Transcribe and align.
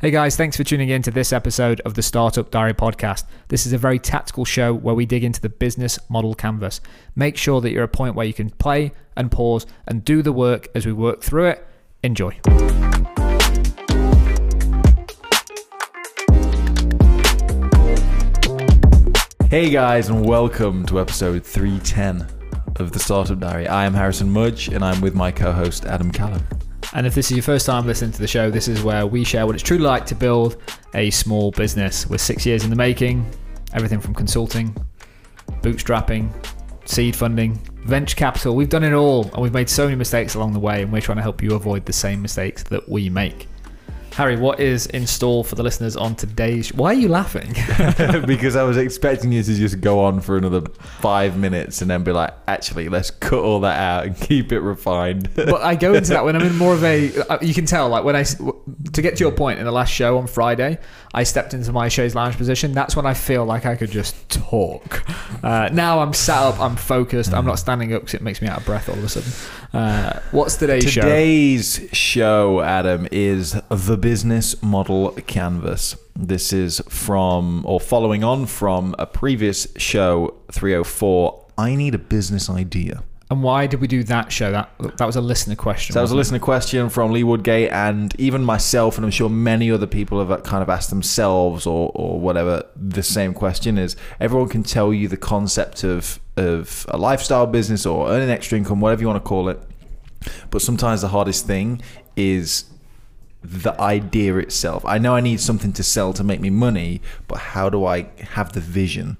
Hey 0.00 0.10
guys, 0.10 0.34
thanks 0.34 0.56
for 0.56 0.64
tuning 0.64 0.88
in 0.88 1.02
to 1.02 1.10
this 1.10 1.30
episode 1.30 1.82
of 1.82 1.92
the 1.92 2.00
Startup 2.00 2.50
Diary 2.50 2.72
podcast. 2.72 3.24
This 3.48 3.66
is 3.66 3.74
a 3.74 3.76
very 3.76 3.98
tactical 3.98 4.46
show 4.46 4.72
where 4.72 4.94
we 4.94 5.04
dig 5.04 5.22
into 5.22 5.42
the 5.42 5.50
business 5.50 5.98
model 6.08 6.34
canvas. 6.34 6.80
Make 7.14 7.36
sure 7.36 7.60
that 7.60 7.70
you're 7.70 7.82
at 7.82 7.90
a 7.90 7.92
point 7.92 8.14
where 8.14 8.24
you 8.24 8.32
can 8.32 8.48
play 8.48 8.92
and 9.14 9.30
pause 9.30 9.66
and 9.86 10.02
do 10.02 10.22
the 10.22 10.32
work 10.32 10.68
as 10.74 10.86
we 10.86 10.94
work 10.94 11.20
through 11.20 11.48
it. 11.48 11.66
Enjoy. 12.02 12.30
Hey 19.50 19.68
guys, 19.68 20.08
and 20.08 20.24
welcome 20.24 20.86
to 20.86 20.98
episode 20.98 21.44
310 21.44 22.26
of 22.76 22.92
the 22.92 22.98
Startup 22.98 23.38
Diary. 23.38 23.68
I 23.68 23.84
am 23.84 23.92
Harrison 23.92 24.30
Mudge, 24.30 24.68
and 24.68 24.82
I'm 24.82 25.02
with 25.02 25.14
my 25.14 25.30
co 25.30 25.52
host 25.52 25.84
Adam 25.84 26.10
Callum. 26.10 26.42
And 26.92 27.06
if 27.06 27.14
this 27.14 27.30
is 27.30 27.36
your 27.36 27.42
first 27.44 27.66
time 27.66 27.86
listening 27.86 28.10
to 28.12 28.18
the 28.18 28.26
show, 28.26 28.50
this 28.50 28.66
is 28.66 28.82
where 28.82 29.06
we 29.06 29.22
share 29.22 29.46
what 29.46 29.54
it's 29.54 29.62
truly 29.62 29.84
like 29.84 30.06
to 30.06 30.14
build 30.14 30.56
a 30.94 31.10
small 31.10 31.52
business. 31.52 32.08
We're 32.08 32.18
six 32.18 32.44
years 32.44 32.64
in 32.64 32.70
the 32.70 32.76
making, 32.76 33.24
everything 33.72 34.00
from 34.00 34.12
consulting, 34.14 34.74
bootstrapping, 35.62 36.32
seed 36.84 37.14
funding, 37.14 37.54
venture 37.84 38.16
capital. 38.16 38.56
We've 38.56 38.68
done 38.68 38.82
it 38.82 38.92
all, 38.92 39.30
and 39.32 39.40
we've 39.40 39.52
made 39.52 39.70
so 39.70 39.84
many 39.84 39.96
mistakes 39.96 40.34
along 40.34 40.52
the 40.52 40.58
way, 40.58 40.82
and 40.82 40.92
we're 40.92 41.00
trying 41.00 41.18
to 41.18 41.22
help 41.22 41.42
you 41.42 41.54
avoid 41.54 41.86
the 41.86 41.92
same 41.92 42.20
mistakes 42.20 42.64
that 42.64 42.88
we 42.88 43.08
make. 43.08 43.46
Harry, 44.12 44.36
what 44.36 44.60
is 44.60 44.86
in 44.86 45.06
store 45.06 45.44
for 45.44 45.54
the 45.54 45.62
listeners 45.62 45.96
on 45.96 46.14
today's? 46.14 46.72
Why 46.74 46.90
are 46.90 46.94
you 46.94 47.08
laughing? 47.08 47.52
because 48.26 48.56
I 48.56 48.62
was 48.64 48.76
expecting 48.76 49.32
you 49.32 49.42
to 49.42 49.54
just 49.54 49.80
go 49.80 50.00
on 50.04 50.20
for 50.20 50.36
another 50.36 50.62
five 51.00 51.36
minutes 51.36 51.80
and 51.80 51.90
then 51.90 52.02
be 52.02 52.12
like, 52.12 52.34
actually, 52.48 52.88
let's 52.88 53.10
cut 53.10 53.38
all 53.38 53.60
that 53.60 53.78
out 53.78 54.06
and 54.06 54.16
keep 54.16 54.52
it 54.52 54.60
refined. 54.60 55.30
but 55.34 55.62
I 55.62 55.74
go 55.76 55.94
into 55.94 56.10
that 56.10 56.24
when 56.24 56.36
I'm 56.36 56.42
in 56.42 56.56
more 56.56 56.74
of 56.74 56.84
a. 56.84 57.16
uh, 57.28 57.38
You 57.40 57.54
can 57.54 57.66
tell, 57.66 57.88
like 57.88 58.04
when 58.04 58.16
I 58.16 58.24
to 58.24 59.02
get 59.02 59.16
to 59.16 59.24
your 59.24 59.32
point 59.32 59.58
in 59.58 59.64
the 59.64 59.72
last 59.72 59.92
show 59.92 60.18
on 60.18 60.26
Friday, 60.26 60.78
I 61.12 61.24
stepped 61.24 61.54
into 61.54 61.72
my 61.72 61.88
chaise 61.88 62.14
lounge 62.14 62.36
position. 62.36 62.72
That's 62.72 62.94
when 62.94 63.04
I 63.04 63.14
feel 63.14 63.44
like 63.44 63.66
I 63.66 63.74
could 63.74 63.90
just 63.90 64.28
talk. 64.28 65.02
Uh, 65.42 65.68
now 65.72 66.00
I'm 66.00 66.12
sat 66.12 66.42
up, 66.42 66.60
I'm 66.60 66.76
focused. 66.76 67.32
I'm 67.32 67.46
not 67.46 67.58
standing 67.58 67.92
up 67.94 68.02
because 68.02 68.14
it 68.14 68.22
makes 68.22 68.40
me 68.40 68.48
out 68.48 68.58
of 68.58 68.66
breath 68.66 68.88
all 68.88 68.96
of 68.96 69.02
a 69.02 69.08
sudden. 69.08 69.32
Uh, 69.72 70.20
what's 70.30 70.56
today's 70.56 70.84
show? 70.84 71.00
Today's 71.00 71.88
show, 71.92 72.60
Adam, 72.60 73.08
is 73.10 73.60
the 73.68 73.96
business 73.96 74.62
model 74.62 75.12
canvas. 75.26 75.96
This 76.14 76.52
is 76.52 76.80
from, 76.88 77.64
or 77.64 77.80
following 77.80 78.22
on 78.22 78.46
from, 78.46 78.94
a 78.98 79.06
previous 79.06 79.66
show, 79.76 80.34
304. 80.52 81.46
I 81.58 81.74
need 81.74 81.94
a 81.94 81.98
business 81.98 82.48
idea. 82.48 83.02
And 83.30 83.44
why 83.44 83.68
did 83.68 83.80
we 83.80 83.86
do 83.86 84.02
that 84.04 84.32
show? 84.32 84.50
That 84.50 84.70
that 84.96 85.06
was 85.06 85.14
a 85.14 85.20
listener 85.20 85.54
question. 85.54 85.92
So 85.92 86.00
that 86.00 86.02
was 86.02 86.10
a 86.10 86.16
listener 86.16 86.40
question 86.40 86.90
from 86.90 87.12
Lee 87.12 87.22
Woodgate, 87.22 87.70
and 87.70 88.12
even 88.18 88.42
myself, 88.42 88.96
and 88.96 89.04
I'm 89.04 89.12
sure 89.12 89.28
many 89.28 89.70
other 89.70 89.86
people 89.86 90.24
have 90.24 90.42
kind 90.42 90.64
of 90.64 90.68
asked 90.68 90.90
themselves 90.90 91.64
or, 91.64 91.92
or 91.94 92.18
whatever 92.18 92.64
the 92.74 93.04
same 93.04 93.32
question 93.32 93.78
is. 93.78 93.94
Everyone 94.18 94.48
can 94.48 94.64
tell 94.64 94.92
you 94.92 95.06
the 95.06 95.16
concept 95.16 95.84
of, 95.84 96.18
of 96.36 96.84
a 96.88 96.98
lifestyle 96.98 97.46
business 97.46 97.86
or 97.86 98.10
earning 98.10 98.30
extra 98.30 98.58
income, 98.58 98.80
whatever 98.80 99.00
you 99.00 99.06
want 99.06 99.22
to 99.22 99.28
call 99.28 99.48
it. 99.48 99.60
But 100.50 100.60
sometimes 100.60 101.00
the 101.00 101.08
hardest 101.08 101.46
thing 101.46 101.82
is 102.16 102.64
the 103.42 103.80
idea 103.80 104.36
itself. 104.38 104.84
I 104.84 104.98
know 104.98 105.14
I 105.14 105.20
need 105.20 105.40
something 105.40 105.72
to 105.74 105.82
sell 105.84 106.12
to 106.14 106.24
make 106.24 106.40
me 106.40 106.50
money, 106.50 107.00
but 107.28 107.38
how 107.38 107.70
do 107.70 107.84
I 107.86 108.08
have 108.32 108.52
the 108.52 108.60
vision? 108.60 109.16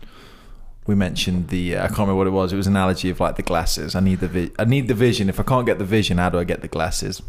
We 0.86 0.94
mentioned 0.94 1.48
the 1.48 1.76
uh, 1.76 1.84
I 1.84 1.86
can't 1.88 1.98
remember 2.00 2.16
what 2.16 2.26
it 2.26 2.30
was. 2.30 2.52
It 2.52 2.56
was 2.56 2.66
an 2.66 2.74
analogy 2.74 3.10
of 3.10 3.20
like 3.20 3.36
the 3.36 3.42
glasses. 3.42 3.94
I 3.94 4.00
need 4.00 4.20
the 4.20 4.28
vi- 4.28 4.50
I 4.58 4.64
need 4.64 4.88
the 4.88 4.94
vision. 4.94 5.28
If 5.28 5.38
I 5.38 5.42
can't 5.44 5.66
get 5.66 5.78
the 5.78 5.84
vision, 5.84 6.18
how 6.18 6.30
do 6.30 6.38
I 6.38 6.44
get 6.44 6.62
the 6.62 6.68
glasses? 6.68 7.22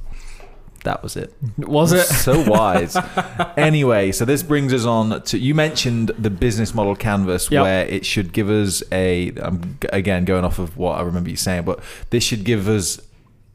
That 0.83 1.03
was 1.03 1.15
it. 1.15 1.31
it? 1.59 1.67
Was 1.67 1.91
it? 1.91 2.05
So 2.05 2.49
wise. 2.49 2.97
anyway, 3.57 4.11
so 4.11 4.25
this 4.25 4.41
brings 4.41 4.73
us 4.73 4.85
on 4.85 5.21
to 5.23 5.37
you 5.37 5.53
mentioned 5.53 6.09
the 6.17 6.31
business 6.31 6.73
model 6.73 6.95
canvas 6.95 7.51
Yep. 7.51 7.61
where 7.63 7.85
it 7.85 8.03
should 8.03 8.33
give 8.33 8.49
us 8.49 8.81
a 8.91 9.31
I'm 9.37 9.77
again 9.93 10.25
going 10.25 10.43
off 10.43 10.57
of 10.57 10.77
what 10.77 10.97
I 10.97 11.03
remember 11.03 11.29
you 11.29 11.35
saying, 11.35 11.63
but 11.63 11.81
this 12.09 12.23
should 12.23 12.43
give 12.43 12.67
us 12.67 12.99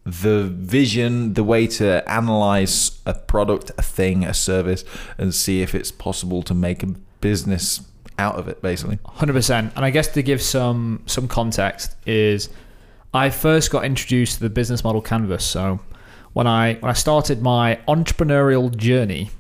the 0.05 0.45
vision, 0.45 1.35
the 1.35 1.43
way 1.43 1.67
to 1.67 2.09
analyze 2.09 3.01
a 3.07 3.15
product, 3.15 3.73
a 3.77 3.83
thing, 3.83 4.23
a 4.25 4.33
service, 4.33 4.85
and 5.19 5.35
see 5.35 5.63
if 5.63 5.75
it's 5.75 5.91
possible 5.91 6.45
to 6.45 6.55
make 6.55 6.85
a 6.85 6.95
business 7.21 7.83
out 8.19 8.37
of 8.37 8.49
it, 8.49 8.63
basically. 8.63 8.99
Hundred 9.05 9.35
percent. 9.35 9.73
And 9.77 9.85
I 9.85 9.91
guess 9.91 10.09
to 10.09 10.23
give 10.23 10.41
some 10.43 11.03
some 11.07 11.29
context 11.29 11.97
is, 12.07 12.49
I 13.13 13.31
first 13.31 13.71
got 13.71 13.85
introduced 13.85 14.35
to 14.35 14.41
the 14.41 14.51
business 14.51 14.85
model 14.85 15.03
canvas. 15.03 15.45
So 15.45 15.81
when 16.33 16.47
I 16.47 16.75
when 16.75 16.91
I 16.91 16.95
started 16.95 17.43
my 17.43 17.79
entrepreneurial 17.89 18.75
journey, 18.75 19.31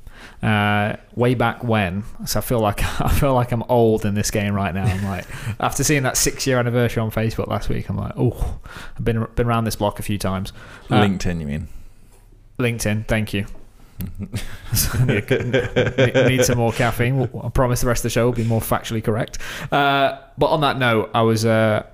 uh, 0.43 0.97
way 1.15 1.35
back 1.35 1.65
when, 1.65 2.05
so 2.25 2.39
I 2.39 2.43
feel 2.43 2.61
like 2.61 2.83
I 3.01 3.09
feel 3.11 3.35
like 3.35 3.53
I'm 3.53 3.65
old 3.69 4.05
in 4.05 4.15
this 4.15 4.31
game 4.31 4.55
right 4.55 4.75
now. 4.75 4.85
I'm 4.85 5.05
like 5.05 5.27
after 5.61 5.85
seeing 5.85 6.03
that 6.05 6.17
six 6.17 6.47
year 6.47 6.59
anniversary 6.59 7.03
on 7.03 7.11
Facebook 7.11 7.49
last 7.49 7.69
week, 7.69 7.89
I'm 7.89 7.97
like, 7.97 8.13
oh, 8.17 8.59
I've 8.97 9.05
been 9.05 9.27
been 9.35 9.47
around 9.47 9.65
this 9.65 9.77
block 9.77 9.99
a 9.99 10.03
few 10.03 10.19
times. 10.19 10.53
Uh, 10.91 11.03
LinkedIn, 11.03 11.41
you 11.41 11.47
mean? 11.47 11.69
LinkedIn, 12.59 13.07
thank 13.07 13.35
you. 13.35 13.47
need, 15.07 16.29
need 16.29 16.45
some 16.45 16.59
more 16.59 16.73
caffeine. 16.73 17.29
I 17.43 17.49
promise 17.49 17.81
the 17.81 17.87
rest 17.87 18.01
of 18.01 18.05
the 18.05 18.11
show 18.11 18.27
will 18.27 18.33
be 18.33 18.45
more 18.45 18.61
factually 18.61 19.03
correct. 19.03 19.39
Uh, 19.73 20.19
but 20.39 20.47
on 20.47 20.61
that 20.63 20.79
note, 20.79 21.11
I 21.15 21.23
was. 21.23 21.45
Uh, 21.45 21.85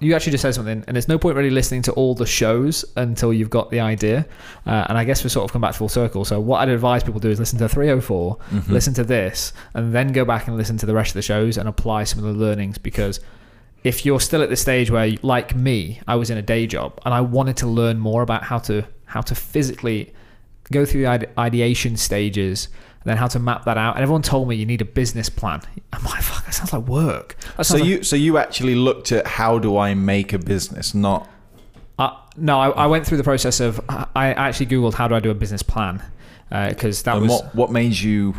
you 0.00 0.14
actually 0.14 0.32
just 0.32 0.42
said 0.42 0.54
something, 0.54 0.82
and 0.86 0.96
there's 0.96 1.08
no 1.08 1.18
point 1.18 1.36
really 1.36 1.50
listening 1.50 1.80
to 1.82 1.92
all 1.92 2.14
the 2.14 2.26
shows 2.26 2.84
until 2.96 3.32
you've 3.32 3.48
got 3.48 3.70
the 3.70 3.80
idea. 3.80 4.26
Uh, 4.66 4.86
and 4.88 4.98
I 4.98 5.04
guess 5.04 5.22
we 5.22 5.30
sort 5.30 5.44
of 5.44 5.52
come 5.52 5.62
back 5.62 5.74
full 5.74 5.88
circle. 5.88 6.24
So 6.24 6.40
what 6.40 6.58
I'd 6.58 6.68
advise 6.68 7.04
people 7.04 7.20
to 7.20 7.28
do 7.28 7.30
is 7.30 7.38
listen 7.38 7.58
to 7.60 7.68
304, 7.68 8.36
listen 8.68 8.92
to 8.94 9.04
this, 9.04 9.52
and 9.72 9.94
then 9.94 10.12
go 10.12 10.24
back 10.24 10.48
and 10.48 10.56
listen 10.56 10.76
to 10.78 10.86
the 10.86 10.94
rest 10.94 11.10
of 11.10 11.14
the 11.14 11.22
shows 11.22 11.56
and 11.56 11.68
apply 11.68 12.04
some 12.04 12.18
of 12.18 12.24
the 12.24 12.38
learnings 12.38 12.76
because 12.76 13.20
if 13.84 14.04
you're 14.04 14.20
still 14.20 14.42
at 14.42 14.48
the 14.48 14.56
stage 14.56 14.90
where 14.90 15.12
like 15.22 15.54
me 15.54 16.00
i 16.08 16.16
was 16.16 16.30
in 16.30 16.38
a 16.38 16.42
day 16.42 16.66
job 16.66 16.98
and 17.04 17.12
i 17.12 17.20
wanted 17.20 17.54
to 17.54 17.66
learn 17.66 17.98
more 17.98 18.22
about 18.22 18.42
how 18.42 18.58
to 18.58 18.82
how 19.04 19.20
to 19.20 19.34
physically 19.34 20.12
go 20.72 20.84
through 20.84 21.02
the 21.02 21.06
ide- 21.06 21.30
ideation 21.38 21.96
stages 21.96 22.68
and 23.02 23.10
then 23.10 23.16
how 23.18 23.26
to 23.26 23.38
map 23.38 23.64
that 23.66 23.76
out 23.76 23.94
and 23.96 24.02
everyone 24.02 24.22
told 24.22 24.48
me 24.48 24.56
you 24.56 24.64
need 24.66 24.80
a 24.80 24.84
business 24.84 25.28
plan 25.28 25.60
i'm 25.92 26.02
like 26.04 26.22
fuck 26.22 26.44
that 26.44 26.54
sounds 26.54 26.72
like 26.72 26.86
work 26.86 27.36
that 27.56 27.64
So 27.64 27.76
like- 27.76 27.84
you 27.84 28.02
so 28.02 28.16
you 28.16 28.38
actually 28.38 28.74
looked 28.74 29.12
at 29.12 29.26
how 29.26 29.58
do 29.58 29.76
I 29.76 29.92
make 29.94 30.32
a 30.32 30.38
business, 30.38 30.94
not 30.94 31.28
uh, 31.98 32.10
no 32.36 32.58
I, 32.58 32.70
I 32.70 32.86
went 32.86 33.06
through 33.06 33.18
the 33.18 33.24
process 33.24 33.60
of 33.60 33.80
i 34.16 34.32
actually 34.32 34.66
googled 34.66 34.94
how 34.94 35.06
do 35.06 35.14
i 35.14 35.20
do 35.20 35.30
a 35.30 35.34
business 35.34 35.62
plan 35.62 36.02
because 36.68 37.02
that 37.02 37.16
and 37.16 37.22
was 37.28 37.30
what 37.42 37.54
what 37.54 37.70
made 37.70 37.92
you 37.98 38.34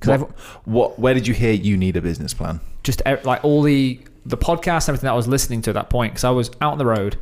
'Cause 0.00 0.20
what, 0.20 0.30
what 0.64 0.98
where 1.00 1.12
did 1.14 1.26
you 1.26 1.34
hear 1.34 1.52
you 1.52 1.76
need 1.76 1.96
a 1.96 2.00
business 2.00 2.32
plan? 2.32 2.60
just 2.84 3.02
like 3.24 3.42
all 3.44 3.62
the 3.62 4.00
the 4.24 4.36
podcasts 4.36 4.86
and 4.86 4.90
everything 4.90 5.06
that 5.08 5.12
I 5.12 5.16
was 5.16 5.26
listening 5.26 5.60
to 5.62 5.70
at 5.70 5.74
that 5.74 5.90
point 5.90 6.12
because 6.12 6.22
I 6.24 6.30
was 6.30 6.50
out 6.60 6.72
on 6.72 6.78
the 6.78 6.86
road, 6.86 7.16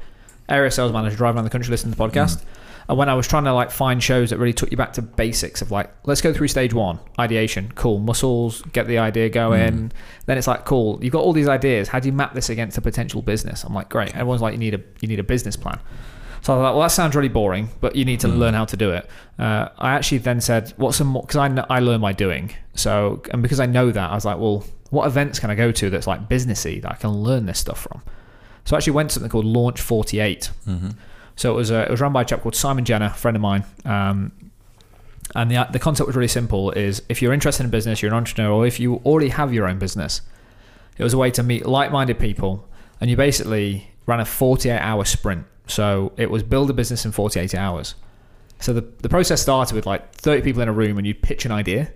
area 0.49 0.71
sales 0.71 0.93
manager, 0.93 1.17
driving 1.17 1.37
around 1.39 1.45
the 1.45 1.51
country 1.51 1.71
listening 1.71 1.93
to 1.95 1.99
the 1.99 2.05
podcast. 2.05 2.43
And 2.89 2.97
when 2.97 3.09
I 3.09 3.15
was 3.15 3.27
trying 3.27 3.45
to 3.45 3.53
like 3.53 3.71
find 3.71 4.03
shows 4.03 4.31
that 4.31 4.39
really 4.39 4.53
took 4.53 4.71
you 4.71 4.77
back 4.77 4.93
to 4.95 5.03
basics 5.03 5.61
of 5.61 5.71
like, 5.71 5.93
let's 6.05 6.21
go 6.21 6.33
through 6.33 6.49
stage 6.49 6.73
one, 6.73 7.01
ideation, 7.19 7.73
cool, 7.75 7.99
muscles, 7.99 8.63
get 8.73 8.87
the 8.87 8.99
idea 8.99 9.29
going. 9.29 9.89
Mm. 9.89 9.91
Then 10.27 10.39
it's 10.39 10.47
like, 10.47 10.65
cool, 10.65 10.99
you've 11.03 11.13
got 11.13 11.23
all 11.23 11.33
these 11.33 11.49
ideas. 11.49 11.89
How 11.89 11.99
do 11.99 12.09
you 12.09 12.13
map 12.13 12.35
this 12.35 12.49
against 12.49 12.79
a 12.79 12.81
potential 12.81 13.23
business? 13.23 13.65
I'm 13.65 13.75
like, 13.75 13.89
great. 13.89 14.15
Everyone's 14.15 14.43
like, 14.43 14.53
you 14.53 14.59
need 14.59 14.75
a 14.75 14.81
you 15.01 15.09
need 15.09 15.19
a 15.19 15.25
business 15.25 15.57
plan. 15.57 15.81
So 16.43 16.53
I 16.53 16.57
was 16.57 16.63
like, 16.63 16.73
well, 16.75 16.83
that 16.83 16.93
sounds 16.93 17.17
really 17.17 17.29
boring, 17.29 17.71
but 17.81 17.97
you 17.97 18.05
need 18.05 18.21
to 18.21 18.29
mm. 18.29 18.39
learn 18.39 18.55
how 18.55 18.67
to 18.67 18.77
do 18.77 18.93
it. 18.93 19.11
Uh, 19.37 19.69
I 19.79 19.95
actually 19.95 20.19
then 20.19 20.41
said, 20.41 20.73
what's 20.77 20.99
some 20.99 21.09
more, 21.09 21.23
because 21.23 21.37
I, 21.37 21.67
I 21.69 21.81
learn 21.81 22.01
by 22.01 22.13
doing. 22.13 22.55
So, 22.75 23.21
and 23.33 23.43
because 23.43 23.59
I 23.59 23.67
know 23.67 23.91
that, 23.91 24.11
I 24.11 24.15
was 24.15 24.25
like, 24.25 24.39
well, 24.39 24.65
what 24.91 25.09
events 25.09 25.41
can 25.41 25.51
I 25.51 25.57
go 25.57 25.73
to 25.73 25.91
that's 25.91 26.07
like 26.07 26.29
businessy 26.29 26.81
that 26.83 26.93
I 26.93 26.95
can 26.95 27.11
learn 27.11 27.47
this 27.47 27.59
stuff 27.59 27.81
from? 27.81 28.01
So 28.65 28.77
I 28.77 28.79
actually 28.79 28.93
went 28.93 29.11
to 29.11 29.15
something 29.15 29.31
called 29.31 29.45
Launch 29.45 29.81
48. 29.81 30.51
Mm-hmm. 30.69 30.91
So 31.37 31.53
it 31.53 31.55
was, 31.55 31.71
uh, 31.71 31.85
it 31.89 31.91
was 31.91 32.01
run 32.01 32.13
by 32.13 32.23
a 32.23 32.25
chap 32.25 32.43
called 32.43 32.57
Simon 32.57 32.85
Jenner, 32.85 33.07
a 33.07 33.11
friend 33.11 33.37
of 33.37 33.41
mine. 33.43 33.65
Um, 33.85 34.33
and 35.35 35.51
the, 35.51 35.67
the 35.71 35.79
concept 35.79 36.07
was 36.07 36.17
really 36.17 36.29
simple 36.29 36.71
is 36.73 37.03
if 37.09 37.21
you're 37.21 37.33
interested 37.33 37.65
in 37.65 37.71
business, 37.71 38.01
you're 38.01 38.11
an 38.11 38.17
entrepreneur, 38.17 38.53
or 38.53 38.67
if 38.67 38.81
you 38.81 38.97
already 39.05 39.29
have 39.29 39.53
your 39.53 39.69
own 39.69 39.79
business, 39.79 40.23
it 40.97 41.03
was 41.03 41.13
a 41.13 41.19
way 41.19 41.31
to 41.33 41.43
meet 41.43 41.67
like-minded 41.67 42.19
people. 42.19 42.67
And 43.01 43.11
you 43.11 43.17
basically 43.17 43.91
ran 44.07 44.21
a 44.21 44.25
48 44.25 44.79
hour 44.79 45.05
sprint. 45.05 45.45
So 45.67 46.13
it 46.17 46.31
was 46.31 46.43
build 46.43 46.71
a 46.71 46.73
business 46.73 47.05
in 47.05 47.13
48 47.13 47.55
hours. 47.55 47.97
So 48.61 48.73
the, 48.73 48.81
the 49.03 49.09
process 49.09 49.43
started 49.43 49.75
with 49.75 49.85
like 49.85 50.15
30 50.15 50.43
people 50.43 50.63
in 50.63 50.69
a 50.69 50.73
room 50.73 50.97
and 50.97 51.07
you 51.07 51.15
pitch 51.15 51.45
an 51.45 51.53
idea. 51.53 51.93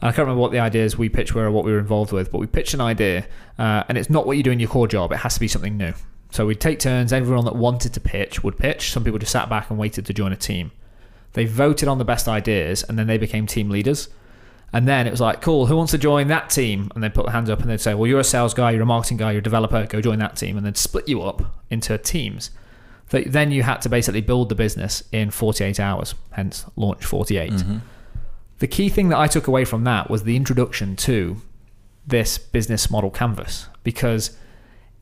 I 0.00 0.06
can't 0.06 0.18
remember 0.18 0.40
what 0.40 0.50
the 0.50 0.58
ideas 0.58 0.98
we 0.98 1.08
pitched 1.08 1.32
were 1.32 1.44
or 1.44 1.52
what 1.52 1.64
we 1.64 1.70
were 1.70 1.78
involved 1.78 2.10
with, 2.10 2.32
but 2.32 2.38
we 2.38 2.48
pitched 2.48 2.74
an 2.74 2.80
idea 2.80 3.24
uh, 3.56 3.84
and 3.88 3.96
it's 3.96 4.10
not 4.10 4.26
what 4.26 4.36
you 4.36 4.42
do 4.42 4.50
in 4.50 4.58
your 4.58 4.68
core 4.68 4.88
job. 4.88 5.12
It 5.12 5.18
has 5.18 5.34
to 5.34 5.40
be 5.40 5.46
something 5.46 5.76
new. 5.76 5.92
So 6.32 6.46
we'd 6.46 6.60
take 6.60 6.78
turns. 6.78 7.12
Everyone 7.12 7.44
that 7.44 7.54
wanted 7.54 7.92
to 7.92 8.00
pitch 8.00 8.42
would 8.42 8.56
pitch. 8.56 8.90
Some 8.90 9.04
people 9.04 9.18
just 9.18 9.32
sat 9.32 9.50
back 9.50 9.68
and 9.68 9.78
waited 9.78 10.06
to 10.06 10.14
join 10.14 10.32
a 10.32 10.36
team. 10.36 10.72
They 11.34 11.44
voted 11.44 11.88
on 11.88 11.98
the 11.98 12.06
best 12.06 12.26
ideas 12.26 12.82
and 12.82 12.98
then 12.98 13.06
they 13.06 13.18
became 13.18 13.46
team 13.46 13.68
leaders. 13.68 14.08
And 14.72 14.88
then 14.88 15.06
it 15.06 15.10
was 15.10 15.20
like, 15.20 15.42
cool, 15.42 15.66
who 15.66 15.76
wants 15.76 15.92
to 15.92 15.98
join 15.98 16.28
that 16.28 16.48
team? 16.48 16.90
And 16.94 17.04
they 17.04 17.10
put 17.10 17.26
their 17.26 17.34
hands 17.34 17.50
up 17.50 17.60
and 17.60 17.70
they'd 17.70 17.80
say, 17.80 17.92
well, 17.92 18.06
you're 18.06 18.20
a 18.20 18.24
sales 18.24 18.54
guy, 18.54 18.70
you're 18.70 18.82
a 18.82 18.86
marketing 18.86 19.18
guy, 19.18 19.32
you're 19.32 19.40
a 19.40 19.42
developer, 19.42 19.86
go 19.86 20.00
join 20.00 20.18
that 20.20 20.36
team. 20.36 20.56
And 20.56 20.64
then 20.64 20.74
split 20.74 21.06
you 21.06 21.20
up 21.20 21.54
into 21.68 21.96
teams. 21.98 22.50
Then 23.10 23.50
you 23.50 23.62
had 23.62 23.82
to 23.82 23.90
basically 23.90 24.22
build 24.22 24.48
the 24.48 24.54
business 24.54 25.02
in 25.12 25.30
48 25.30 25.78
hours, 25.78 26.14
hence 26.30 26.64
launch 26.76 27.04
48. 27.04 27.52
Mm-hmm. 27.52 27.78
the 28.58 28.66
key 28.66 28.88
thing 28.88 29.10
that 29.10 29.18
I 29.18 29.26
took 29.26 29.46
away 29.46 29.66
from 29.66 29.84
that 29.84 30.08
was 30.08 30.22
the 30.22 30.34
introduction 30.34 30.96
to 30.96 31.42
this 32.06 32.38
business 32.38 32.90
model 32.90 33.10
canvas 33.10 33.68
because 33.84 34.36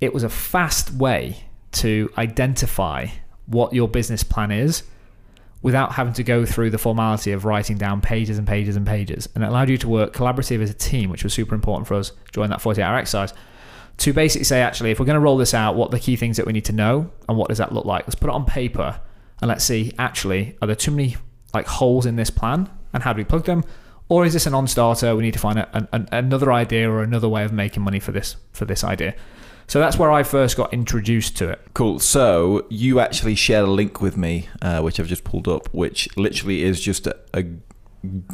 it 0.00 0.14
was 0.14 0.22
a 0.22 0.28
fast 0.28 0.92
way 0.92 1.44
to 1.72 2.10
identify 2.18 3.06
what 3.46 3.72
your 3.72 3.88
business 3.88 4.22
plan 4.22 4.50
is 4.50 4.82
without 5.62 5.92
having 5.92 6.14
to 6.14 6.24
go 6.24 6.46
through 6.46 6.70
the 6.70 6.78
formality 6.78 7.32
of 7.32 7.44
writing 7.44 7.76
down 7.76 8.00
pages 8.00 8.38
and 8.38 8.46
pages 8.46 8.76
and 8.76 8.86
pages. 8.86 9.28
And 9.34 9.44
it 9.44 9.48
allowed 9.48 9.68
you 9.68 9.76
to 9.78 9.88
work 9.88 10.14
collaborative 10.14 10.62
as 10.62 10.70
a 10.70 10.74
team, 10.74 11.10
which 11.10 11.22
was 11.22 11.34
super 11.34 11.54
important 11.54 11.86
for 11.86 11.94
us 11.94 12.12
during 12.32 12.50
that 12.50 12.60
48 12.60 12.82
hour 12.82 12.96
exercise. 12.96 13.34
To 13.98 14.14
basically 14.14 14.44
say, 14.44 14.62
actually, 14.62 14.90
if 14.90 14.98
we're 14.98 15.06
going 15.06 15.14
to 15.14 15.20
roll 15.20 15.36
this 15.36 15.52
out, 15.52 15.74
what 15.76 15.88
are 15.88 15.90
the 15.90 16.00
key 16.00 16.16
things 16.16 16.38
that 16.38 16.46
we 16.46 16.54
need 16.54 16.64
to 16.66 16.72
know 16.72 17.10
and 17.28 17.36
what 17.36 17.48
does 17.48 17.58
that 17.58 17.72
look 17.72 17.84
like? 17.84 18.06
Let's 18.06 18.14
put 18.14 18.30
it 18.30 18.34
on 18.34 18.46
paper 18.46 18.98
and 19.42 19.48
let's 19.48 19.64
see, 19.64 19.92
actually, 19.98 20.56
are 20.62 20.66
there 20.66 20.76
too 20.76 20.90
many 20.90 21.16
like 21.52 21.66
holes 21.66 22.06
in 22.06 22.16
this 22.16 22.30
plan 22.30 22.70
and 22.94 23.02
how 23.02 23.12
do 23.12 23.18
we 23.18 23.24
plug 23.24 23.44
them? 23.44 23.62
Or 24.08 24.24
is 24.24 24.32
this 24.32 24.46
a 24.46 24.50
non-starter? 24.50 25.14
We 25.14 25.22
need 25.22 25.34
to 25.34 25.38
find 25.38 25.58
a, 25.58 25.88
an, 25.92 26.08
another 26.10 26.52
idea 26.52 26.90
or 26.90 27.02
another 27.02 27.28
way 27.28 27.44
of 27.44 27.52
making 27.52 27.82
money 27.82 28.00
for 28.00 28.12
this 28.12 28.36
for 28.52 28.64
this 28.64 28.82
idea. 28.82 29.14
So 29.70 29.78
that's 29.78 29.96
where 29.96 30.10
I 30.10 30.24
first 30.24 30.56
got 30.56 30.72
introduced 30.74 31.36
to 31.36 31.48
it. 31.48 31.60
Cool. 31.74 32.00
So 32.00 32.66
you 32.70 32.98
actually 32.98 33.36
shared 33.36 33.68
a 33.68 33.70
link 33.70 34.00
with 34.02 34.16
me, 34.16 34.48
uh, 34.60 34.80
which 34.80 34.98
I've 34.98 35.06
just 35.06 35.22
pulled 35.22 35.46
up, 35.46 35.72
which 35.72 36.08
literally 36.16 36.64
is 36.64 36.80
just 36.80 37.06
a, 37.06 37.16
a 37.32 37.44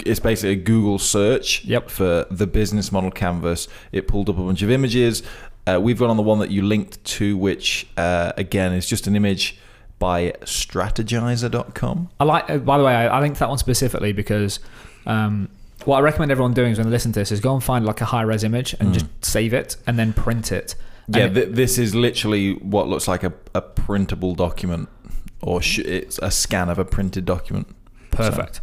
it's 0.07 0.19
basically 0.19 0.53
a 0.53 0.57
Google 0.57 0.99
search 0.99 1.63
Yep. 1.67 1.91
for 1.91 2.25
the 2.31 2.47
business 2.47 2.91
model 2.91 3.11
canvas. 3.11 3.69
It 3.93 4.09
pulled 4.09 4.31
up 4.31 4.39
a 4.39 4.43
bunch 4.43 4.63
of 4.63 4.71
images. 4.71 5.23
Uh, 5.67 5.79
we've 5.79 5.99
gone 5.99 6.09
on 6.09 6.17
the 6.17 6.23
one 6.23 6.39
that 6.39 6.51
you 6.51 6.63
linked 6.63 7.05
to, 7.05 7.37
which 7.37 7.87
uh, 7.99 8.33
again 8.39 8.73
is 8.73 8.89
just 8.89 9.07
an 9.07 9.15
image 9.15 9.59
by 9.99 10.33
strategyzer.com. 10.43 12.09
I 12.19 12.25
like. 12.25 12.49
uh, 12.49 12.59
By 12.59 12.79
the 12.79 12.85
way, 12.85 12.95
I, 12.95 13.09
I 13.09 13.21
linked 13.21 13.41
that 13.41 13.49
one 13.51 13.59
specifically 13.59 14.13
because 14.15 14.59
um, 15.05 15.51
what 15.85 15.99
I 15.99 16.01
recommend 16.01 16.31
everyone 16.33 16.55
doing 16.55 16.73
is 16.73 16.79
when 16.79 16.87
they 16.87 16.93
listen 16.93 17.13
to 17.13 17.21
this 17.21 17.31
is 17.31 17.41
go 17.41 17.53
and 17.53 17.63
find 17.63 17.85
like 17.85 18.01
a 18.01 18.07
high 18.07 18.23
res 18.23 18.43
image 18.43 18.75
and 18.81 18.95
just 18.95 19.07
save 19.23 19.53
it 19.53 19.77
and 19.87 19.99
then 19.99 20.13
print 20.15 20.51
it. 20.51 20.75
Yeah, 21.09 21.29
th- 21.29 21.51
this 21.51 21.79
is 21.79 21.95
literally 21.95 22.55
what 22.55 22.89
looks 22.89 23.07
like 23.07 23.23
a, 23.23 23.33
a 23.55 23.63
printable 23.63 24.35
document, 24.35 24.89
or 25.41 25.63
sh- 25.63 25.79
it's 25.79 26.19
a 26.21 26.31
scan 26.31 26.69
of 26.69 26.79
a 26.79 26.85
printed 26.85 27.25
document. 27.25 27.69
Perfect. 28.11 28.61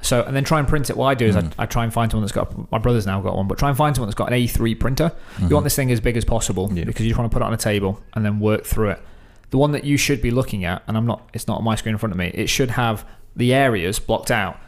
So, 0.00 0.22
and 0.22 0.34
then 0.34 0.42
try 0.42 0.58
and 0.58 0.66
print 0.66 0.90
it. 0.90 0.96
What 0.96 1.06
I 1.06 1.14
do 1.14 1.26
is 1.26 1.36
I, 1.36 1.42
hmm. 1.42 1.60
I 1.60 1.66
try 1.66 1.84
and 1.84 1.92
find 1.92 2.10
someone 2.10 2.24
that's 2.24 2.32
got. 2.32 2.70
My 2.72 2.78
brother's 2.78 3.06
now 3.06 3.20
got 3.20 3.36
one, 3.36 3.46
but 3.46 3.58
try 3.58 3.68
and 3.68 3.78
find 3.78 3.94
someone 3.94 4.08
that's 4.08 4.16
got 4.16 4.32
an 4.32 4.38
A3 4.38 4.78
printer. 4.78 5.12
You 5.38 5.44
mm-hmm. 5.44 5.54
want 5.54 5.64
this 5.64 5.76
thing 5.76 5.92
as 5.92 6.00
big 6.00 6.16
as 6.16 6.24
possible 6.24 6.70
Yeah. 6.72 6.84
because 6.84 7.02
you 7.02 7.10
just 7.10 7.18
want 7.18 7.30
to 7.30 7.34
put 7.34 7.42
it 7.42 7.46
on 7.46 7.54
a 7.54 7.58
table 7.58 8.02
and 8.14 8.24
then 8.24 8.40
work 8.40 8.64
through 8.64 8.90
it. 8.90 9.02
The 9.50 9.58
one 9.58 9.72
that 9.72 9.84
you 9.84 9.96
should 9.96 10.20
be 10.20 10.30
looking 10.30 10.64
at, 10.64 10.82
and 10.88 10.96
I'm 10.96 11.06
not. 11.06 11.30
It's 11.34 11.46
not 11.46 11.58
on 11.58 11.64
my 11.64 11.76
screen 11.76 11.94
in 11.94 11.98
front 11.98 12.12
of 12.12 12.18
me. 12.18 12.32
It 12.34 12.48
should 12.48 12.70
have 12.70 13.06
the 13.36 13.54
areas 13.54 13.98
blocked 13.98 14.30
out, 14.30 14.58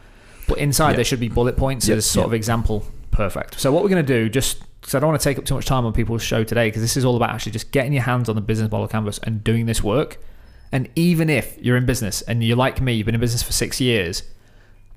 but 0.47 0.57
inside 0.57 0.91
Yeah. 0.91 0.95
there 0.97 1.05
should 1.05 1.19
be 1.19 1.27
bullet 1.27 1.57
points 1.57 1.87
Yeah, 1.87 1.95
as 1.95 2.05
sort 2.05 2.23
yeah. 2.23 2.27
of 2.27 2.33
example. 2.33 2.85
Perfect. 3.11 3.59
So 3.59 3.71
what 3.71 3.83
we're 3.83 3.89
going 3.89 4.05
to 4.05 4.13
do, 4.13 4.29
just 4.29 4.63
because 4.85 4.93
I 4.93 4.99
don't 4.99 5.09
want 5.09 5.19
to 5.19 5.23
take 5.23 5.39
up 5.39 5.45
too 5.45 5.55
much 5.55 5.65
time 5.65 5.83
on 5.83 5.93
people's 5.93 6.21
show 6.21 6.43
today, 6.43 6.67
because 6.67 6.83
this 6.83 6.95
is 6.95 7.03
all 7.03 7.15
about 7.15 7.31
actually 7.31 7.53
just 7.53 7.71
getting 7.71 7.91
your 7.91 8.03
hands 8.03 8.29
on 8.29 8.35
the 8.35 8.41
business 8.41 8.69
model 8.69 8.87
canvas 8.87 9.17
and 9.23 9.43
doing 9.43 9.65
this 9.65 9.81
work. 9.81 10.23
And 10.71 10.91
even 10.95 11.27
if 11.27 11.57
you're 11.59 11.75
in 11.75 11.87
business 11.87 12.21
and 12.21 12.43
you're 12.43 12.55
like 12.55 12.79
me, 12.81 12.93
you've 12.93 13.07
been 13.07 13.15
in 13.15 13.21
business 13.21 13.41
for 13.41 13.51
six 13.51 13.81
years, 13.81 14.21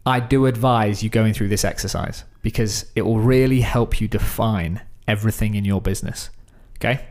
I 0.04 0.20
do 0.20 0.44
advise 0.44 1.02
you 1.02 1.08
going 1.08 1.32
through 1.32 1.48
this 1.48 1.64
exercise 1.64 2.24
because 2.42 2.84
it 2.96 3.00
will 3.00 3.18
really 3.18 3.62
help 3.62 3.98
you 3.98 4.08
define 4.08 4.82
everything 5.06 5.54
in 5.54 5.64
your 5.64 5.80
business. 5.80 6.28
Okay? 6.76 7.06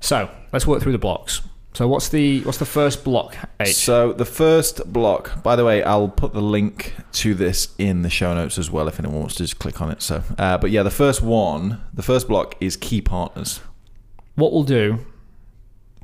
So 0.00 0.28
let's 0.52 0.66
work 0.66 0.82
through 0.82 0.92
the 0.92 0.98
blocks. 0.98 1.40
So 1.74 1.88
what's 1.88 2.10
the 2.10 2.42
what's 2.42 2.58
the 2.58 2.66
first 2.66 3.02
block? 3.02 3.34
H. 3.58 3.74
So 3.74 4.12
the 4.12 4.26
first 4.26 4.92
block, 4.92 5.42
by 5.42 5.56
the 5.56 5.64
way, 5.64 5.82
I'll 5.82 6.08
put 6.08 6.34
the 6.34 6.42
link 6.42 6.94
to 7.12 7.34
this 7.34 7.74
in 7.78 8.02
the 8.02 8.10
show 8.10 8.34
notes 8.34 8.58
as 8.58 8.70
well 8.70 8.88
if 8.88 8.98
anyone 9.00 9.20
wants 9.20 9.36
to 9.36 9.44
just 9.44 9.58
click 9.58 9.80
on 9.80 9.90
it. 9.90 10.02
So, 10.02 10.22
uh, 10.38 10.58
but 10.58 10.70
yeah, 10.70 10.82
the 10.82 10.90
first 10.90 11.22
one, 11.22 11.80
the 11.94 12.02
first 12.02 12.28
block 12.28 12.56
is 12.60 12.76
key 12.76 13.00
partners. 13.00 13.60
What 14.34 14.52
we'll 14.52 14.64
do, 14.64 14.98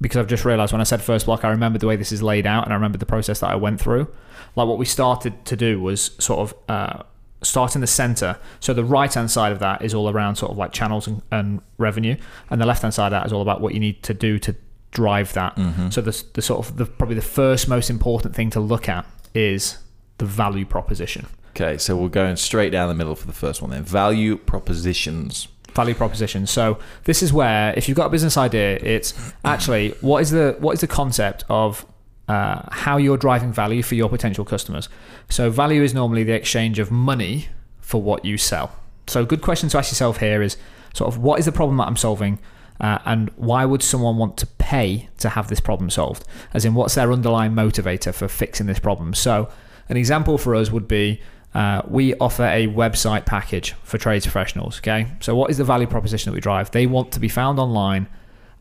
because 0.01 0.17
I've 0.17 0.27
just 0.27 0.47
realised 0.47 0.73
when 0.73 0.81
I 0.81 0.85
said 0.85 1.03
first 1.03 1.27
block, 1.27 1.45
I 1.45 1.51
remember 1.51 1.79
the 1.79 1.87
way 1.87 1.97
this 1.97 2.13
is 2.13 2.23
laid 2.23 2.47
out 2.47 2.65
and 2.65 2.73
I 2.73 2.77
remember 2.77 2.97
the 2.97 3.07
process 3.07 3.41
that 3.41 3.51
I 3.51 3.57
went 3.57 3.79
through. 3.79 4.09
Like 4.57 4.69
what 4.69 4.79
we 4.79 4.87
started 4.87 5.45
to 5.45 5.57
do 5.57 5.81
was 5.83 6.13
sort 6.19 6.41
of 6.41 6.55
uh, 6.69 7.03
start 7.43 7.75
in 7.75 7.83
the 7.83 7.87
centre. 7.87 8.39
So 8.61 8.73
the 8.73 8.85
right 8.85 9.13
hand 9.13 9.31
side 9.31 9.53
of 9.53 9.59
that 9.59 9.83
is 9.83 9.93
all 9.93 10.09
around 10.09 10.37
sort 10.37 10.51
of 10.51 10.57
like 10.57 10.73
channels 10.73 11.07
and, 11.07 11.21
and 11.31 11.61
revenue, 11.77 12.17
and 12.49 12.59
the 12.59 12.67
left 12.67 12.83
hand 12.83 12.95
side 12.95 13.09
of 13.09 13.11
that 13.13 13.27
is 13.27 13.35
all 13.35 13.43
about 13.43 13.61
what 13.61 13.75
you 13.75 13.81
need 13.81 14.03
to 14.05 14.15
do 14.15 14.39
to 14.39 14.57
drive 14.91 15.33
that. 15.35 15.57
So 15.91 16.01
the, 16.01 16.25
the 16.35 16.43
sort 16.43 16.67
of 16.67 16.77
the 16.77 16.87
probably 16.87 17.17
the 17.17 17.23
first 17.23 17.69
most 17.69 17.91
important 17.91 18.35
thing 18.35 18.51
to 18.51 18.61
look 18.61 18.89
at 18.89 19.07
is 19.35 19.79
the 20.19 20.25
value 20.25 20.65
proposition. 20.65 21.27
Okay, 21.51 21.79
so 21.79 21.97
we're 21.97 22.09
going 22.09 22.37
straight 22.37 22.71
down 22.71 22.89
the 22.89 22.95
middle 22.95 23.15
for 23.15 23.27
the 23.27 23.33
first 23.33 23.61
one 23.63 23.71
then. 23.71 23.83
Value 23.83 24.37
propositions. 24.37 25.49
value 25.75 25.95
proposition. 25.95 26.47
So 26.47 26.79
this 27.05 27.23
is 27.23 27.33
where 27.33 27.73
if 27.77 27.89
you've 27.89 27.97
got 27.97 28.07
a 28.07 28.11
business 28.11 28.37
idea, 28.37 28.79
it's 28.83 29.15
actually 29.45 29.91
what 30.01 30.23
is 30.23 30.31
the 30.31 30.57
what 30.59 30.73
is 30.73 30.81
the 30.81 30.87
concept 30.87 31.45
of 31.49 31.87
uh, 32.29 32.63
how 32.71 32.97
you're 32.97 33.17
driving 33.17 33.53
value 33.53 33.83
for 33.83 33.95
your 33.95 34.09
potential 34.09 34.45
customers. 34.45 34.89
So 35.29 35.51
value 35.51 35.83
is 35.83 35.95
normally 35.95 36.25
the 36.25 36.35
exchange 36.35 36.79
of 36.79 36.91
money 36.91 37.49
for 37.81 38.03
what 38.03 38.25
you 38.25 38.37
sell. 38.39 38.73
So 39.07 39.23
a 39.23 39.27
good 39.27 39.41
question 39.41 39.69
to 39.71 39.79
ask 39.79 39.91
yourself 39.91 40.19
here 40.19 40.43
is 40.43 40.57
sort 40.95 41.09
of 41.13 41.19
what 41.19 41.39
is 41.39 41.47
the 41.47 41.53
problem 41.53 41.79
that 41.79 41.87
I'm 41.87 41.97
solving, 41.97 42.39
uh, 42.81 42.99
and 43.05 43.31
why 43.37 43.65
would 43.65 43.83
someone 43.83 44.17
want 44.17 44.37
to 44.39 44.47
pay 44.47 45.09
to 45.19 45.31
have 45.31 45.49
this 45.49 45.61
problem 45.61 45.91
solved? 45.91 46.25
As 46.55 46.65
in, 46.65 46.75
what's 46.75 46.95
their 46.95 47.13
underlying 47.13 47.53
motivator 47.53 48.15
for 48.15 48.29
fixing 48.29 48.67
this 48.67 48.79
problem? 48.79 49.15
So 49.15 49.51
an 49.89 49.97
example 49.97 50.39
for 50.39 50.55
us 50.55 50.71
would 50.71 50.87
be 50.87 51.21
uh, 51.55 51.83
we 51.89 52.15
offer 52.17 52.45
a 52.45 52.67
website 52.69 53.25
package 53.25 53.73
for 53.83 53.99
trades 53.99 54.27
professionals. 54.27 54.79
Okay, 54.79 55.09
so 55.21 55.35
what 55.35 55.51
is 55.51 55.59
the 55.59 55.65
value 55.65 55.87
proposition 55.87 56.31
that 56.31 56.35
we 56.35 56.41
drive? 56.41 56.71
They 56.71 56.87
want 56.87 57.13
to 57.13 57.21
be 57.21 57.29
found 57.29 57.59
online, 57.59 58.09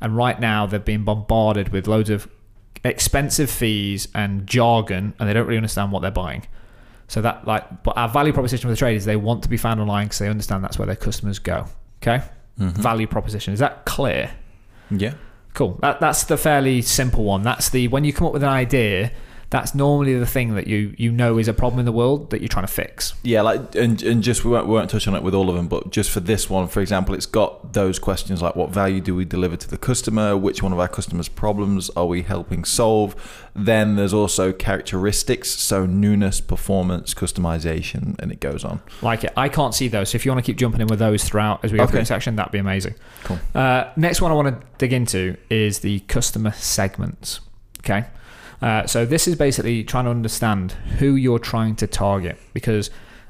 and 0.01 0.15
right 0.15 0.39
now 0.39 0.65
they're 0.65 0.79
being 0.79 1.03
bombarded 1.03 1.69
with 1.69 1.87
loads 1.87 2.09
of 2.09 2.27
expensive 2.83 3.49
fees 3.49 4.07
and 4.15 4.47
jargon, 4.47 5.13
and 5.19 5.29
they 5.29 5.33
don't 5.33 5.45
really 5.45 5.57
understand 5.57 5.91
what 5.91 6.01
they're 6.01 6.11
buying. 6.11 6.45
So 7.09 7.21
that 7.21 7.45
like, 7.45 7.83
but 7.83 7.97
our 7.97 8.09
value 8.09 8.33
proposition 8.33 8.67
for 8.67 8.71
the 8.71 8.77
trade 8.77 8.95
is 8.95 9.05
they 9.05 9.15
want 9.15 9.43
to 9.43 9.49
be 9.49 9.57
found 9.57 9.79
online 9.79 10.07
because 10.07 10.19
they 10.19 10.29
understand 10.29 10.63
that's 10.63 10.79
where 10.79 10.85
their 10.85 10.95
customers 10.95 11.39
go. 11.39 11.65
Okay, 12.01 12.23
Mm-hmm. 12.59 12.81
value 12.81 13.05
proposition 13.05 13.53
is 13.53 13.59
that 13.59 13.85
clear? 13.85 14.31
Yeah. 14.89 15.13
Cool. 15.53 15.77
That, 15.81 15.99
that's 15.99 16.23
the 16.23 16.37
fairly 16.37 16.81
simple 16.81 17.23
one. 17.23 17.41
That's 17.43 17.69
the 17.69 17.87
when 17.87 18.03
you 18.03 18.13
come 18.13 18.27
up 18.27 18.33
with 18.33 18.43
an 18.43 18.49
idea, 18.49 19.11
that's 19.49 19.73
normally 19.73 20.13
the 20.19 20.25
thing 20.25 20.55
that 20.55 20.67
you 20.67 20.93
you 20.97 21.09
know 21.11 21.37
is 21.37 21.47
a 21.47 21.53
problem 21.53 21.79
in 21.79 21.85
the 21.85 21.91
world 21.91 22.31
that 22.31 22.41
you're 22.41 22.49
trying 22.49 22.65
to 22.67 22.71
fix. 22.71 23.13
Yeah, 23.23 23.41
like 23.43 23.75
and 23.75 24.01
and 24.03 24.21
just 24.21 24.43
we 24.43 24.51
won't 24.51 24.67
we 24.67 24.73
won't 24.73 24.89
touch 24.89 25.07
on 25.07 25.15
it 25.15 25.23
with 25.23 25.33
all 25.33 25.49
of 25.49 25.55
them, 25.55 25.67
but 25.67 25.89
just 25.91 26.09
for 26.11 26.19
this 26.19 26.49
one, 26.49 26.67
for 26.67 26.81
example, 26.81 27.15
it's 27.15 27.25
got 27.25 27.73
those 27.73 27.97
questions 27.99 28.41
like 28.41 28.55
what 28.57 28.69
value 28.71 28.99
do 28.99 29.15
we 29.15 29.23
deliver 29.25 29.55
to 29.55 29.69
the 29.69 29.77
customer? 29.77 30.35
Which 30.35 30.61
one 30.61 30.73
of 30.73 30.79
our 30.79 30.87
customers' 30.89 31.29
problems 31.29 31.89
are 31.91 32.05
we 32.05 32.23
helping 32.23 32.65
solve? 32.65 33.15
Then 33.55 33.95
there's 33.95 34.13
also 34.13 34.51
characteristics, 34.53 35.49
so 35.49 35.85
newness, 35.85 36.41
performance, 36.41 37.13
customization, 37.13 38.19
and 38.19 38.31
it 38.31 38.39
goes 38.39 38.63
on. 38.65 38.81
Like 39.01 39.23
it. 39.23 39.33
I 39.37 39.49
can't 39.49 39.73
see 39.73 39.87
those. 39.87 40.09
So 40.09 40.17
if 40.17 40.25
you 40.25 40.31
want 40.31 40.43
to 40.45 40.49
keep 40.51 40.57
jumping 40.57 40.81
in 40.81 40.87
with 40.87 40.99
those 40.99 41.23
throughout 41.23 41.63
as 41.63 41.71
we 41.71 41.77
go 41.77 41.85
through 41.87 41.99
Okay. 41.99 42.01
the 42.03 42.05
section, 42.05 42.35
that'd 42.35 42.51
be 42.51 42.59
amazing. 42.59 42.95
Cool. 43.23 43.39
Uh, 43.55 43.85
next 43.95 44.21
one 44.21 44.31
I 44.31 44.35
want 44.35 44.47
to 44.61 44.67
dig 44.77 44.93
into 44.93 45.37
is 45.49 45.79
the 45.79 46.01
customer 46.01 46.51
segments. 46.51 47.39
Okay. 47.79 48.05
Uh, 48.61 48.85
so 48.87 49.05
this 49.05 49.27
is 49.27 49.35
basically 49.35 49.83
trying 49.83 50.05
to 50.05 50.11
understand 50.11 50.71
who 50.99 51.15
you're 51.15 51.39
trying 51.39 51.75
to 51.75 51.87
target 51.87 52.37
because 52.53 52.89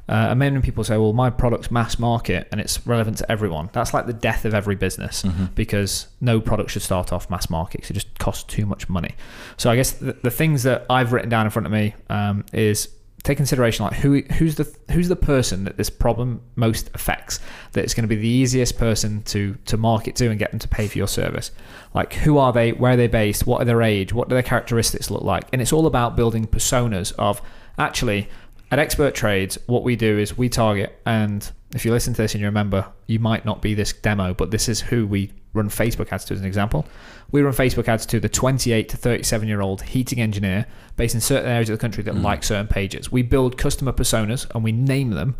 uh, 0.10 0.34
million 0.36 0.62
people 0.62 0.86
say, 0.86 0.96
well, 0.96 1.12
my 1.12 1.30
product's 1.30 1.70
mass 1.70 2.00
market 2.00 2.48
and 2.52 2.62
it's 2.62 2.88
relevant 2.88 3.18
to 3.18 3.30
everyone. 3.30 3.70
That's 3.74 3.94
like 3.94 4.06
the 4.06 4.14
death 4.14 4.46
of 4.46 4.54
every 4.54 4.76
business 4.76 5.26
because 5.54 6.08
no 6.22 6.40
product 6.40 6.72
should 6.72 6.82
start 6.82 7.12
off 7.12 7.30
mass 7.30 7.50
market 7.50 7.82
'cause 7.82 7.92
it 7.92 7.96
just 7.96 8.18
costs 8.18 8.44
too 8.46 8.66
much 8.66 8.88
money. 8.88 9.16
So 9.58 9.70
I 9.70 9.76
guess 9.76 9.92
the, 9.92 10.14
the 10.24 10.32
things 10.32 10.64
that 10.64 10.86
I've 10.90 11.12
written 11.12 11.30
down 11.30 11.46
in 11.46 11.50
front 11.52 11.66
of 11.66 11.74
me 11.74 11.94
um, 12.10 12.46
is 12.54 12.88
take 13.24 13.38
consideration 13.38 13.84
like 13.84 13.96
who 13.96 14.22
who's 14.38 14.56
the 14.56 14.74
who's 14.92 15.10
the 15.10 15.16
person 15.16 15.64
that 15.64 15.76
this 15.76 15.90
problem 15.90 16.42
most 16.56 16.90
affects 16.94 17.40
that 17.74 17.84
it's 17.84 17.94
going 17.94 18.04
to 18.04 18.08
be 18.08 18.16
the 18.16 18.28
easiest 18.28 18.78
person 18.78 19.22
to 19.24 19.58
to 19.66 19.76
market 19.76 20.16
to 20.16 20.30
and 20.30 20.40
get 20.40 20.52
them 20.52 20.60
to 20.60 20.68
pay 20.68 20.88
for 20.88 20.98
your 20.98 21.08
service? 21.08 21.52
Like 21.94 22.14
who 22.14 22.38
are 22.38 22.54
they 22.54 22.72
where 22.72 22.94
are 22.94 22.98
they 22.98 23.08
based 23.08 23.46
what 23.46 23.62
are 23.62 23.66
their 23.66 23.82
age 23.82 24.14
what 24.14 24.30
do 24.30 24.36
their 24.36 24.44
characteristics 24.44 25.10
look 25.10 25.24
like? 25.24 25.46
And 25.52 25.62
it's 25.62 25.74
all 25.74 25.88
about 25.88 26.16
building 26.16 26.46
personas 26.48 27.14
of 27.18 27.42
actually 27.78 28.30
at 28.72 28.80
expert 28.80 29.16
trades 29.16 29.58
what 29.66 29.84
we 29.84 29.96
do 29.96 30.18
is 30.18 30.38
we 30.38 30.50
target 30.50 31.00
and 31.06 31.52
if 31.74 31.86
you 31.86 31.92
listen 31.92 32.14
to 32.14 32.22
this 32.22 32.34
and 32.34 32.42
you 32.42 32.48
remember 32.48 32.88
you 33.08 33.20
might 33.20 33.46
not 33.46 33.62
be 33.62 33.74
this 33.74 33.94
demo 33.94 34.34
but 34.34 34.52
this 34.52 34.70
is 34.70 34.80
who 34.80 35.06
we 35.06 35.32
run 35.54 35.70
facebook 35.70 36.12
ads 36.12 36.26
to 36.26 36.34
as 36.34 36.40
an 36.40 36.46
example. 36.46 36.86
We 37.32 37.42
run 37.42 37.54
facebook 37.54 37.88
ads 37.88 38.06
to 38.08 38.20
the 38.20 38.30
28 38.30 38.90
to 38.90 38.98
37 38.98 39.48
year 39.48 39.62
old 39.62 39.82
heating 39.82 40.20
engineer 40.20 40.66
based 40.96 41.16
in 41.16 41.22
certain 41.22 41.50
areas 41.50 41.70
of 41.70 41.78
the 41.78 41.82
country 41.82 42.04
that 42.04 42.16
like 42.16 42.44
certain 42.44 42.68
pages. 42.68 43.12
We 43.12 43.22
build 43.22 43.58
customer 43.58 43.92
personas 43.92 44.50
and 44.54 44.64
we 44.64 44.72
name 44.72 45.12
them 45.12 45.36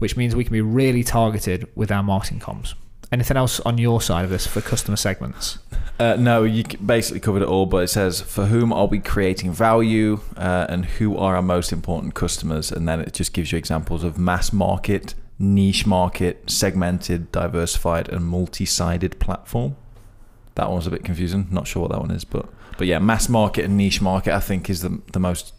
which 0.00 0.16
means 0.16 0.34
we 0.34 0.44
can 0.44 0.52
be 0.52 0.60
really 0.60 1.04
targeted 1.04 1.68
with 1.76 1.92
our 1.92 2.02
marketing 2.02 2.40
comms. 2.40 2.74
Anything 3.12 3.36
else 3.36 3.60
on 3.60 3.76
your 3.76 4.00
side 4.00 4.24
of 4.24 4.30
this 4.30 4.46
for 4.46 4.60
customer 4.60 4.96
segments? 4.96 5.58
Uh, 5.98 6.16
no, 6.18 6.44
you 6.44 6.64
basically 6.84 7.20
covered 7.20 7.42
it 7.42 7.48
all, 7.48 7.66
but 7.66 7.78
it 7.78 7.88
says 7.88 8.20
for 8.20 8.46
whom 8.46 8.72
are 8.72 8.86
we 8.86 8.98
creating 8.98 9.52
value 9.52 10.20
uh, 10.36 10.66
and 10.68 10.86
who 10.86 11.16
are 11.18 11.36
our 11.36 11.42
most 11.42 11.72
important 11.72 12.14
customers, 12.14 12.72
and 12.72 12.88
then 12.88 13.00
it 13.00 13.12
just 13.12 13.32
gives 13.32 13.52
you 13.52 13.58
examples 13.58 14.04
of 14.04 14.16
mass 14.16 14.52
market, 14.52 15.14
niche 15.40 15.86
market, 15.86 16.48
segmented, 16.50 17.32
diversified, 17.32 18.08
and 18.10 18.24
multi-sided 18.26 19.18
platform. 19.18 19.74
That 20.54 20.68
one 20.68 20.76
was 20.76 20.86
a 20.86 20.90
bit 20.90 21.02
confusing. 21.02 21.48
Not 21.50 21.66
sure 21.66 21.82
what 21.82 21.90
that 21.92 22.00
one 22.00 22.10
is, 22.12 22.24
but 22.24 22.46
but 22.78 22.86
yeah, 22.86 22.98
mass 22.98 23.28
market 23.28 23.64
and 23.64 23.76
niche 23.76 24.00
market 24.02 24.32
I 24.34 24.40
think 24.40 24.68
is 24.70 24.82
the 24.82 25.00
the 25.12 25.18
most 25.20 25.54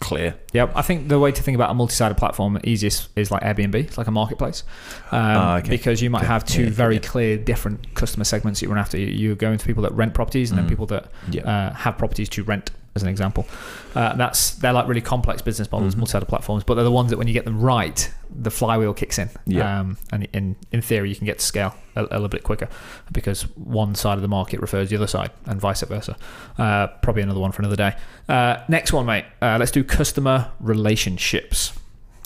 clear. 0.00 0.34
Yeah, 0.52 0.70
I 0.74 0.82
think 0.82 1.08
the 1.08 1.18
way 1.18 1.30
to 1.30 1.42
think 1.42 1.54
about 1.54 1.70
a 1.70 1.74
multi-sided 1.74 2.16
platform 2.16 2.58
easiest 2.64 3.08
is 3.16 3.30
like 3.30 3.42
Airbnb. 3.42 3.74
It's 3.76 3.96
like 3.98 4.06
a 4.08 4.10
marketplace, 4.10 4.64
um, 5.12 5.20
Ah, 5.20 5.56
okay. 5.58 5.68
because 5.70 6.02
you 6.02 6.10
might 6.10 6.24
have 6.24 6.44
two 6.44 6.64
Yeah, 6.64 6.70
very 6.70 6.94
yeah. 6.94 7.00
clear 7.00 7.36
different 7.36 7.94
customer 7.94 8.24
segments 8.24 8.60
that 8.60 8.66
you 8.66 8.70
run 8.72 8.78
after. 8.80 8.98
You- 8.98 9.06
You're 9.06 9.36
going 9.36 9.56
to 9.58 9.64
people 9.66 9.82
that 9.84 9.92
rent 9.92 10.14
properties 10.14 10.50
and 10.50 10.58
Mm. 10.58 10.62
then 10.62 10.68
people 10.68 10.86
that 10.86 11.10
Yeah. 11.30 11.42
uh, 11.42 11.72
have 11.74 11.96
properties 11.96 12.28
to 12.30 12.42
rent, 12.42 12.70
as 12.94 13.02
an 13.02 13.08
example. 13.08 13.46
Uh, 13.94 14.14
that's 14.16 14.50
they're 14.56 14.72
like 14.72 14.88
really 14.88 15.00
complex 15.00 15.40
business 15.42 15.70
models, 15.70 15.94
Mhm. 15.94 15.98
multi-sided 15.98 16.26
platforms, 16.26 16.64
but 16.64 16.74
they're 16.74 16.84
the 16.84 16.90
ones 16.90 17.10
that 17.10 17.16
when 17.18 17.26
you 17.28 17.32
get 17.32 17.44
them 17.44 17.60
right, 17.60 18.10
the 18.34 18.50
flywheel 18.50 18.92
kicks 18.94 19.18
in. 19.18 19.30
Yeah. 19.46 19.80
Um, 19.80 19.96
and 20.12 20.26
in 20.32 20.56
in 20.72 20.80
theory, 20.82 21.08
you 21.08 21.16
can 21.16 21.26
get 21.26 21.38
to 21.38 21.44
scale 21.44 21.74
a, 21.96 22.02
a 22.02 22.16
little 22.18 22.28
bit 22.28 22.42
quicker 22.44 22.68
because 23.12 23.42
one 23.56 23.94
side 23.94 24.14
of 24.14 24.22
the 24.22 24.28
market 24.28 24.60
refers 24.60 24.90
the 24.90 24.96
other 24.96 25.06
side, 25.06 25.30
and 25.46 25.60
vice 25.60 25.82
versa. 25.82 26.16
Uh, 26.58 26.88
probably 27.02 27.22
another 27.22 27.40
one 27.40 27.52
for 27.52 27.62
another 27.62 27.76
day. 27.76 27.94
Uh, 28.28 28.58
next 28.68 28.92
one, 28.92 29.06
mate. 29.06 29.24
Uh, 29.40 29.56
let's 29.58 29.70
do 29.70 29.84
customer 29.84 30.48
relationships. 30.60 31.72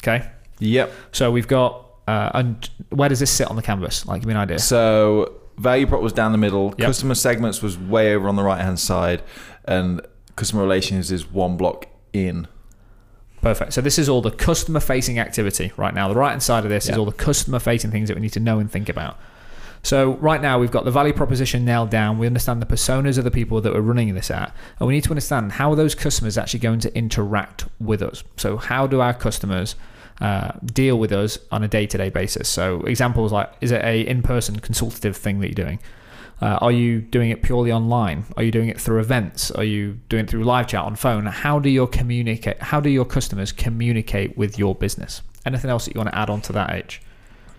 Okay. 0.03 0.29
Yep. 0.59 0.93
So 1.13 1.31
we've 1.31 1.49
got. 1.49 1.87
Uh, 2.09 2.31
and 2.35 2.69
where 2.91 3.09
does 3.09 3.21
this 3.21 3.31
sit 3.31 3.47
on 3.49 3.55
the 3.55 3.63
canvas? 3.63 4.05
Like, 4.07 4.23
give 4.23 4.27
me 4.27 4.35
an 4.35 4.41
idea. 4.41 4.59
So 4.59 5.35
value 5.57 5.87
prop 5.87 6.03
was 6.03 6.13
down 6.13 6.33
the 6.33 6.39
middle. 6.39 6.75
Yep. 6.77 6.79
Customer 6.89 7.15
segments 7.15 7.63
was 7.63 7.79
way 7.79 8.13
over 8.15 8.29
on 8.29 8.35
the 8.35 8.43
right 8.43 8.61
hand 8.61 8.81
side, 8.81 9.23
and 9.67 10.01
customer 10.37 10.63
relations 10.63 11.11
is 11.11 11.31
one 11.31 11.57
block 11.57 11.87
in. 12.13 12.49
Perfect. 13.41 13.73
So 13.73 13.81
this 13.81 13.99
is 13.99 14.09
all 14.09 14.23
the 14.23 14.31
customer 14.31 14.79
facing 14.79 15.19
activity 15.19 15.73
right 15.77 15.93
now. 15.93 16.09
The 16.09 16.15
right 16.15 16.31
hand 16.31 16.43
side 16.43 16.65
of 16.65 16.71
this 16.71 16.89
is 16.89 16.97
all 16.97 17.05
the 17.05 17.13
customer 17.13 17.59
facing 17.59 17.91
things 17.91 18.09
that 18.09 18.15
we 18.15 18.21
need 18.21 18.33
to 18.35 18.41
know 18.41 18.61
and 18.61 18.71
think 18.71 18.89
about. 18.89 19.19
So 19.83 20.13
right 20.15 20.41
now 20.41 20.61
we've 20.61 20.71
got 20.71 20.85
the 20.85 20.93
value 20.93 21.13
proposition 21.13 21.65
nailed 21.65 21.91
down. 21.91 22.19
We 22.19 22.29
understand 22.29 22.63
the 22.63 22.67
personas 22.67 23.19
of 23.19 23.25
the 23.25 23.33
people 23.33 23.61
that 23.61 23.73
we're 23.73 23.81
running 23.81 24.15
this 24.15 24.31
at, 24.31 24.55
and 24.79 24.87
we 24.87 24.95
need 24.95 25.03
to 25.05 25.11
understand 25.11 25.53
how 25.53 25.73
are 25.73 25.77
those 25.77 25.97
customers 25.97 26.39
actually 26.39 26.61
going 26.61 26.79
to 26.81 26.97
interact 26.97 27.65
with 27.81 28.01
us. 28.01 28.23
So 28.37 28.59
how 28.59 28.87
do 28.87 29.01
our 29.01 29.13
customers 29.13 29.75
uh, 30.21 30.53
deal 30.65 31.01
with 31.01 31.11
us 31.11 31.37
on 31.51 31.65
a 31.65 31.69
day-to-day 31.69 32.11
basis? 32.11 32.49
So 32.49 32.83
examples 32.83 33.33
like 33.33 33.53
is 33.61 33.73
it 33.73 33.85
a 33.85 34.03
in-person 34.03 34.61
consultative 34.61 35.17
thing 35.17 35.41
that 35.41 35.49
you're 35.49 35.67
doing? 35.67 35.81
Uh, 36.43 36.59
are 36.61 36.73
you 36.73 37.01
doing 37.01 37.31
it 37.31 37.41
purely 37.41 37.71
online? 37.71 38.25
Are 38.37 38.43
you 38.43 38.51
doing 38.51 38.69
it 38.69 38.81
through 38.81 38.99
events? 38.99 39.53
Are 39.53 39.63
you 39.63 40.01
doing 40.09 40.25
it 40.25 40.31
through 40.31 40.43
live 40.43 40.67
chat 40.67 40.85
on 40.85 40.97
phone? 40.97 41.25
How 41.27 41.61
do 41.61 41.71
your 41.71 41.87
communicate? 41.87 42.61
How 42.61 42.81
do 42.81 42.91
your 42.91 43.05
customers 43.05 43.53
communicate 43.53 44.37
with 44.37 44.59
your 44.59 44.75
business? 44.75 45.23
Anything 45.47 45.71
else 45.71 45.85
that 45.85 45.95
you 45.95 46.01
want 46.01 46.11
to 46.11 46.19
add 46.19 46.31
on 46.31 46.41
to 46.43 46.53
that 46.55 46.75
age? 46.75 47.01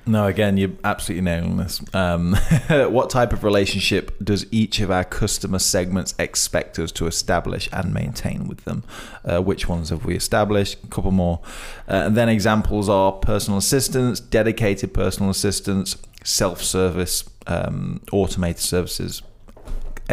No, 0.05 0.27
again, 0.27 0.57
you're 0.57 0.71
absolutely 0.83 1.21
nailing 1.21 1.55
this. 1.55 1.81
Um, 1.93 2.35
what 2.69 3.09
type 3.09 3.31
of 3.31 3.45
relationship 3.45 4.17
does 4.21 4.45
each 4.51 4.81
of 4.81 4.91
our 4.91 5.05
customer 5.05 5.59
segments 5.59 6.13
expect 6.19 6.77
us 6.77 6.91
to 6.93 7.07
establish 7.07 7.69
and 7.71 7.93
maintain 7.93 8.49
with 8.49 8.65
them? 8.65 8.83
Uh, 9.23 9.41
which 9.41 9.69
ones 9.69 9.91
have 9.91 10.03
we 10.03 10.13
established? 10.15 10.83
A 10.83 10.87
couple 10.87 11.11
more. 11.11 11.39
Uh, 11.87 12.03
and 12.05 12.17
then 12.17 12.27
examples 12.27 12.89
are 12.89 13.13
personal 13.13 13.57
assistance, 13.57 14.19
dedicated 14.19 14.93
personal 14.93 15.29
assistants, 15.29 15.95
self 16.23 16.61
service, 16.61 17.23
um, 17.47 18.01
automated 18.11 18.61
services, 18.61 19.21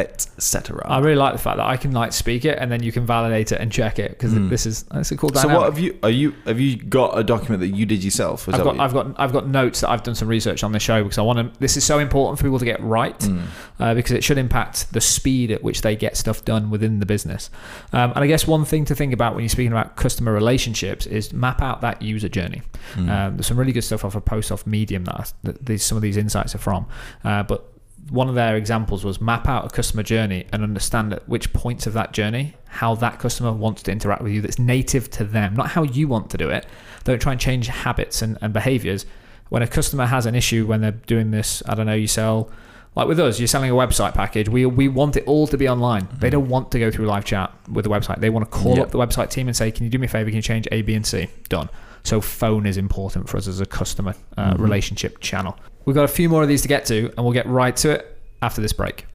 etc. 0.00 0.82
I 0.86 0.98
really 0.98 1.16
like 1.16 1.32
the 1.32 1.38
fact 1.38 1.58
that 1.58 1.66
I 1.66 1.76
can 1.76 1.92
like 1.92 2.12
speak 2.12 2.44
it 2.44 2.58
and 2.58 2.70
then 2.72 2.82
you 2.82 2.92
can 2.92 3.06
validate 3.06 3.52
it 3.52 3.60
and 3.60 3.70
check 3.70 3.98
it 3.98 4.10
because 4.10 4.32
Mm. 4.34 4.48
this 4.48 4.64
is 4.66 4.84
it's 4.94 5.10
a 5.12 5.16
cool 5.16 5.30
So 5.34 5.48
what 5.48 5.64
have 5.64 5.78
you? 5.78 5.98
Are 6.02 6.10
you 6.10 6.34
have 6.46 6.58
you 6.60 6.76
got 6.76 7.18
a 7.18 7.24
document 7.24 7.60
that 7.60 7.68
you 7.76 7.84
did 7.86 8.02
yourself? 8.04 8.48
Is 8.48 8.54
I've 8.54 8.64
got, 8.64 8.78
I've 8.80 8.92
got, 8.92 9.06
I've 9.18 9.32
got 9.32 9.46
notes 9.48 9.80
that 9.80 9.90
I've 9.90 10.02
done 10.02 10.14
some 10.14 10.28
research 10.28 10.62
on 10.64 10.72
the 10.72 10.78
show 10.80 11.02
because 11.02 11.18
I 11.18 11.22
want 11.22 11.38
to. 11.54 11.60
This 11.60 11.76
is 11.76 11.84
so 11.84 11.98
important 11.98 12.38
for 12.38 12.44
people 12.44 12.58
to 12.58 12.64
get 12.64 12.80
right 12.82 13.18
Mm. 13.20 13.42
uh, 13.78 13.94
because 13.94 14.12
it 14.12 14.24
should 14.24 14.38
impact 14.38 14.92
the 14.92 15.00
speed 15.00 15.50
at 15.50 15.62
which 15.62 15.82
they 15.82 15.96
get 15.96 16.16
stuff 16.16 16.44
done 16.44 16.70
within 16.70 17.00
the 17.00 17.06
business. 17.06 17.50
Um, 17.92 18.10
and 18.14 18.20
I 18.24 18.26
guess 18.26 18.46
one 18.46 18.64
thing 18.64 18.84
to 18.86 18.94
think 18.94 19.12
about 19.12 19.34
when 19.34 19.42
you're 19.42 19.48
speaking 19.48 19.72
about 19.72 19.96
customer 19.96 20.32
relationships 20.32 21.06
is 21.06 21.32
map 21.32 21.60
out 21.60 21.80
that 21.82 22.00
user 22.02 22.28
journey. 22.28 22.62
Mm. 22.94 23.08
Um, 23.10 23.36
there's 23.36 23.46
some 23.46 23.58
really 23.58 23.72
good 23.72 23.82
stuff 23.84 24.04
off 24.04 24.14
a 24.14 24.20
post 24.20 24.50
off 24.52 24.66
Medium 24.66 25.04
that, 25.04 25.14
I, 25.14 25.24
that 25.44 25.66
these, 25.66 25.82
some 25.84 25.96
of 25.96 26.02
these 26.02 26.16
insights 26.16 26.54
are 26.54 26.58
from. 26.58 26.86
Uh, 27.24 27.42
but 27.42 27.66
one 28.10 28.28
of 28.28 28.34
their 28.34 28.56
examples 28.56 29.04
was 29.04 29.20
map 29.20 29.48
out 29.48 29.64
a 29.64 29.68
customer 29.70 30.02
journey 30.02 30.44
and 30.52 30.62
understand 30.62 31.12
at 31.12 31.28
which 31.28 31.52
points 31.52 31.86
of 31.86 31.92
that 31.94 32.12
journey 32.12 32.54
how 32.66 32.94
that 32.96 33.18
customer 33.20 33.52
wants 33.52 33.82
to 33.84 33.92
interact 33.92 34.20
with 34.22 34.32
you 34.32 34.40
that's 34.40 34.58
native 34.58 35.08
to 35.10 35.24
them, 35.24 35.54
not 35.54 35.68
how 35.70 35.82
you 35.84 36.08
want 36.08 36.28
to 36.30 36.36
do 36.36 36.50
it. 36.50 36.66
Don't 37.04 37.20
try 37.22 37.32
and 37.32 37.40
change 37.40 37.68
habits 37.68 38.20
and, 38.22 38.36
and 38.42 38.52
behaviors. 38.52 39.06
When 39.48 39.62
a 39.62 39.66
customer 39.66 40.06
has 40.06 40.26
an 40.26 40.34
issue 40.34 40.66
when 40.66 40.80
they're 40.80 40.90
doing 40.92 41.30
this, 41.30 41.62
I 41.66 41.74
don't 41.74 41.86
know, 41.86 41.94
you 41.94 42.06
sell 42.06 42.50
like 42.96 43.06
with 43.06 43.20
us, 43.20 43.38
you're 43.38 43.46
selling 43.46 43.70
a 43.70 43.74
website 43.74 44.14
package. 44.14 44.48
We 44.48 44.66
we 44.66 44.88
want 44.88 45.16
it 45.16 45.24
all 45.26 45.46
to 45.46 45.56
be 45.56 45.68
online. 45.68 46.08
They 46.18 46.28
don't 46.30 46.48
want 46.48 46.72
to 46.72 46.80
go 46.80 46.90
through 46.90 47.06
live 47.06 47.24
chat 47.24 47.52
with 47.70 47.84
the 47.84 47.90
website. 47.90 48.18
They 48.20 48.30
want 48.30 48.50
to 48.50 48.50
call 48.50 48.76
Yeah. 48.76 48.82
up 48.82 48.90
the 48.90 48.98
website 48.98 49.30
team 49.30 49.46
and 49.46 49.56
say, 49.56 49.70
"Can 49.70 49.84
you 49.84 49.90
do 49.90 49.98
me 50.00 50.06
a 50.06 50.08
favor? 50.08 50.28
Can 50.28 50.36
you 50.36 50.42
change 50.42 50.66
A, 50.72 50.82
B, 50.82 50.94
and 50.94 51.06
C?" 51.06 51.28
Done. 51.48 51.68
So 52.02 52.20
phone 52.20 52.66
is 52.66 52.76
important 52.76 53.28
for 53.28 53.36
us 53.36 53.46
as 53.46 53.60
a 53.60 53.66
customer 53.66 54.14
uh, 54.36 54.54
Mhm. 54.54 54.58
relationship 54.60 55.20
channel. 55.20 55.56
We've 55.90 55.96
got 55.96 56.04
a 56.04 56.06
few 56.06 56.28
more 56.28 56.42
of 56.42 56.48
these 56.48 56.62
to 56.62 56.68
get 56.68 56.86
to, 56.86 57.06
and 57.16 57.24
we'll 57.24 57.32
get 57.32 57.48
right 57.48 57.76
to 57.78 57.90
it 57.90 58.16
after 58.40 58.60
this 58.60 58.72
break. 58.72 59.06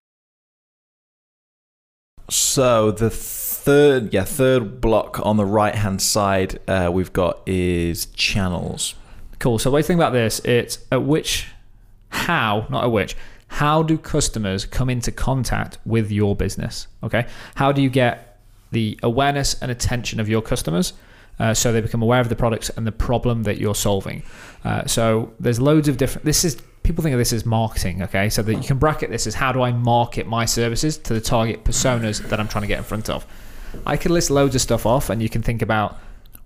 So 2.30 2.92
the 2.92 3.10
third, 3.10 4.14
yeah, 4.14 4.26
third 4.26 4.82
block 4.82 5.26
on 5.26 5.38
the 5.38 5.46
right 5.46 5.74
hand 5.74 6.02
side 6.02 6.60
uh, 6.68 6.90
we've 6.92 7.14
got 7.14 7.40
is 7.48 8.08
channels. 8.08 8.96
Cool. 9.40 9.58
So, 9.58 9.70
the 9.70 9.76
way 9.76 9.84
to 9.84 9.88
think 9.88 9.98
about 9.98 10.12
this, 10.12 10.40
it's 10.40 10.80
at 10.92 11.04
which, 11.04 11.48
how, 12.10 12.68
not 12.70 12.84
at 12.84 12.92
which, 12.92 13.16
how 13.48 13.82
do 13.82 13.98
customers 13.98 14.66
come 14.66 14.90
into 14.90 15.14
contact 15.14 15.78
with 15.86 16.12
your 16.12 16.36
business? 16.36 16.88
Okay. 17.02 17.26
How 17.56 17.72
do 17.72 17.82
you 17.82 17.90
get 17.90 18.42
the 18.72 19.00
awareness 19.02 19.54
and 19.62 19.72
attention 19.72 20.20
of 20.20 20.28
your 20.28 20.42
customers 20.42 20.92
uh, 21.40 21.54
so 21.54 21.72
they 21.72 21.82
become 21.82 22.02
aware 22.02 22.22
of 22.22 22.30
the 22.30 22.36
products 22.36 22.70
and 22.70 22.86
the 22.86 22.92
problem 22.92 23.44
that 23.44 23.58
you're 23.58 23.76
solving? 23.76 24.24
Uh, 24.64 24.86
so, 24.86 25.34
there's 25.40 25.60
loads 25.60 25.88
of 25.88 25.98
different, 25.98 26.26
this 26.26 26.44
is, 26.44 26.62
people 26.84 27.04
think 27.04 27.14
of 27.14 27.20
this 27.20 27.34
as 27.34 27.46
marketing. 27.46 28.02
Okay. 28.04 28.30
So, 28.30 28.42
that 28.42 28.54
you 28.56 28.64
can 28.64 28.78
bracket 28.78 29.10
this 29.10 29.28
as 29.28 29.36
how 29.36 29.52
do 29.52 29.62
I 29.62 29.72
market 29.72 30.28
my 30.28 30.46
services 30.46 30.98
to 31.00 31.14
the 31.14 31.22
target 31.22 31.64
personas 31.64 32.28
that 32.30 32.40
I'm 32.40 32.48
trying 32.48 32.64
to 32.64 32.68
get 32.68 32.78
in 32.78 32.84
front 32.84 33.10
of? 33.10 33.26
I 33.86 33.98
could 33.98 34.12
list 34.12 34.30
loads 34.30 34.56
of 34.56 34.62
stuff 34.62 34.86
off 34.86 35.10
and 35.10 35.22
you 35.22 35.30
can 35.30 35.42
think 35.42 35.62
about 35.62 36.00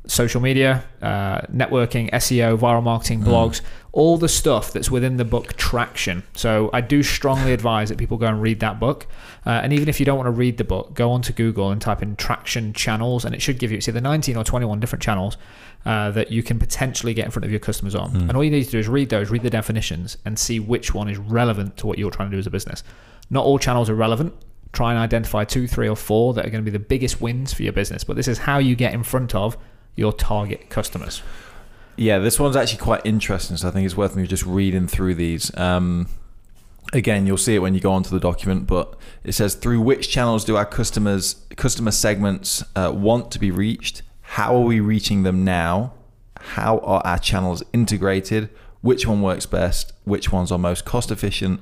social 0.08 0.41
media, 0.41 0.84
uh, 1.01 1.41
networking, 1.41 2.10
SEO, 2.12 2.58
viral 2.58 2.84
marketing, 2.84 3.22
blogs, 3.22 3.62
all 3.91 4.18
the 4.18 4.29
stuff 4.29 4.72
that's 4.72 4.89
within 4.89 5.18
the 5.18 5.25
book 5.25 5.56
Traction. 5.58 6.24
So 6.36 6.70
I 6.74 6.82
do 6.82 7.03
strongly 7.03 7.53
advise 7.53 7.89
that 7.89 7.98
people 7.98 8.18
go 8.18 8.27
and 8.27 8.41
read 8.41 8.60
that 8.62 8.79
book. 8.79 9.08
Uh, 9.46 9.50
and 9.50 9.74
even 9.74 9.89
if 9.89 10.00
you 10.00 10.06
don't 10.06 10.18
want 10.18 10.27
to 10.27 10.32
read 10.32 10.58
the 10.58 10.63
book, 10.63 10.94
go 10.94 11.12
onto 11.12 11.34
Google 11.34 11.72
and 11.72 11.82
type 11.82 12.01
in 12.01 12.15
Traction 12.15 12.74
channels, 12.74 13.25
and 13.25 13.36
it 13.36 13.41
should 13.41 13.60
give 13.60 13.72
you 13.72 13.77
it's 13.77 13.88
either 13.88 14.01
19 14.01 14.38
or 14.38 14.44
21 14.44 14.79
different 14.79 15.01
channels 15.03 15.38
uh, 15.86 16.12
that 16.12 16.32
you 16.32 16.44
can 16.44 16.60
potentially 16.60 17.13
get 17.13 17.25
in 17.25 17.32
front 17.32 17.46
of 17.46 17.51
your 17.51 17.60
customers 17.60 17.96
on. 17.96 18.15
And 18.29 18.36
all 18.36 18.44
you 18.44 18.51
need 18.51 18.65
to 18.65 18.72
do 18.72 18.79
is 18.79 18.88
read 18.88 19.10
those, 19.10 19.29
read 19.29 19.44
the 19.44 19.50
definitions, 19.50 20.18
and 20.25 20.38
see 20.38 20.60
which 20.60 20.94
one 20.94 21.10
is 21.10 21.18
relevant 21.18 21.77
to 21.77 21.88
what 21.88 21.98
you're 21.98 22.12
trying 22.12 22.29
to 22.29 22.36
do 22.36 22.39
as 22.39 22.48
a 22.48 22.51
business. 22.51 22.84
Not 23.29 23.46
all 23.46 23.60
channels 23.60 23.89
are 23.89 23.96
relevant. 23.96 24.34
Try 24.72 24.91
and 24.91 25.00
identify 25.00 25.46
two, 25.46 25.68
three, 25.68 25.89
or 25.89 25.96
four 25.96 26.34
that 26.36 26.46
are 26.46 26.50
going 26.50 26.63
to 26.63 26.72
be 26.72 26.75
the 26.75 26.84
biggest 26.84 27.22
wins 27.22 27.53
for 27.53 27.63
your 27.63 27.74
business. 27.74 28.03
But 28.03 28.18
this 28.18 28.27
is 28.27 28.38
how 28.38 28.60
you 28.60 28.75
get 28.75 28.94
in 28.94 29.03
front 29.03 29.34
of 29.34 29.58
your 30.00 30.13
target 30.13 30.70
customers. 30.70 31.22
Yeah, 31.96 32.20
this 32.20 32.39
one's 32.39 32.56
actually 32.56 32.79
quite 32.79 33.01
interesting, 33.06 33.58
so 33.58 33.68
I 33.68 33.72
think 33.72 33.86
it's 33.86 33.98
worth 33.98 34.15
me 34.15 34.25
just 34.25 34.46
reading 34.46 34.88
through 34.88 35.15
these. 35.15 35.56
Um, 35.58 36.08
again, 36.94 37.27
you'll 37.27 37.38
see 37.38 37.56
it 37.56 37.60
when 37.60 37.74
you 37.74 37.82
go 37.82 37.91
onto 37.91 38.10
the 38.10 38.20
document, 38.20 38.68
but 38.68 38.96
it 39.24 39.34
says 39.34 39.53
through 39.56 39.82
which 39.82 40.10
channels 40.10 40.46
do 40.46 40.56
our 40.56 40.65
customers 40.65 41.46
customer 41.58 41.91
segments 41.91 42.63
uh, 42.75 42.91
want 42.96 43.32
to 43.32 43.39
be 43.39 43.51
reached? 43.51 44.01
How 44.22 44.56
are 44.56 44.62
we 44.62 44.79
reaching 44.79 45.24
them 45.24 45.44
now? 45.44 45.94
How 46.39 46.79
are 46.79 47.01
our 47.06 47.20
channels 47.20 47.63
integrated? 47.74 48.50
Which 48.82 49.06
one 49.06 49.22
works 49.22 49.46
best? 49.46 49.91
Which 50.06 50.32
ones 50.32 50.51
are 50.53 50.58
most 50.58 50.86
cost 50.86 51.12
efficient? 51.12 51.62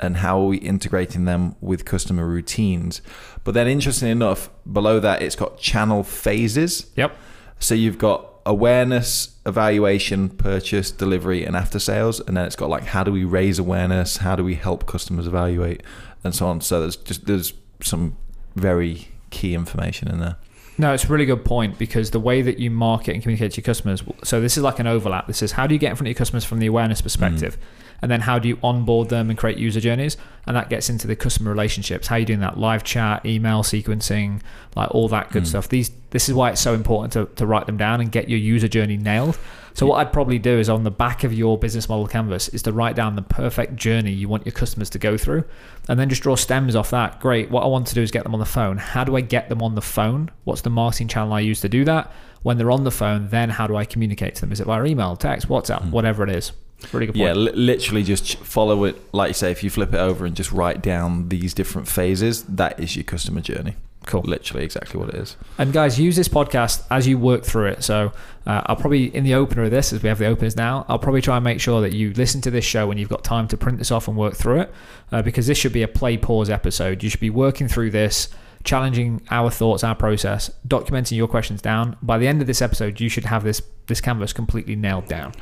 And 0.00 0.16
how 0.18 0.40
are 0.40 0.46
we 0.46 0.56
integrating 0.56 1.24
them 1.26 1.56
with 1.60 1.84
customer 1.84 2.26
routines? 2.26 3.02
But 3.44 3.52
then, 3.52 3.68
interestingly 3.68 4.10
enough, 4.10 4.48
below 4.70 4.98
that, 4.98 5.20
it's 5.22 5.36
got 5.36 5.58
channel 5.58 6.02
phases. 6.02 6.90
Yep. 6.96 7.16
So 7.58 7.74
you've 7.74 7.98
got 7.98 8.30
awareness, 8.46 9.36
evaluation, 9.46 10.28
purchase, 10.28 10.90
delivery, 10.90 11.44
and 11.44 11.56
after 11.56 11.78
sales, 11.78 12.20
and 12.20 12.36
then 12.36 12.46
it's 12.46 12.56
got 12.56 12.68
like 12.68 12.84
how 12.84 13.04
do 13.04 13.12
we 13.12 13.24
raise 13.24 13.58
awareness, 13.58 14.18
how 14.18 14.36
do 14.36 14.44
we 14.44 14.54
help 14.54 14.86
customers 14.86 15.26
evaluate, 15.26 15.82
and 16.22 16.34
so 16.34 16.46
on. 16.46 16.60
So 16.60 16.80
there's 16.80 16.96
just 16.96 17.26
there's 17.26 17.52
some 17.82 18.16
very 18.54 19.08
key 19.30 19.54
information 19.54 20.08
in 20.08 20.20
there. 20.20 20.36
No, 20.76 20.92
it's 20.92 21.04
a 21.04 21.08
really 21.08 21.26
good 21.26 21.44
point 21.44 21.78
because 21.78 22.10
the 22.10 22.20
way 22.20 22.42
that 22.42 22.58
you 22.58 22.70
market 22.70 23.14
and 23.14 23.22
communicate 23.22 23.52
to 23.52 23.60
your 23.60 23.64
customers. 23.64 24.02
So 24.24 24.40
this 24.40 24.56
is 24.56 24.62
like 24.62 24.80
an 24.80 24.86
overlap. 24.86 25.26
This 25.28 25.42
is 25.42 25.52
how 25.52 25.66
do 25.66 25.74
you 25.74 25.78
get 25.78 25.90
in 25.90 25.96
front 25.96 26.08
of 26.08 26.10
your 26.10 26.18
customers 26.18 26.44
from 26.44 26.58
the 26.58 26.66
awareness 26.66 27.00
mm. 27.00 27.04
perspective, 27.04 27.56
and 28.04 28.10
then 28.10 28.20
how 28.20 28.38
do 28.38 28.50
you 28.50 28.58
onboard 28.62 29.08
them 29.08 29.30
and 29.30 29.38
create 29.38 29.56
user 29.56 29.80
journeys? 29.80 30.18
And 30.46 30.54
that 30.56 30.68
gets 30.68 30.90
into 30.90 31.06
the 31.06 31.16
customer 31.16 31.50
relationships. 31.50 32.06
How 32.06 32.16
are 32.16 32.18
you 32.18 32.26
doing 32.26 32.40
that? 32.40 32.58
Live 32.58 32.84
chat 32.84 33.24
email 33.24 33.62
sequencing 33.62 34.42
like 34.76 34.94
all 34.94 35.08
that 35.08 35.30
good 35.30 35.44
hmm. 35.44 35.48
stuff. 35.48 35.70
These 35.70 35.90
this 36.10 36.28
is 36.28 36.34
why 36.34 36.50
it's 36.50 36.60
so 36.60 36.74
important 36.74 37.14
to, 37.14 37.34
to 37.36 37.46
write 37.46 37.64
them 37.64 37.78
down 37.78 38.02
and 38.02 38.12
get 38.12 38.28
your 38.28 38.38
user 38.38 38.68
journey 38.68 38.98
nailed. 38.98 39.38
So 39.72 39.86
what 39.86 39.96
i'd 39.96 40.12
probably 40.12 40.38
do 40.38 40.58
is 40.58 40.68
on 40.68 40.84
the 40.84 40.90
back 40.90 41.24
of 41.24 41.32
your 41.32 41.56
business 41.56 41.88
model 41.88 42.06
canvas 42.06 42.50
is 42.50 42.60
to 42.64 42.72
write 42.72 42.94
down 42.94 43.16
the 43.16 43.22
perfect 43.22 43.74
journey 43.74 44.12
you 44.12 44.28
want 44.28 44.44
your 44.44 44.52
customers 44.52 44.90
to 44.90 44.98
go 44.98 45.16
through. 45.16 45.44
And 45.88 45.98
then 45.98 46.10
just 46.10 46.22
draw 46.22 46.36
stems 46.36 46.76
off 46.76 46.90
that. 46.90 47.20
Great. 47.20 47.50
What 47.50 47.64
i 47.64 47.66
want 47.68 47.86
to 47.86 47.94
do 47.94 48.02
is 48.02 48.10
get 48.10 48.24
them 48.24 48.34
on 48.34 48.40
the 48.40 48.44
phone. 48.44 48.76
How 48.76 49.04
do 49.04 49.16
i 49.16 49.22
get 49.22 49.48
them 49.48 49.62
on 49.62 49.76
the 49.76 49.80
phone? 49.80 50.30
What's 50.44 50.60
the 50.60 50.68
marketing 50.68 51.08
channel 51.08 51.32
i 51.32 51.40
use 51.40 51.62
to 51.62 51.70
do 51.70 51.86
that? 51.86 52.12
When 52.42 52.58
they're 52.58 52.70
on 52.70 52.84
the 52.84 52.90
phone 52.90 53.28
then 53.28 53.48
how 53.48 53.66
do 53.66 53.76
i 53.76 53.86
communicate 53.86 54.34
to 54.34 54.42
them? 54.42 54.52
Is 54.52 54.60
it 54.60 54.66
via 54.66 54.84
email 54.84 55.16
text 55.16 55.48
whatsapp 55.48 55.84
hmm. 55.84 55.90
whatever 55.90 56.22
it 56.22 56.28
is 56.28 56.52
really 56.92 57.06
good 57.06 57.14
point 57.14 57.26
Yeah, 57.26 57.32
li- 57.32 57.52
literally 57.52 58.02
just 58.02 58.36
follow 58.38 58.84
it. 58.84 59.00
Like 59.14 59.28
you 59.28 59.34
say, 59.34 59.50
if 59.50 59.62
you 59.62 59.70
flip 59.70 59.94
it 59.94 59.98
over 59.98 60.26
and 60.26 60.34
just 60.34 60.52
write 60.52 60.82
down 60.82 61.28
these 61.28 61.54
different 61.54 61.88
phases, 61.88 62.42
that 62.44 62.78
is 62.80 62.96
your 62.96 63.04
customer 63.04 63.40
journey. 63.40 63.76
Cool. 64.06 64.22
Literally 64.22 64.64
exactly 64.64 65.00
what 65.00 65.08
it 65.08 65.14
is. 65.14 65.36
And 65.56 65.72
guys, 65.72 65.98
use 65.98 66.14
this 66.14 66.28
podcast 66.28 66.84
as 66.90 67.06
you 67.06 67.16
work 67.16 67.42
through 67.42 67.68
it. 67.68 67.84
So 67.84 68.12
uh, 68.46 68.62
I'll 68.66 68.76
probably 68.76 69.14
in 69.14 69.24
the 69.24 69.34
opener 69.34 69.62
of 69.62 69.70
this, 69.70 69.94
as 69.94 70.02
we 70.02 70.10
have 70.10 70.18
the 70.18 70.26
openers 70.26 70.56
now, 70.56 70.84
I'll 70.88 70.98
probably 70.98 71.22
try 71.22 71.36
and 71.36 71.44
make 71.44 71.60
sure 71.60 71.80
that 71.80 71.94
you 71.94 72.12
listen 72.12 72.42
to 72.42 72.50
this 72.50 72.66
show 72.66 72.86
when 72.86 72.98
you've 72.98 73.08
got 73.08 73.24
time 73.24 73.48
to 73.48 73.56
print 73.56 73.78
this 73.78 73.90
off 73.90 74.06
and 74.06 74.16
work 74.16 74.34
through 74.34 74.60
it, 74.60 74.74
uh, 75.10 75.22
because 75.22 75.46
this 75.46 75.56
should 75.56 75.72
be 75.72 75.82
a 75.82 75.88
play 75.88 76.18
pause 76.18 76.50
episode. 76.50 77.02
You 77.02 77.08
should 77.08 77.20
be 77.20 77.30
working 77.30 77.66
through 77.66 77.92
this, 77.92 78.28
challenging 78.62 79.22
our 79.30 79.50
thoughts, 79.50 79.82
our 79.82 79.94
process, 79.94 80.50
documenting 80.68 81.16
your 81.16 81.28
questions 81.28 81.62
down. 81.62 81.96
By 82.02 82.18
the 82.18 82.26
end 82.26 82.42
of 82.42 82.46
this 82.46 82.60
episode, 82.60 83.00
you 83.00 83.08
should 83.08 83.24
have 83.24 83.42
this 83.42 83.62
this 83.86 84.00
canvas 84.00 84.32
completely 84.32 84.76
nailed 84.76 85.06
down. 85.08 85.32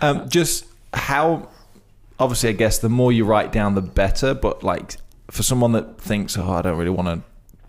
Um, 0.00 0.28
just 0.28 0.66
how, 0.94 1.48
obviously, 2.18 2.48
I 2.48 2.52
guess 2.52 2.78
the 2.78 2.88
more 2.88 3.12
you 3.12 3.24
write 3.24 3.52
down, 3.52 3.74
the 3.74 3.82
better. 3.82 4.34
But 4.34 4.62
like 4.62 4.96
for 5.30 5.42
someone 5.42 5.72
that 5.72 6.00
thinks, 6.00 6.36
oh, 6.38 6.50
I 6.50 6.62
don't 6.62 6.78
really 6.78 6.90
want 6.90 7.08
to 7.08 7.22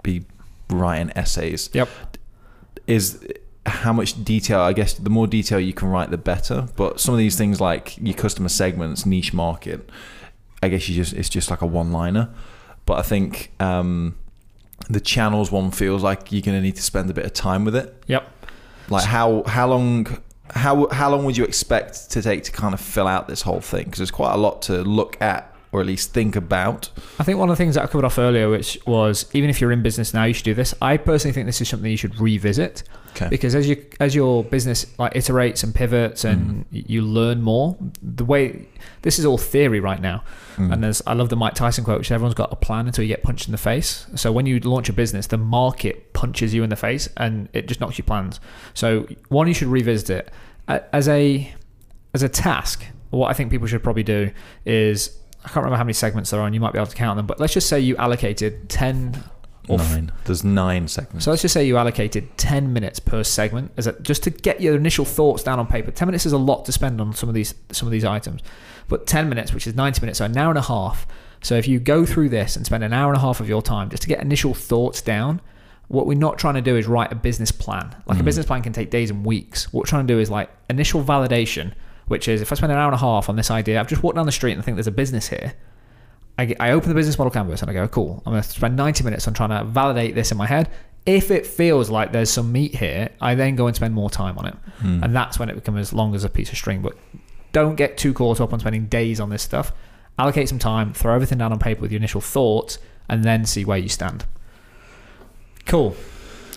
be 0.04 0.26
writing 0.70 1.12
essays, 1.16 1.70
Yep. 1.74 1.90
is 2.88 3.26
how 3.68 3.92
much 3.92 4.24
detail 4.24 4.60
i 4.60 4.72
guess 4.74 4.94
the 4.94 5.10
more 5.10 5.26
detail 5.26 5.60
you 5.60 5.74
can 5.74 5.88
write 5.90 6.12
the 6.12 6.18
better 6.20 6.68
but 6.76 7.00
some 7.00 7.16
of 7.16 7.18
these 7.18 7.36
things 7.36 7.60
like 7.60 7.98
your 8.00 8.14
customer 8.14 8.48
segments 8.48 9.08
niche 9.08 9.34
market 9.34 9.90
i 10.62 10.68
guess 10.68 10.88
you 10.88 10.94
just 10.96 11.14
it's 11.14 11.30
just 11.30 11.50
like 11.50 11.62
a 11.62 11.66
one 11.66 11.92
liner 11.92 12.30
but 12.86 13.00
i 13.00 13.02
think 13.02 13.52
um 13.60 14.16
the 14.88 15.00
channels 15.00 15.52
one 15.52 15.72
feels 15.72 16.04
like 16.04 16.32
you're 16.32 16.44
to 16.44 16.62
need 16.62 16.76
to 16.76 16.82
spend 16.84 17.10
a 17.10 17.14
bit 17.14 17.26
of 17.26 17.34
time 17.34 17.66
with 17.66 17.76
it 17.76 18.04
Yep. 18.06 18.30
like 18.90 19.04
how 19.06 19.42
how 19.48 19.68
long 19.68 20.06
how 20.56 20.88
how 20.90 21.10
long 21.12 21.26
would 21.26 21.38
you 21.38 21.44
expect 21.44 22.12
to 22.12 22.22
take 22.22 22.44
to 22.46 22.52
kind 22.52 22.74
of 22.74 22.82
fill 22.82 23.08
out 23.08 23.28
this 23.28 23.42
whole 23.42 23.62
thing? 23.62 23.86
Because 23.86 24.00
there's 24.00 24.12
quite 24.12 24.34
a 24.34 24.38
lot 24.38 24.62
to 24.64 24.82
look 24.82 25.22
at 25.22 25.55
or 25.76 25.82
at 25.82 25.88
least 25.88 26.14
think 26.14 26.36
about 26.36 26.90
I 27.20 27.24
think 27.24 27.38
one 27.38 27.50
of 27.50 27.54
the 27.58 27.62
things 27.64 27.76
that 27.76 27.84
I 27.84 27.88
covered 27.88 28.06
off 28.06 28.18
earlier, 28.18 28.50
which 28.50 28.78
was 28.88 29.26
even 29.34 29.50
if 29.50 29.60
you're 29.60 29.72
in 29.72 29.84
business 29.84 30.14
now, 30.14 30.24
you 30.24 30.34
should 30.34 30.46
do 30.46 30.54
this. 30.54 30.74
I 30.82 30.98
personally 30.98 31.34
think 31.34 31.46
this 31.46 31.60
is 31.62 31.68
something 31.70 31.90
you 31.92 31.98
should 31.98 32.20
revisit 32.20 32.84
okay 33.12 33.28
because 33.30 33.56
as 33.56 33.68
you 33.70 33.86
as 34.00 34.14
your 34.16 34.44
business 34.44 34.86
like 34.98 35.14
iterates 35.14 35.64
and 35.64 35.74
pivots 35.76 36.24
and 36.24 36.66
Mm. 36.72 36.84
you 36.90 37.02
learn 37.02 37.42
more, 37.42 37.78
the 38.02 38.26
way 38.26 38.68
this 39.04 39.20
is 39.20 39.26
all 39.26 39.38
theory 39.38 39.80
right 39.80 40.02
now. 40.02 40.24
Mm. 40.58 40.72
And 40.74 40.84
there's 40.84 41.02
I 41.06 41.14
love 41.14 41.30
the 41.30 41.36
Mike 41.36 41.54
Tyson 41.56 41.84
quote, 41.84 41.98
which 42.00 42.12
everyone's 42.12 42.36
got 42.36 42.52
a 42.54 42.56
plan 42.56 42.88
until 42.88 43.04
you 43.04 43.10
get 43.10 43.24
punched 43.24 43.48
in 43.48 43.52
the 43.52 43.58
face. 43.58 44.08
So 44.16 44.32
when 44.32 44.46
you 44.46 44.60
launch 44.62 44.88
a 44.90 44.94
business, 44.94 45.28
the 45.28 45.38
market 45.38 46.14
punches 46.14 46.54
you 46.54 46.64
in 46.64 46.70
the 46.70 46.76
face 46.78 47.10
and 47.18 47.50
it 47.54 47.68
just 47.68 47.80
knocks 47.82 47.98
your 47.98 48.06
plans. 48.06 48.40
So 48.74 49.08
one, 49.30 49.48
you 49.48 49.54
should 49.54 49.68
revisit 49.68 50.10
it 50.10 50.34
as 50.68 51.08
a 51.10 51.54
as 52.14 52.24
a 52.24 52.30
task. 52.30 52.86
What 53.12 53.30
I 53.30 53.34
think 53.34 53.52
people 53.52 53.68
should 53.68 53.84
probably 53.84 54.04
do 54.04 54.32
is 54.66 55.18
I 55.46 55.48
can't 55.48 55.58
remember 55.58 55.78
how 55.78 55.84
many 55.84 55.94
segments 55.94 56.32
there 56.32 56.40
are, 56.42 56.46
and 56.46 56.54
you 56.56 56.60
might 56.62 56.74
be 56.74 56.80
able 56.80 56.88
to 56.88 56.96
count 56.96 57.18
them. 57.18 57.26
But 57.28 57.40
let's 57.40 57.54
just 57.54 57.70
say 57.70 57.80
you 57.80 57.96
allocated 57.98 58.68
ten 58.70 59.24
or 59.68 59.78
nine 59.80 60.12
there's 60.26 60.44
nine 60.44 60.88
segments 60.88 61.26
so 61.26 61.32
let's 61.32 61.42
just 61.42 61.52
say 61.52 61.66
you 61.66 61.76
allocated 61.76 62.38
10 62.38 62.72
minutes 62.72 63.00
per 63.00 63.24
segment 63.24 63.72
as 63.78 63.88
a, 63.88 64.00
just 64.02 64.22
to 64.22 64.30
get 64.30 64.62
your 64.62 64.76
initial 64.76 65.04
thoughts 65.06 65.42
down 65.42 65.58
on 65.58 65.66
paper. 65.66 65.90
10 65.90 66.08
minutes 66.08 66.24
is 66.28 66.34
a 66.34 66.38
lot 66.38 66.66
to 66.66 66.72
spend 66.72 67.02
on 67.02 67.16
some 67.16 67.30
of 67.30 67.34
these 67.34 67.56
some 67.72 67.88
of 67.88 67.92
these 67.92 68.06
items. 68.06 68.42
But 68.88 69.08
10 69.08 69.28
minutes, 69.28 69.54
which 69.54 69.66
is 69.66 69.74
90 69.76 70.02
minutes, 70.02 70.20
so 70.20 70.26
an 70.26 70.38
hour 70.38 70.50
and 70.52 70.60
a 70.60 70.64
half. 70.64 71.08
So 71.42 71.56
if 71.56 71.68
you 71.68 71.80
go 71.80 72.06
through 72.06 72.30
this 72.30 72.56
and 72.56 72.64
spend 72.66 72.84
an 72.84 72.94
hour 72.94 73.12
and 73.12 73.18
a 73.18 73.22
half 73.22 73.40
of 73.40 73.50
your 73.50 73.62
time 73.64 73.90
just 73.90 74.04
to 74.04 74.08
get 74.10 74.22
initial 74.22 74.54
thoughts 74.54 75.02
down, 75.02 75.42
what 75.88 76.06
we're 76.06 76.16
not 76.18 76.38
trying 76.38 76.56
to 76.56 76.62
do 76.62 76.76
is 76.78 76.86
write 76.88 77.12
a 77.12 77.16
business 77.16 77.52
plan. 77.52 77.96
Like 78.06 78.20
a 78.20 78.22
Mhm. 78.22 78.26
business 78.26 78.46
plan 78.46 78.62
can 78.62 78.74
take 78.74 78.92
days 78.92 79.10
and 79.10 79.26
weeks. 79.26 79.72
What 79.74 79.82
we're 79.82 79.90
trying 79.90 80.06
to 80.08 80.14
do 80.14 80.20
is 80.20 80.30
like 80.30 80.50
initial 80.70 81.04
validation, 81.04 81.74
which 82.08 82.28
is 82.28 82.42
if 82.42 82.52
I 82.52 82.56
spend 82.56 82.72
an 82.72 82.78
hour 82.78 82.88
and 82.88 82.96
a 82.96 83.00
half 83.00 83.30
on 83.30 83.36
this 83.36 83.52
idea, 83.52 83.80
I've 83.80 83.88
just 83.88 84.04
walked 84.04 84.16
down 84.16 84.26
the 84.26 84.32
street 84.32 84.54
and 84.54 84.62
I 84.62 84.64
think 84.64 84.76
there's 84.76 84.88
a 84.88 84.92
business 84.92 85.28
here. 85.28 85.54
I, 86.38 86.56
I 86.60 86.72
open 86.72 86.90
the 86.90 86.96
business 86.96 87.18
model 87.18 87.32
canvas 87.32 87.62
and 87.62 87.72
I 87.72 87.74
go, 87.74 87.88
cool, 87.88 88.22
I'm 88.26 88.34
going 88.34 88.44
to 88.44 88.50
spend 88.50 88.76
90 88.76 89.04
minutes 89.04 89.28
on 89.28 89.34
trying 89.34 89.50
to 89.50 89.64
validate 89.64 90.16
this 90.16 90.32
in 90.32 90.38
my 90.38 90.46
head. 90.46 90.70
If 91.06 91.32
it 91.32 91.46
feels 91.46 91.90
like 91.90 92.12
there's 92.12 92.30
some 92.30 92.52
meat 92.52 92.76
here, 92.76 93.10
I 93.22 93.36
then 93.36 93.56
go 93.56 93.68
and 93.68 93.76
spend 93.76 93.94
more 93.94 94.10
time 94.10 94.38
on 94.38 94.48
it. 94.48 94.56
Hmm. 94.80 95.04
And 95.04 95.16
that's 95.16 95.40
when 95.40 95.50
it 95.50 95.56
becomes 95.56 95.80
as 95.80 95.94
long 95.94 96.16
as 96.16 96.24
a 96.24 96.30
piece 96.30 96.52
of 96.52 96.58
string. 96.58 96.82
But 96.82 96.98
don't 97.52 97.76
get 97.76 97.98
too 97.98 98.14
caught 98.14 98.42
up 98.42 98.54
on 98.54 98.60
spending 98.60 98.88
days 98.88 99.20
on 99.20 99.30
this 99.30 99.44
stuff. 99.44 99.72
Allocate 100.18 100.50
some 100.50 100.60
time, 100.60 100.94
throw 100.94 101.14
everything 101.14 101.38
down 101.38 101.52
on 101.52 101.60
paper 101.60 101.82
with 101.82 101.92
your 101.92 101.98
initial 101.98 102.22
thoughts, 102.22 102.80
and 103.08 103.24
then 103.24 103.46
see 103.46 103.64
where 103.66 103.78
you 103.78 103.90
stand. 103.90 104.26
Cool. 105.66 105.96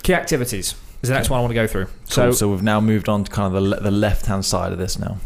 Key 0.02 0.14
activities 0.14 0.74
is 1.02 1.08
the 1.08 1.14
next 1.14 1.30
one 1.30 1.38
I 1.38 1.40
want 1.40 1.50
to 1.50 1.54
go 1.54 1.66
through. 1.66 1.86
so, 2.04 2.30
So, 2.30 2.32
so 2.32 2.48
we've 2.50 2.62
now 2.62 2.80
moved 2.80 3.08
on 3.08 3.24
to 3.24 3.30
kind 3.30 3.54
of 3.54 3.62
the, 3.62 3.76
the 3.76 3.90
left 3.90 4.26
hand 4.26 4.44
side 4.44 4.72
of 4.72 4.78
this 4.78 4.98
now 4.98 5.18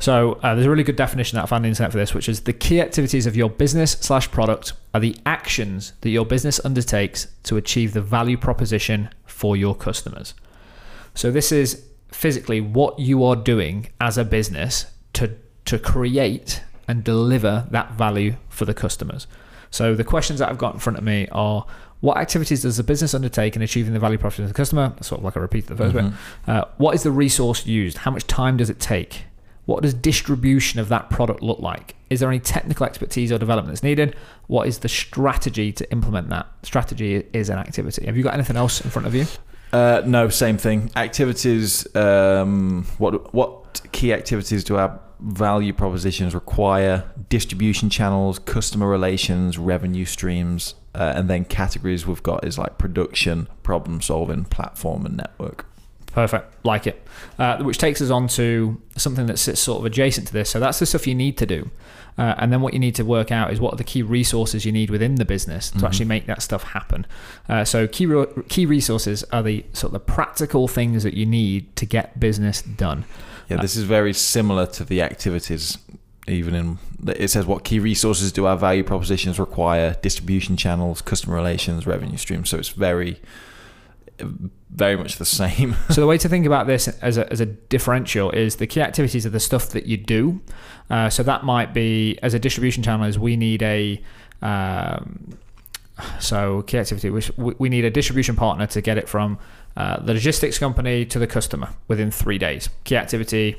So 0.00 0.38
uh, 0.42 0.54
there's 0.54 0.66
a 0.66 0.70
really 0.70 0.82
good 0.82 0.96
definition 0.96 1.36
that 1.36 1.42
I 1.42 1.46
found 1.46 1.58
on 1.58 1.62
the 1.64 1.68
internet 1.68 1.92
for 1.92 1.98
this, 1.98 2.14
which 2.14 2.28
is 2.28 2.40
the 2.42 2.54
key 2.54 2.80
activities 2.80 3.26
of 3.26 3.36
your 3.36 3.50
business 3.50 3.92
slash 3.92 4.30
product 4.30 4.72
are 4.94 5.00
the 5.00 5.16
actions 5.26 5.92
that 6.00 6.08
your 6.08 6.24
business 6.24 6.58
undertakes 6.64 7.26
to 7.44 7.58
achieve 7.58 7.92
the 7.92 8.00
value 8.00 8.38
proposition 8.38 9.10
for 9.26 9.56
your 9.56 9.74
customers. 9.74 10.32
So 11.14 11.30
this 11.30 11.52
is 11.52 11.84
physically 12.10 12.60
what 12.60 12.98
you 12.98 13.22
are 13.24 13.36
doing 13.36 13.88
as 14.00 14.16
a 14.18 14.24
business 14.24 14.86
to 15.12 15.36
to 15.66 15.78
create 15.78 16.62
and 16.88 17.04
deliver 17.04 17.66
that 17.70 17.92
value 17.92 18.36
for 18.48 18.64
the 18.64 18.74
customers. 18.74 19.26
So 19.70 19.94
the 19.94 20.02
questions 20.02 20.40
that 20.40 20.48
I've 20.48 20.58
got 20.58 20.74
in 20.74 20.80
front 20.80 20.98
of 20.98 21.04
me 21.04 21.28
are 21.30 21.66
what 22.00 22.16
activities 22.16 22.62
does 22.62 22.76
the 22.76 22.82
business 22.82 23.14
undertake 23.14 23.56
in 23.56 23.62
achieving 23.62 23.92
the 23.92 23.98
value 24.00 24.18
proposition 24.18 24.44
of 24.44 24.50
the 24.50 24.54
customer? 24.54 24.92
Sort 25.00 25.20
of 25.20 25.24
like 25.24 25.36
I 25.36 25.40
repeated 25.40 25.76
the 25.76 25.82
1st 25.84 25.92
bit. 25.92 26.04
Mhm. 26.04 26.12
Uh, 26.46 26.64
what 26.78 26.94
is 26.94 27.02
the 27.02 27.10
resource 27.10 27.66
used? 27.66 27.98
How 27.98 28.10
much 28.10 28.26
time 28.26 28.56
does 28.56 28.70
it 28.70 28.80
take? 28.80 29.24
What 29.66 29.82
does 29.82 29.94
distribution 29.94 30.80
of 30.80 30.88
that 30.88 31.10
product 31.10 31.42
look 31.42 31.60
like? 31.60 31.94
Is 32.08 32.20
there 32.20 32.28
any 32.28 32.40
technical 32.40 32.86
expertise 32.86 33.30
or 33.30 33.38
development 33.38 33.72
that's 33.72 33.82
needed? 33.84 34.16
What 34.48 34.66
is 34.66 34.78
the 34.78 34.88
strategy 34.88 35.70
to 35.72 35.92
implement 35.92 36.28
that? 36.30 36.46
Strategy 36.64 37.24
is 37.32 37.48
an 37.50 37.58
activity. 37.58 38.06
Have 38.06 38.16
you 38.16 38.22
got 38.24 38.34
anything 38.34 38.56
else 38.56 38.80
in 38.80 38.90
front 38.90 39.06
of 39.06 39.14
you? 39.14 39.26
Uh, 39.72 40.02
no, 40.04 40.28
same 40.28 40.56
thing. 40.56 40.90
Activities. 40.96 41.86
Um, 41.94 42.86
what 42.98 43.32
what 43.32 43.80
key 43.92 44.12
activities 44.12 44.64
do 44.64 44.76
our 44.76 44.98
value 45.20 45.72
propositions 45.72 46.34
require? 46.34 47.10
Distribution 47.28 47.90
channels, 47.90 48.38
customer 48.38 48.88
relations, 48.88 49.58
revenue 49.58 50.04
streams, 50.04 50.74
uh, 50.94 51.12
and 51.16 51.28
then 51.30 51.44
categories 51.44 52.06
we've 52.06 52.22
got 52.22 52.44
is 52.44 52.58
like 52.58 52.78
production, 52.78 53.46
problem 53.62 54.00
solving, 54.00 54.44
platform, 54.44 55.06
and 55.06 55.16
network. 55.16 55.66
Perfect. 56.12 56.52
Like 56.64 56.88
it. 56.88 57.06
Uh, 57.38 57.58
which 57.62 57.78
takes 57.78 58.02
us 58.02 58.10
on 58.10 58.26
to 58.28 58.80
something 58.96 59.26
that 59.26 59.38
sits 59.38 59.60
sort 59.60 59.78
of 59.78 59.84
adjacent 59.84 60.26
to 60.26 60.32
this. 60.32 60.50
So 60.50 60.58
that's 60.58 60.80
the 60.80 60.86
stuff 60.86 61.06
you 61.06 61.14
need 61.14 61.38
to 61.38 61.46
do. 61.46 61.70
Uh, 62.18 62.34
and 62.38 62.52
then 62.52 62.60
what 62.60 62.72
you 62.74 62.80
need 62.80 62.96
to 62.96 63.04
work 63.04 63.30
out 63.30 63.52
is 63.52 63.60
what 63.60 63.72
are 63.72 63.76
the 63.76 63.84
key 63.84 64.02
resources 64.02 64.64
you 64.66 64.72
need 64.72 64.90
within 64.90 65.14
the 65.14 65.24
business 65.24 65.70
to 65.70 65.78
Mhm. 65.78 65.84
actually 65.86 66.06
make 66.06 66.26
that 66.26 66.42
stuff 66.42 66.64
happen. 66.64 67.06
Uh, 67.48 67.64
so 67.64 67.86
key 67.86 68.06
re- 68.06 68.26
key 68.48 68.66
resources 68.66 69.22
are 69.32 69.42
the 69.44 69.64
sort 69.72 69.90
of 69.90 69.92
the 69.92 70.00
practical 70.12 70.66
things 70.66 71.04
that 71.04 71.14
you 71.14 71.24
need 71.24 71.74
to 71.76 71.86
get 71.86 72.18
business 72.18 72.60
done. 72.60 73.04
Yeah, 73.50 73.60
this 73.60 73.76
is 73.76 73.84
very 73.84 74.12
similar 74.12 74.66
to 74.66 74.84
the 74.84 75.02
activities. 75.02 75.78
Even 76.28 76.54
in 76.54 76.78
it 77.08 77.28
says 77.28 77.46
what 77.46 77.64
key 77.64 77.80
resources 77.80 78.30
do 78.30 78.46
our 78.46 78.56
value 78.56 78.84
propositions 78.84 79.38
require? 79.38 79.96
Distribution 80.02 80.56
channels, 80.56 81.02
customer 81.02 81.34
relations, 81.34 81.86
revenue 81.86 82.16
streams. 82.16 82.48
So 82.50 82.58
it's 82.58 82.68
very, 82.68 83.20
very 84.70 84.96
much 84.96 85.16
the 85.16 85.24
same. 85.24 85.76
so 85.90 86.00
the 86.00 86.06
way 86.06 86.18
to 86.18 86.28
think 86.28 86.46
about 86.46 86.66
this 86.66 86.86
as 86.88 87.18
a, 87.18 87.30
as 87.32 87.40
a 87.40 87.46
differential 87.46 88.30
is 88.30 88.56
the 88.56 88.66
key 88.66 88.80
activities 88.80 89.26
are 89.26 89.30
the 89.30 89.40
stuff 89.40 89.70
that 89.70 89.86
you 89.86 89.96
do. 89.96 90.40
Uh, 90.88 91.10
so 91.10 91.22
that 91.22 91.42
might 91.42 91.74
be 91.74 92.18
as 92.22 92.34
a 92.34 92.38
distribution 92.38 92.82
channel 92.82 93.06
is 93.06 93.18
we 93.18 93.36
need 93.36 93.62
a 93.62 94.00
um, 94.42 95.36
so 96.18 96.62
key 96.62 96.78
activity 96.78 97.10
which 97.10 97.30
we 97.36 97.54
we 97.58 97.68
need 97.68 97.84
a 97.84 97.90
distribution 97.90 98.36
partner 98.36 98.66
to 98.66 98.80
get 98.80 98.96
it 98.98 99.08
from 99.08 99.38
uh, 99.80 99.98
the 100.02 100.12
logistics 100.12 100.58
company 100.58 101.06
to 101.06 101.18
the 101.18 101.26
customer 101.26 101.68
within 101.88 102.10
three 102.10 102.36
days. 102.36 102.68
Key 102.84 102.96
activity. 102.96 103.56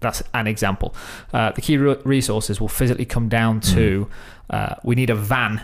That's 0.00 0.22
an 0.34 0.46
example. 0.46 0.94
Uh, 1.32 1.52
the 1.52 1.62
key 1.62 1.78
re- 1.78 1.96
resources 2.04 2.60
will 2.60 2.68
physically 2.68 3.06
come 3.06 3.28
down 3.28 3.60
to 3.60 4.08
uh, 4.50 4.74
we 4.82 4.94
need 4.94 5.10
a 5.10 5.14
van 5.14 5.62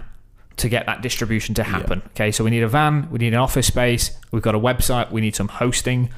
to 0.56 0.68
get 0.68 0.86
that 0.86 1.02
distribution 1.02 1.54
to 1.56 1.62
happen. 1.64 2.02
Okay, 2.12 2.32
so 2.32 2.44
we 2.44 2.50
need 2.50 2.62
a 2.62 2.68
van, 2.68 3.10
we 3.10 3.18
need 3.18 3.34
an 3.34 3.40
office 3.40 3.66
space, 3.66 4.16
we've 4.32 4.42
got 4.42 4.54
a 4.54 4.58
website, 4.58 5.10
we 5.10 5.20
need 5.20 5.36
some 5.36 5.48
hosting. 5.48 6.08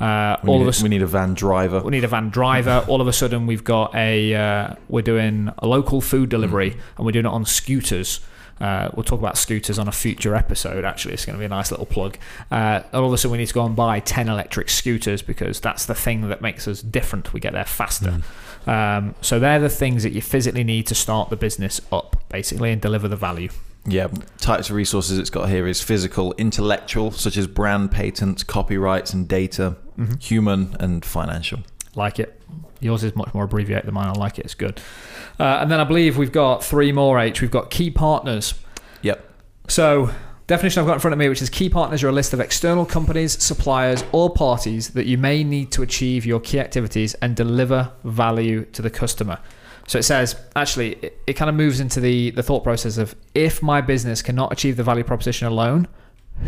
Uh, 0.00 0.36
all 0.46 0.60
of 0.62 0.68
us 0.68 0.80
we 0.80 0.88
need 0.88 1.02
a 1.02 1.06
van 1.06 1.34
driver. 1.34 1.80
we 1.80 1.90
need 1.90 2.04
a 2.04 2.08
van 2.08 2.28
driver. 2.28 2.84
All 2.88 3.00
of 3.00 3.08
a 3.08 3.12
sudden, 3.12 3.48
we've 3.48 3.64
got 3.64 3.92
a 3.96 4.32
uh, 4.32 4.74
we're 4.88 5.02
doing 5.02 5.50
a 5.58 5.66
local 5.66 6.00
food 6.00 6.28
delivery, 6.28 6.76
and 6.96 7.04
we're 7.04 7.10
doing 7.10 7.26
it 7.26 7.32
on 7.32 7.44
scooters. 7.44 8.20
Uh, 8.60 8.90
we'll 8.94 9.04
talk 9.04 9.18
about 9.18 9.38
scooters 9.38 9.78
on 9.78 9.88
a 9.88 9.92
future 9.92 10.34
episode. 10.34 10.84
Actually, 10.84 11.14
it's 11.14 11.24
going 11.24 11.34
to 11.36 11.38
be 11.38 11.44
a 11.46 11.48
nice 11.48 11.70
little 11.70 11.86
plug. 11.86 12.18
Uh, 12.50 12.82
all 12.92 13.06
of 13.06 13.12
a 13.12 13.18
sudden, 13.18 13.32
we 13.32 13.38
need 13.38 13.46
to 13.48 13.54
go 13.54 13.64
and 13.64 13.76
buy 13.76 14.00
ten 14.00 14.28
electric 14.28 14.68
scooters 14.68 15.22
because 15.22 15.60
that's 15.60 15.86
the 15.86 15.94
thing 15.94 16.28
that 16.28 16.40
makes 16.40 16.66
us 16.66 16.82
different. 16.82 17.32
We 17.32 17.40
get 17.40 17.52
there 17.52 17.64
faster. 17.64 18.20
Um, 18.66 19.14
so 19.20 19.38
they're 19.38 19.60
the 19.60 19.68
things 19.68 20.02
that 20.02 20.12
you 20.12 20.20
physically 20.20 20.64
need 20.64 20.86
to 20.88 20.94
start 20.94 21.30
the 21.30 21.36
business 21.36 21.80
up, 21.90 22.22
basically, 22.28 22.72
and 22.72 22.80
deliver 22.82 23.08
the 23.08 23.16
value. 23.16 23.48
Yeah, 23.86 24.08
types 24.38 24.68
of 24.68 24.76
resources 24.76 25.18
it's 25.18 25.30
got 25.30 25.48
here 25.48 25.66
is 25.66 25.80
physical, 25.80 26.34
intellectual, 26.36 27.10
such 27.10 27.38
as 27.38 27.46
brand 27.46 27.90
patents, 27.90 28.42
copyrights, 28.42 29.14
and 29.14 29.26
data, 29.26 29.76
human, 30.20 30.76
and 30.78 31.04
financial. 31.04 31.60
Like 31.94 32.18
it. 32.18 32.40
Yours 32.80 33.04
is 33.04 33.14
much 33.16 33.32
more 33.34 33.44
abbreviated 33.44 33.86
than 33.86 33.94
mine. 33.94 34.08
I 34.08 34.12
like 34.12 34.38
it. 34.38 34.44
It's 34.44 34.54
good. 34.54 34.80
Uh, 35.38 35.58
and 35.60 35.70
then 35.70 35.80
I 35.80 35.84
believe 35.84 36.16
we've 36.16 36.32
got 36.32 36.64
three 36.64 36.92
more 36.92 37.18
H. 37.18 37.40
We've 37.40 37.50
got 37.50 37.70
key 37.70 37.90
partners. 37.90 38.54
Yep. 39.02 39.28
So, 39.68 40.10
definition 40.46 40.80
I've 40.80 40.86
got 40.86 40.94
in 40.94 41.00
front 41.00 41.12
of 41.12 41.18
me, 41.18 41.28
which 41.28 41.42
is 41.42 41.50
key 41.50 41.68
partners 41.68 42.02
are 42.02 42.08
a 42.08 42.12
list 42.12 42.32
of 42.32 42.40
external 42.40 42.86
companies, 42.86 43.40
suppliers, 43.42 44.02
or 44.12 44.30
parties 44.30 44.90
that 44.90 45.06
you 45.06 45.18
may 45.18 45.44
need 45.44 45.70
to 45.72 45.82
achieve 45.82 46.24
your 46.24 46.40
key 46.40 46.58
activities 46.58 47.14
and 47.14 47.36
deliver 47.36 47.92
value 48.04 48.64
to 48.66 48.82
the 48.82 48.90
customer. 48.90 49.38
So 49.86 49.98
it 49.98 50.02
says, 50.02 50.36
actually, 50.54 50.94
it, 50.96 51.20
it 51.26 51.32
kind 51.34 51.48
of 51.48 51.54
moves 51.54 51.80
into 51.80 52.00
the, 52.00 52.30
the 52.32 52.42
thought 52.42 52.62
process 52.62 52.98
of 52.98 53.14
if 53.34 53.62
my 53.62 53.80
business 53.80 54.20
cannot 54.22 54.52
achieve 54.52 54.76
the 54.76 54.82
value 54.82 55.04
proposition 55.04 55.46
alone, 55.46 55.88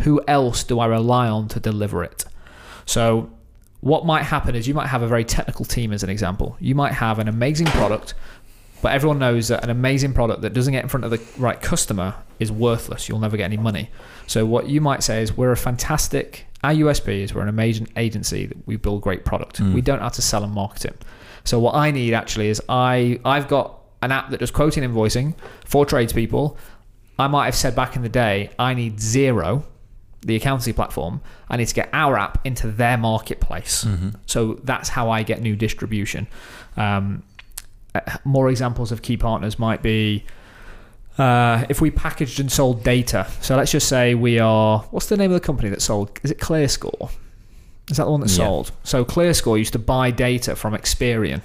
who 0.03 0.21
else 0.27 0.63
do 0.63 0.79
I 0.79 0.85
rely 0.85 1.27
on 1.27 1.47
to 1.49 1.59
deliver 1.59 2.03
it? 2.03 2.25
So, 2.85 3.31
what 3.81 4.05
might 4.05 4.23
happen 4.23 4.55
is 4.55 4.67
you 4.67 4.73
might 4.73 4.87
have 4.87 5.01
a 5.01 5.07
very 5.07 5.25
technical 5.25 5.65
team, 5.65 5.91
as 5.91 6.03
an 6.03 6.09
example. 6.09 6.55
You 6.59 6.75
might 6.75 6.93
have 6.93 7.19
an 7.19 7.27
amazing 7.27 7.67
product, 7.67 8.13
but 8.81 8.93
everyone 8.93 9.19
knows 9.19 9.47
that 9.49 9.63
an 9.63 9.69
amazing 9.69 10.13
product 10.13 10.41
that 10.41 10.53
doesn't 10.53 10.71
get 10.71 10.83
in 10.83 10.89
front 10.89 11.03
of 11.03 11.11
the 11.11 11.21
right 11.37 11.59
customer 11.59 12.15
is 12.39 12.51
worthless. 12.51 13.09
You'll 13.09 13.19
never 13.19 13.37
get 13.37 13.45
any 13.45 13.57
money. 13.57 13.89
So, 14.27 14.45
what 14.45 14.69
you 14.69 14.81
might 14.81 15.03
say 15.03 15.21
is, 15.23 15.35
we're 15.35 15.51
a 15.51 15.57
fantastic, 15.57 16.45
our 16.63 16.73
USP 16.73 17.23
is 17.23 17.33
we're 17.33 17.41
an 17.41 17.49
amazing 17.49 17.87
agency 17.97 18.45
that 18.45 18.67
we 18.67 18.75
build 18.75 19.01
great 19.01 19.25
product. 19.25 19.59
Mm. 19.59 19.73
We 19.73 19.81
don't 19.81 19.99
have 19.99 20.13
to 20.13 20.21
sell 20.21 20.43
and 20.43 20.53
market 20.53 20.85
it. 20.85 21.05
So, 21.43 21.59
what 21.59 21.73
I 21.73 21.89
need 21.89 22.13
actually 22.13 22.49
is 22.49 22.61
I, 22.69 23.19
I've 23.25 23.47
got 23.47 23.79
an 24.03 24.11
app 24.11 24.29
that 24.29 24.39
does 24.39 24.51
quoting 24.51 24.83
invoicing 24.83 25.35
for 25.65 25.85
tradespeople. 25.87 26.57
I 27.17 27.27
might 27.27 27.45
have 27.45 27.55
said 27.55 27.75
back 27.75 27.95
in 27.95 28.03
the 28.03 28.09
day, 28.09 28.51
I 28.57 28.73
need 28.73 28.97
Xero 28.97 29.63
the 30.23 30.35
accountancy 30.35 30.71
platform, 30.73 31.21
I 31.49 31.57
need 31.57 31.67
to 31.67 31.73
get 31.73 31.89
our 31.93 32.17
app 32.17 32.45
into 32.45 32.69
their 32.71 32.97
marketplace. 32.97 33.85
So 34.27 34.59
that's 34.63 34.89
how 34.89 35.09
I 35.09 35.23
get 35.23 35.41
new 35.41 35.55
distribution. 35.55 36.27
Um, 36.77 37.23
uh, 37.95 37.99
more 38.23 38.49
examples 38.49 38.91
of 38.91 39.01
key 39.01 39.17
partners 39.17 39.57
might 39.59 39.81
be 39.81 40.23
uh, 41.17 41.65
if 41.69 41.81
we 41.81 41.91
packaged 41.91 42.39
and 42.39 42.51
sold 42.51 42.83
data. 42.83 43.27
So 43.41 43.57
let's 43.57 43.71
just 43.71 43.87
say 43.89 44.15
we 44.15 44.39
are, 44.39 44.79
what's 44.91 45.07
the 45.07 45.17
name 45.17 45.31
of 45.31 45.41
the 45.41 45.45
company 45.45 45.69
that 45.69 45.81
sold? 45.81 46.17
Is 46.23 46.31
it 46.31 46.37
ClearScore? 46.39 47.11
Is 47.89 47.97
that 47.97 48.05
the 48.05 48.11
one 48.11 48.21
that 48.21 48.29
Yeah. 48.29 48.37
sold? 48.37 48.71
So 48.83 49.03
ClearScore 49.03 49.57
used 49.57 49.73
to 49.73 49.79
buy 49.79 50.11
data 50.11 50.55
from 50.55 50.73
Experian, 50.73 51.41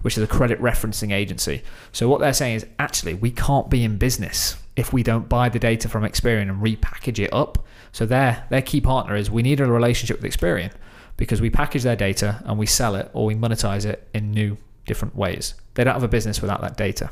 which 0.00 0.16
is 0.16 0.22
a 0.22 0.26
credit 0.26 0.60
referencing 0.62 1.12
agency. 1.12 1.62
So 1.92 2.08
what 2.08 2.20
they're 2.20 2.32
saying 2.32 2.56
is 2.56 2.66
actually 2.78 3.14
we 3.14 3.30
can't 3.30 3.68
be 3.68 3.84
in 3.84 3.98
business 3.98 4.56
if 4.76 4.92
we 4.92 5.02
don't 5.02 5.28
buy 5.28 5.48
the 5.48 5.58
data 5.58 5.88
from 5.88 6.02
Experian 6.02 6.48
and 6.48 6.62
repackage 6.62 7.18
it 7.18 7.32
up. 7.32 7.64
So 7.92 8.06
their 8.06 8.46
their 8.50 8.62
key 8.62 8.80
partner 8.80 9.14
is 9.14 9.30
we 9.30 9.42
need 9.42 9.60
a 9.60 9.66
relationship 9.66 10.20
with 10.20 10.32
Experian 10.32 10.72
because 11.16 11.40
we 11.40 11.50
package 11.50 11.82
their 11.82 11.96
data 11.96 12.42
and 12.46 12.58
we 12.58 12.66
sell 12.66 12.94
it 12.94 13.10
or 13.12 13.26
we 13.26 13.34
monetize 13.34 13.84
it 13.84 14.08
in 14.14 14.30
new 14.30 14.56
different 14.86 15.14
ways. 15.14 15.54
They 15.74 15.84
don't 15.84 15.94
have 15.94 16.02
a 16.02 16.08
business 16.08 16.40
without 16.40 16.60
that 16.62 16.76
data. 16.76 17.10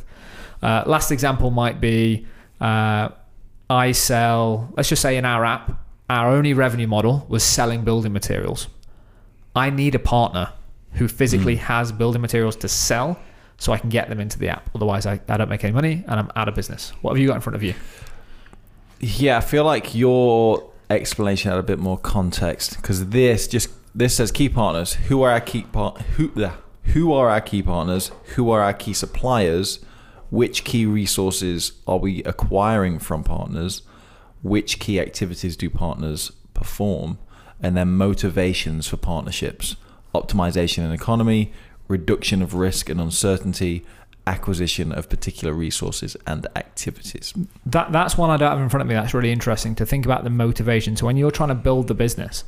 Uh, 0.62 0.84
last 0.86 1.10
example 1.10 1.50
might 1.50 1.80
be 1.80 2.26
uh, 2.60 3.10
I 3.68 3.92
sell, 3.92 4.72
let's 4.76 4.88
just 4.88 5.00
say 5.00 5.16
in 5.16 5.24
our 5.24 5.44
app, 5.44 5.86
our 6.08 6.30
only 6.30 6.54
revenue 6.54 6.88
model 6.88 7.24
was 7.28 7.44
selling 7.44 7.84
building 7.84 8.12
materials. 8.12 8.66
I 9.54 9.70
need 9.70 9.94
a 9.94 10.00
partner 10.00 10.52
who 10.94 11.06
physically 11.06 11.56
has 11.56 11.92
building 11.92 12.20
materials 12.20 12.56
to 12.56 12.68
sell 12.68 13.18
so 13.60 13.72
I 13.72 13.78
can 13.78 13.90
get 13.90 14.08
them 14.08 14.18
into 14.18 14.38
the 14.38 14.48
app. 14.48 14.70
Otherwise, 14.74 15.06
I, 15.06 15.20
I 15.28 15.36
don't 15.36 15.50
make 15.50 15.62
any 15.62 15.72
money 15.72 16.02
and 16.08 16.18
I'm 16.18 16.32
out 16.34 16.48
of 16.48 16.54
business. 16.54 16.92
What 17.02 17.12
have 17.12 17.18
you 17.18 17.28
got 17.28 17.36
in 17.36 17.42
front 17.42 17.56
of 17.56 17.62
you? 17.62 17.74
Yeah, 18.98 19.36
I 19.36 19.42
feel 19.42 19.64
like 19.64 19.94
your 19.94 20.72
explanation 20.88 21.50
had 21.50 21.60
a 21.60 21.62
bit 21.62 21.78
more 21.78 21.98
context 21.98 22.76
because 22.76 23.10
this 23.10 23.46
just 23.46 23.68
this 23.94 24.16
says 24.16 24.32
key 24.32 24.48
partners. 24.48 24.94
Who 24.94 25.22
are 25.22 25.30
our 25.30 25.40
key 25.40 25.62
part? 25.62 26.00
Who 26.16 26.32
who 26.84 27.12
are 27.12 27.28
our 27.28 27.40
key 27.42 27.62
partners? 27.62 28.10
Who 28.34 28.50
are 28.50 28.62
our 28.62 28.72
key 28.72 28.94
suppliers? 28.94 29.78
Which 30.30 30.64
key 30.64 30.86
resources 30.86 31.72
are 31.86 31.98
we 31.98 32.22
acquiring 32.22 32.98
from 32.98 33.24
partners? 33.24 33.82
Which 34.42 34.78
key 34.78 34.98
activities 34.98 35.56
do 35.56 35.68
partners 35.68 36.32
perform? 36.54 37.18
And 37.62 37.76
then 37.76 37.92
motivations 37.92 38.86
for 38.86 38.96
partnerships, 38.96 39.76
optimization 40.14 40.84
and 40.84 40.94
economy, 40.94 41.52
reduction 41.90 42.40
of 42.40 42.54
risk 42.54 42.88
and 42.88 43.00
uncertainty, 43.00 43.84
acquisition 44.26 44.92
of 44.92 45.08
particular 45.08 45.52
resources 45.52 46.16
and 46.26 46.46
activities. 46.56 47.34
That 47.66 47.92
that's 47.92 48.16
one 48.16 48.30
I 48.30 48.36
don't 48.36 48.50
have 48.50 48.60
in 48.60 48.68
front 48.68 48.82
of 48.82 48.88
me. 48.88 48.94
That's 48.94 49.12
really 49.14 49.32
interesting 49.32 49.74
to 49.76 49.86
think 49.86 50.04
about 50.04 50.24
the 50.24 50.30
motivation. 50.30 50.96
So 50.96 51.06
when 51.06 51.16
you're 51.16 51.30
trying 51.30 51.48
to 51.50 51.54
build 51.54 51.88
the 51.88 51.94
business, 51.94 52.44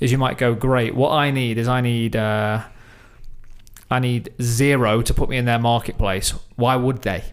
is 0.00 0.10
you 0.10 0.18
might 0.18 0.38
go, 0.38 0.54
great. 0.54 0.94
What 0.94 1.12
I 1.12 1.30
need 1.30 1.58
is 1.58 1.68
I 1.68 1.80
need 1.80 2.16
uh, 2.16 2.62
I 3.90 3.98
need 3.98 4.32
Xero 4.38 5.04
to 5.04 5.14
put 5.14 5.28
me 5.28 5.36
in 5.36 5.44
their 5.44 5.58
marketplace. 5.58 6.30
Why 6.56 6.76
would 6.76 7.02
they? 7.02 7.24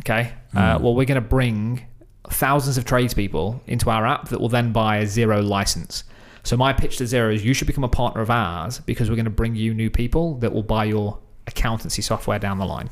Okay. 0.00 0.32
Uh, 0.54 0.78
well, 0.80 0.94
we're 0.94 1.04
going 1.04 1.22
to 1.22 1.28
bring 1.28 1.86
thousands 2.30 2.78
of 2.78 2.84
tradespeople 2.84 3.60
into 3.66 3.90
our 3.90 4.06
app 4.06 4.28
that 4.28 4.40
will 4.40 4.48
then 4.48 4.72
buy 4.72 4.98
a 4.98 5.04
Xero 5.04 5.46
license. 5.46 6.04
So 6.44 6.56
my 6.56 6.72
pitch 6.72 6.98
to 6.98 7.04
Xero 7.04 7.34
is 7.34 7.44
you 7.44 7.54
should 7.54 7.66
become 7.66 7.84
a 7.84 7.88
partner 7.88 8.20
of 8.20 8.30
ours 8.30 8.78
because 8.80 9.10
we're 9.10 9.16
going 9.16 9.24
to 9.24 9.30
bring 9.30 9.56
you 9.56 9.74
new 9.74 9.90
people 9.90 10.34
that 10.38 10.52
will 10.52 10.62
buy 10.62 10.84
your 10.84 11.18
accountancy 11.46 12.02
software 12.02 12.38
down 12.38 12.58
the 12.58 12.66
line. 12.66 12.90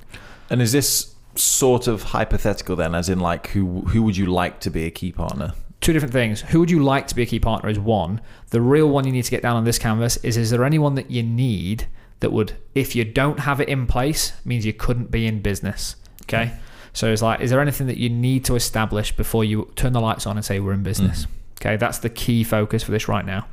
And 0.50 0.60
is 0.60 0.72
this 0.72 1.14
sort 1.34 1.86
of 1.86 2.02
hypothetical 2.02 2.76
then, 2.76 2.94
as 2.94 3.08
in 3.08 3.20
like 3.20 3.48
who 3.48 3.82
who 3.82 4.02
would 4.02 4.16
you 4.16 4.26
like 4.26 4.60
to 4.60 4.70
be 4.70 4.84
a 4.84 4.90
key 4.90 5.12
partner? 5.12 5.54
two 5.82 5.92
different 5.92 6.12
things. 6.12 6.40
Who 6.40 6.60
would 6.60 6.70
you 6.70 6.82
like 6.82 7.08
to 7.08 7.14
be 7.14 7.22
a 7.22 7.26
key 7.26 7.40
partner 7.40 7.68
is 7.68 7.78
one. 7.78 8.20
The 8.50 8.60
real 8.60 8.88
one 8.88 9.04
you 9.04 9.12
need 9.12 9.24
to 9.24 9.30
get 9.30 9.42
down 9.42 9.56
on 9.56 9.64
this 9.64 9.78
canvas 9.78 10.16
is 10.18 10.36
is 10.36 10.50
there 10.50 10.64
anyone 10.64 10.94
that 10.94 11.10
you 11.10 11.22
need 11.22 11.88
that 12.20 12.32
would, 12.32 12.52
if 12.74 12.94
you 12.94 13.04
don't 13.04 13.40
have 13.40 13.60
it 13.60 13.68
in 13.68 13.86
place, 13.86 14.32
means 14.44 14.64
you 14.64 14.72
couldn't 14.72 15.10
be 15.10 15.26
in 15.26 15.42
business. 15.42 15.96
Okay. 16.22 16.52
So 16.92 17.12
it's 17.12 17.20
like, 17.20 17.40
is 17.40 17.50
there 17.50 17.60
anything 17.60 17.88
that 17.88 17.96
you 17.96 18.08
need 18.08 18.44
to 18.44 18.54
establish 18.54 19.14
before 19.14 19.44
you 19.44 19.72
turn 19.74 19.92
the 19.92 20.00
lights 20.00 20.26
on 20.26 20.36
and 20.36 20.44
say 20.44 20.60
we're 20.60 20.72
in 20.72 20.84
business? 20.84 21.26
Mm. 21.26 21.28
Okay. 21.62 21.76
That's 21.76 21.98
the 21.98 22.10
key 22.10 22.42
focus 22.44 22.82
for 22.82 22.90
this 22.90 23.06
right 23.08 23.24
now. 23.24 23.46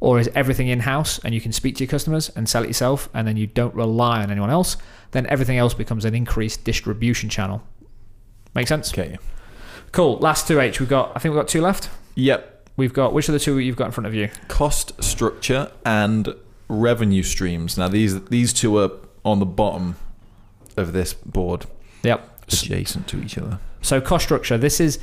Or 0.00 0.20
is 0.20 0.30
everything 0.34 0.68
in 0.68 0.80
house 0.80 1.18
and 1.24 1.34
you 1.34 1.40
can 1.40 1.50
speak 1.52 1.74
to 1.76 1.84
your 1.84 1.90
customers 1.90 2.28
and 2.36 2.48
sell 2.48 2.62
it 2.62 2.68
yourself 2.68 3.08
and 3.12 3.26
then 3.26 3.36
you 3.36 3.48
don't 3.48 3.74
rely 3.74 4.22
on 4.22 4.30
anyone 4.30 4.50
else? 4.50 4.76
Then 5.10 5.26
everything 5.26 5.58
else 5.58 5.74
becomes 5.74 6.04
an 6.04 6.14
increased 6.14 6.62
distribution 6.62 7.28
channel. 7.28 7.62
Make 8.54 8.68
sense? 8.68 8.92
Okay. 8.92 9.18
Cool. 9.90 10.18
Last 10.18 10.46
two 10.46 10.60
H. 10.60 10.78
We've 10.78 10.88
got, 10.88 11.10
I 11.16 11.18
think 11.18 11.34
we've 11.34 11.40
got 11.40 11.48
two 11.48 11.60
left. 11.60 11.90
Yep. 12.14 12.70
We've 12.76 12.92
got 12.92 13.12
which 13.12 13.28
are 13.28 13.32
the 13.32 13.40
two 13.40 13.58
you've 13.58 13.74
got 13.74 13.86
in 13.86 13.90
front 13.92 14.06
of 14.06 14.14
you? 14.14 14.28
Cost 14.46 15.02
structure 15.02 15.72
and 15.84 16.32
revenue 16.68 17.24
streams. 17.24 17.76
Now 17.76 17.88
these 17.88 18.22
these 18.26 18.52
two 18.52 18.78
are 18.78 18.90
on 19.24 19.40
the 19.40 19.46
bottom 19.46 19.96
of 20.76 20.92
this 20.92 21.12
board, 21.12 21.66
Yep. 22.04 22.42
adjacent 22.46 23.08
to 23.08 23.20
each 23.20 23.36
other. 23.36 23.58
So 23.82 24.00
cost 24.00 24.26
structure. 24.26 24.56
This 24.56 24.78
is 24.78 25.00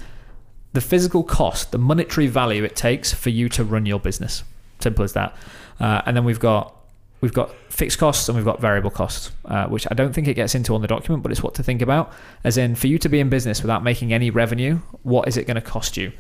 the 0.76 0.82
physical 0.82 1.24
cost, 1.24 1.72
the 1.72 1.78
monetary 1.78 2.28
value 2.28 2.64
it 2.64 2.76
takes 2.76 3.14
for 3.14 3.30
you 3.30 3.50
to 3.50 3.64
run 3.64 3.86
your 3.86 4.00
business. 4.00 4.44
Simple 4.80 5.04
as 5.04 5.14
that. 5.14 5.36
Uh, 5.80 6.02
and 6.06 6.16
then 6.16 6.24
we've 6.24 6.40
got 6.40 6.76
we've 7.22 7.34
got 7.34 7.56
fixed 7.70 7.98
costs 7.98 8.30
and 8.30 8.36
we've 8.36 8.46
got 8.46 8.62
variable 8.62 8.92
costs, 8.92 9.32
uh, 9.46 9.66
which 9.68 9.88
I 9.90 9.96
don't 9.96 10.14
think 10.14 10.28
it 10.28 10.36
gets 10.36 10.54
into 10.54 10.76
on 10.76 10.82
the 10.82 10.88
document, 10.88 11.24
but 11.24 11.32
it's 11.32 11.42
what 11.42 11.56
to 11.56 11.64
think 11.64 11.82
about. 11.82 12.14
As 12.44 12.58
in, 12.58 12.76
for 12.76 12.88
you 12.88 13.00
to 13.00 13.10
be 13.10 13.20
in 13.20 13.30
business 13.30 13.62
without 13.62 13.84
making 13.84 14.14
any 14.14 14.30
revenue, 14.30 14.80
what 15.04 15.28
is 15.28 15.38
it 15.38 15.48
going 15.48 15.56
to 15.56 15.62
cost 15.62 15.98
you? 15.98 16.12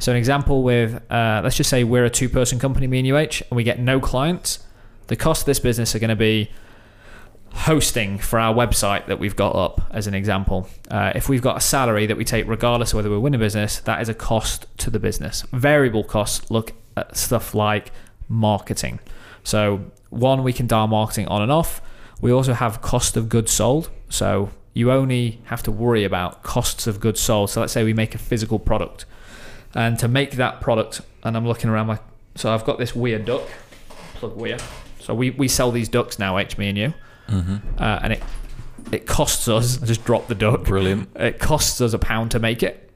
So 0.00 0.12
an 0.12 0.18
example 0.18 0.62
with 0.62 1.00
uh, 1.10 1.40
let's 1.42 1.56
just 1.56 1.70
say 1.70 1.84
we're 1.84 2.04
a 2.04 2.10
two-person 2.10 2.58
company, 2.58 2.86
me 2.86 2.98
and 2.98 3.10
UH, 3.10 3.42
and 3.48 3.56
we 3.56 3.64
get 3.64 3.80
no 3.80 4.00
clients. 4.00 4.58
The 5.06 5.16
cost 5.16 5.42
of 5.42 5.46
this 5.46 5.60
business 5.60 5.94
are 5.94 5.98
going 5.98 6.10
to 6.10 6.16
be 6.16 6.50
hosting 7.52 8.18
for 8.18 8.38
our 8.38 8.54
website 8.54 9.06
that 9.06 9.18
we've 9.18 9.36
got 9.36 9.54
up 9.54 9.80
as 9.90 10.06
an 10.06 10.14
example. 10.14 10.68
Uh, 10.90 11.12
if 11.14 11.28
we've 11.28 11.42
got 11.42 11.56
a 11.56 11.60
salary 11.60 12.06
that 12.06 12.16
we 12.16 12.24
take 12.24 12.46
regardless 12.46 12.92
of 12.92 12.96
whether 12.96 13.10
we're 13.10 13.20
winning 13.20 13.40
business 13.40 13.80
that 13.80 14.00
is 14.00 14.08
a 14.08 14.14
cost 14.14 14.66
to 14.78 14.90
the 14.90 14.98
business. 14.98 15.42
Variable 15.52 16.04
costs 16.04 16.50
look 16.50 16.72
at 16.96 17.16
stuff 17.16 17.54
like 17.54 17.92
marketing. 18.28 19.00
So 19.42 19.90
one 20.10 20.42
we 20.42 20.52
can 20.52 20.66
dial 20.66 20.86
marketing 20.86 21.26
on 21.28 21.42
and 21.42 21.52
off. 21.52 21.80
We 22.20 22.32
also 22.32 22.52
have 22.52 22.80
cost 22.80 23.16
of 23.16 23.28
goods 23.28 23.52
sold. 23.52 23.90
So 24.08 24.50
you 24.72 24.92
only 24.92 25.40
have 25.44 25.62
to 25.64 25.72
worry 25.72 26.04
about 26.04 26.42
costs 26.42 26.86
of 26.86 27.00
goods 27.00 27.20
sold. 27.20 27.50
So 27.50 27.60
let's 27.60 27.72
say 27.72 27.84
we 27.84 27.94
make 27.94 28.14
a 28.14 28.18
physical 28.18 28.58
product. 28.58 29.06
And 29.74 29.98
to 29.98 30.08
make 30.08 30.32
that 30.32 30.60
product 30.60 31.00
and 31.22 31.36
i'm 31.36 31.46
looking 31.46 31.70
around 31.70 31.86
my 31.86 31.98
so 32.34 32.52
i've 32.52 32.64
got 32.64 32.78
this 32.78 32.94
weird 32.94 33.24
duck. 33.24 33.42
Plug 34.14 34.36
weird. 34.36 34.62
So 35.00 35.14
we, 35.14 35.30
we 35.30 35.48
sell 35.48 35.70
these 35.70 35.88
ducks 35.88 36.18
now, 36.18 36.38
H, 36.38 36.58
me 36.58 36.68
and 36.68 36.78
you, 36.78 36.94
Mm-hmm. 37.30 37.56
uh, 37.82 38.00
and 38.02 38.12
it 38.14 38.22
it 38.92 39.06
costs 39.06 39.46
us. 39.48 39.82
I 39.82 39.86
just 39.92 40.04
drop 40.04 40.26
the 40.28 40.34
duck. 40.34 40.64
Brilliant. 40.64 41.08
It 41.16 41.38
costs 41.38 41.80
us 41.80 41.92
a 41.92 41.98
pound 41.98 42.30
to 42.32 42.38
make 42.38 42.62
it 42.62 42.90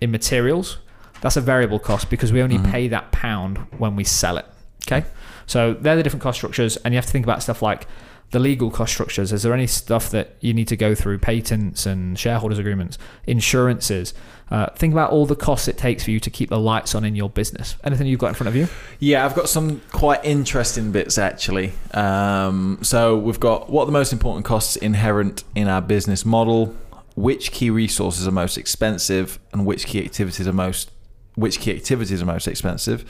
in 0.00 0.10
materials. 0.10 0.78
That's 1.20 1.36
a 1.36 1.40
variable 1.40 1.78
cost 1.78 2.10
because 2.10 2.32
we 2.32 2.42
only 2.42 2.58
Mhm. 2.58 2.70
pay 2.70 2.88
that 2.88 3.12
pound 3.12 3.58
when 3.78 3.96
we 3.96 4.04
sell 4.04 4.36
it. 4.36 4.46
Okay, 4.86 5.06
so 5.46 5.74
they're 5.74 5.96
the 5.96 6.02
different 6.02 6.22
cost 6.22 6.38
structures, 6.38 6.76
and 6.78 6.92
you 6.92 6.96
have 6.98 7.06
to 7.06 7.12
think 7.12 7.24
about 7.24 7.42
stuff 7.42 7.62
like 7.62 7.86
the 8.30 8.38
legal 8.38 8.70
cost 8.70 8.92
structures. 8.92 9.32
Is 9.32 9.42
there 9.42 9.52
any 9.52 9.66
stuff 9.66 10.10
that 10.10 10.36
you 10.40 10.54
need 10.54 10.68
to 10.68 10.76
go 10.76 10.94
through? 10.94 11.18
Patents 11.18 11.84
and 11.86 12.18
shareholders 12.18 12.58
agreements, 12.58 12.98
insurances. 13.26 14.14
Uh, 14.50 14.66
think 14.74 14.92
about 14.92 15.10
all 15.10 15.26
the 15.26 15.36
costs 15.36 15.68
it 15.68 15.78
takes 15.78 16.04
for 16.04 16.10
you 16.10 16.20
to 16.20 16.30
keep 16.30 16.48
the 16.50 16.58
lights 16.58 16.94
on 16.94 17.04
in 17.04 17.14
your 17.14 17.30
business. 17.30 17.76
Anything 17.84 18.06
you've 18.06 18.20
got 18.20 18.28
in 18.28 18.34
front 18.34 18.48
of 18.48 18.56
you? 18.56 18.68
Yeah, 19.00 19.24
I've 19.24 19.34
got 19.34 19.48
some 19.48 19.80
quite 19.92 20.24
interesting 20.24 20.92
bits 20.92 21.18
actually. 21.18 21.72
Um, 21.92 22.78
so 22.82 23.18
we've 23.18 23.40
got 23.40 23.70
what 23.70 23.84
are 23.84 23.86
the 23.86 23.92
most 23.92 24.12
important 24.12 24.44
costs 24.44 24.76
inherent 24.76 25.44
in 25.54 25.68
our 25.68 25.82
business 25.82 26.24
model, 26.24 26.74
which 27.16 27.52
key 27.52 27.70
resources 27.70 28.26
are 28.26 28.32
most 28.32 28.56
expensive, 28.56 29.38
and 29.52 29.66
which 29.66 29.86
key 29.86 30.04
activities 30.04 30.46
are 30.46 30.52
most 30.52 30.90
which 31.34 31.60
key 31.60 31.74
activities 31.74 32.20
are 32.20 32.26
most 32.26 32.46
expensive. 32.46 33.04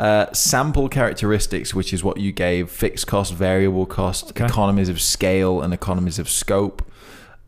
Uh, 0.00 0.32
sample 0.32 0.88
characteristics, 0.88 1.74
which 1.74 1.92
is 1.92 2.02
what 2.02 2.16
you 2.16 2.32
gave: 2.32 2.70
fixed 2.70 3.06
cost, 3.06 3.34
variable 3.34 3.84
cost, 3.84 4.30
Okay. 4.30 4.46
economies 4.46 4.88
of 4.88 4.98
scale, 4.98 5.60
and 5.60 5.74
economies 5.74 6.18
of 6.18 6.26
scope. 6.28 6.82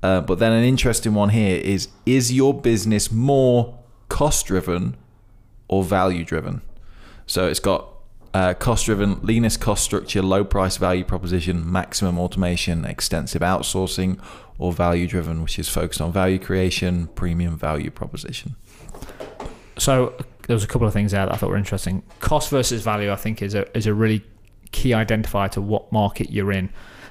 Uh, 0.02 0.20
but 0.20 0.38
then 0.38 0.52
an 0.52 0.62
interesting 0.62 1.14
one 1.14 1.30
here 1.30 1.58
is: 1.58 1.88
is 2.04 2.30
your 2.30 2.52
business 2.52 3.10
more 3.10 3.78
cost 4.10 4.46
driven 4.46 4.96
or 5.68 5.82
value 5.82 6.24
driven? 6.24 6.60
So 7.26 7.46
it's 7.46 7.60
got 7.60 7.88
uh, 8.34 8.52
cost 8.52 8.84
driven, 8.84 9.20
leanest 9.22 9.58
cost 9.60 9.82
structure, 9.82 10.20
low 10.20 10.44
price 10.44 10.76
value 10.76 11.04
proposition, 11.04 11.70
maximum 11.72 12.18
automation, 12.18 12.84
extensive 12.84 13.40
outsourcing, 13.40 14.18
or 14.58 14.72
value 14.72 15.06
driven, 15.06 15.42
which 15.42 15.58
is 15.58 15.70
focused 15.70 16.02
on 16.02 16.12
value 16.12 16.38
creation, 16.38 17.06
premium 17.14 17.56
value 17.56 17.90
proposition. 17.90 18.56
So 19.78 20.14
there 20.52 20.56
was 20.56 20.64
a 20.64 20.68
couple 20.68 20.86
of 20.86 20.92
things 20.92 21.12
there 21.12 21.24
that 21.24 21.32
I 21.32 21.38
thought 21.38 21.48
were 21.48 21.56
interesting. 21.56 22.02
Cost 22.20 22.50
versus 22.50 22.82
value, 22.82 23.10
I 23.10 23.16
think, 23.16 23.40
is 23.40 23.54
a 23.54 23.64
is 23.74 23.86
a 23.86 23.94
really 23.94 24.22
key 24.70 24.90
identifier 24.90 25.50
to 25.52 25.62
what 25.62 25.90
market 25.90 26.30
you're 26.30 26.52
in. 26.52 26.68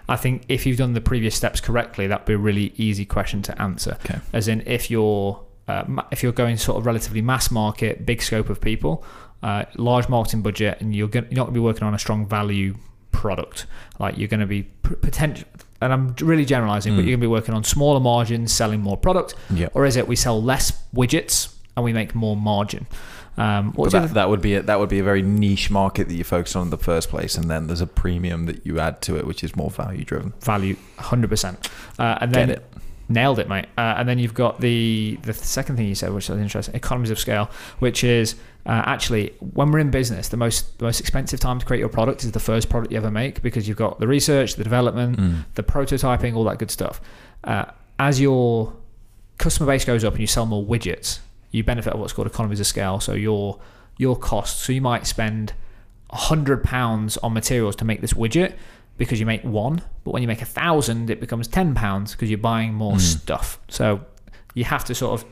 I 0.07 0.15
think 0.15 0.43
if 0.47 0.65
you've 0.65 0.77
done 0.77 0.93
the 0.93 1.01
previous 1.01 1.35
steps 1.35 1.59
correctly, 1.59 2.05
that'd 2.05 2.25
be 2.27 2.33
a 2.33 2.37
really 2.37 2.73
easy 2.77 3.03
question 3.05 3.41
to 3.43 3.59
answer. 3.61 3.97
Okay. 4.05 4.19
As 4.31 4.47
in, 4.47 4.61
if 4.67 4.91
you're 4.91 5.43
uh, 5.67 5.83
if 6.11 6.21
you're 6.21 6.31
going 6.33 6.57
sort 6.57 6.77
of 6.77 6.85
relatively 6.85 7.21
mass 7.21 7.49
market, 7.49 8.05
big 8.05 8.21
scope 8.21 8.49
of 8.49 8.61
people, 8.61 9.03
uh, 9.41 9.65
large 9.75 10.07
marketing 10.07 10.43
budget, 10.43 10.79
and 10.81 10.95
you're, 10.95 11.09
you're 11.11 11.23
not 11.23 11.45
going 11.45 11.45
to 11.47 11.51
be 11.53 11.59
working 11.59 11.83
on 11.83 11.95
a 11.95 11.99
strong 11.99 12.27
value 12.27 12.75
product, 13.11 13.65
like 13.99 14.17
you're 14.19 14.27
going 14.27 14.39
to 14.39 14.45
be 14.45 14.63
p- 14.63 14.95
potential. 14.95 15.47
And 15.81 15.91
I'm 15.91 16.15
really 16.21 16.45
generalizing, 16.45 16.95
but 16.95 17.01
Mm. 17.01 17.05
you're 17.05 17.17
going 17.17 17.21
to 17.21 17.27
be 17.27 17.35
working 17.39 17.55
on 17.55 17.63
smaller 17.63 17.99
margins, 17.99 18.51
selling 18.51 18.81
more 18.81 18.97
product, 18.97 19.33
Yeah. 19.49 19.69
or 19.73 19.85
is 19.87 19.95
it 19.97 20.07
we 20.07 20.15
sell 20.15 20.41
less 20.41 20.71
widgets 20.93 21.55
and 21.75 21.83
we 21.83 21.91
make 21.93 22.13
more 22.13 22.35
margin? 22.37 22.85
Um, 23.37 23.71
But 23.75 23.91
that, 23.91 24.13
that 24.15 24.29
would 24.29 24.41
be 24.41 24.55
a, 24.55 24.61
that 24.63 24.79
would 24.79 24.89
be 24.89 24.99
a 24.99 25.03
very 25.03 25.21
niche 25.21 25.71
market 25.71 26.07
that 26.09 26.13
you 26.15 26.23
focus 26.23 26.55
on 26.55 26.63
in 26.63 26.69
the 26.69 26.77
first 26.77 27.09
place, 27.09 27.35
and 27.35 27.49
then 27.49 27.67
there's 27.67 27.81
a 27.81 27.87
premium 27.87 28.45
that 28.45 28.65
you 28.65 28.79
add 28.79 29.01
to 29.03 29.15
it, 29.17 29.25
which 29.25 29.43
is 29.43 29.55
more 29.55 29.69
value 29.71 30.03
driven. 30.03 30.33
value 30.41 30.75
100% 30.97 31.69
uh, 31.99 32.17
and 32.21 32.33
then 32.33 32.49
it? 32.51 32.63
nailed 33.09 33.39
it 33.39 33.49
mate 33.49 33.65
uh, 33.77 33.95
and 33.97 34.07
then 34.07 34.17
you've 34.19 34.33
got 34.33 34.61
the 34.61 35.17
the 35.23 35.33
second 35.33 35.75
thing 35.75 35.85
you 35.85 35.95
said 35.95 36.13
which 36.13 36.29
was 36.29 36.39
interesting 36.39 36.73
economies 36.75 37.09
of 37.11 37.19
scale 37.19 37.49
which 37.79 38.05
is 38.05 38.35
uh, 38.65 38.83
actually 38.85 39.33
when 39.53 39.69
we're 39.71 39.79
in 39.79 39.91
business 39.91 40.29
the 40.29 40.37
most 40.37 40.77
the 40.79 40.85
most 40.85 40.99
expensive 41.01 41.37
time 41.39 41.59
to 41.59 41.65
create 41.65 41.79
your 41.81 41.89
product 41.89 42.23
is 42.23 42.31
the 42.31 42.39
first 42.39 42.69
product 42.69 42.89
you 42.91 42.97
ever 42.97 43.11
make 43.11 43.41
because 43.41 43.67
you've 43.67 43.75
got 43.77 43.99
the 43.99 44.07
research 44.07 44.55
the 44.55 44.63
development 44.63 45.17
Mm. 45.19 45.43
the 45.55 45.63
prototyping 45.63 46.35
all 46.35 46.45
that 46.45 46.57
good 46.57 46.71
stuff 46.71 47.01
uh, 47.43 47.65
as 47.99 48.21
your 48.21 48.73
customer 49.37 49.67
base 49.73 49.83
goes 49.83 50.03
up 50.05 50.13
and 50.13 50.21
you 50.21 50.27
sell 50.27 50.45
more 50.45 50.63
widgets 50.63 51.19
you 51.51 51.63
benefit 51.63 51.93
of 51.93 51.99
what's 51.99 52.13
called 52.13 52.27
economies 52.27 52.59
of 52.59 52.67
scale 52.67 52.99
so 52.99 53.13
your 53.13 53.59
your 53.97 54.15
costs. 54.17 54.63
So 54.65 54.71
you 54.73 54.81
might 54.81 55.05
spend 55.05 55.53
100 56.09 56.63
pounds 56.63 57.17
on 57.17 57.33
materials 57.33 57.75
to 57.77 57.85
make 57.85 58.01
this 58.01 58.13
widget 58.13 58.53
because 58.97 59.19
you 59.19 59.25
make 59.25 59.43
one 59.43 59.81
but 60.03 60.11
when 60.13 60.21
you 60.21 60.27
make 60.27 60.41
a 60.41 60.45
thousand 60.45 61.09
it 61.09 61.19
becomes 61.19 61.47
10 61.47 61.73
pounds 61.75 62.11
because 62.11 62.29
you're 62.29 62.37
buying 62.37 62.73
more 62.73 62.93
Mm. 62.95 62.99
stuff. 62.99 63.59
So 63.69 64.01
you 64.53 64.63
have 64.65 64.83
to 64.85 64.95
sort 64.95 65.13
of 65.21 65.25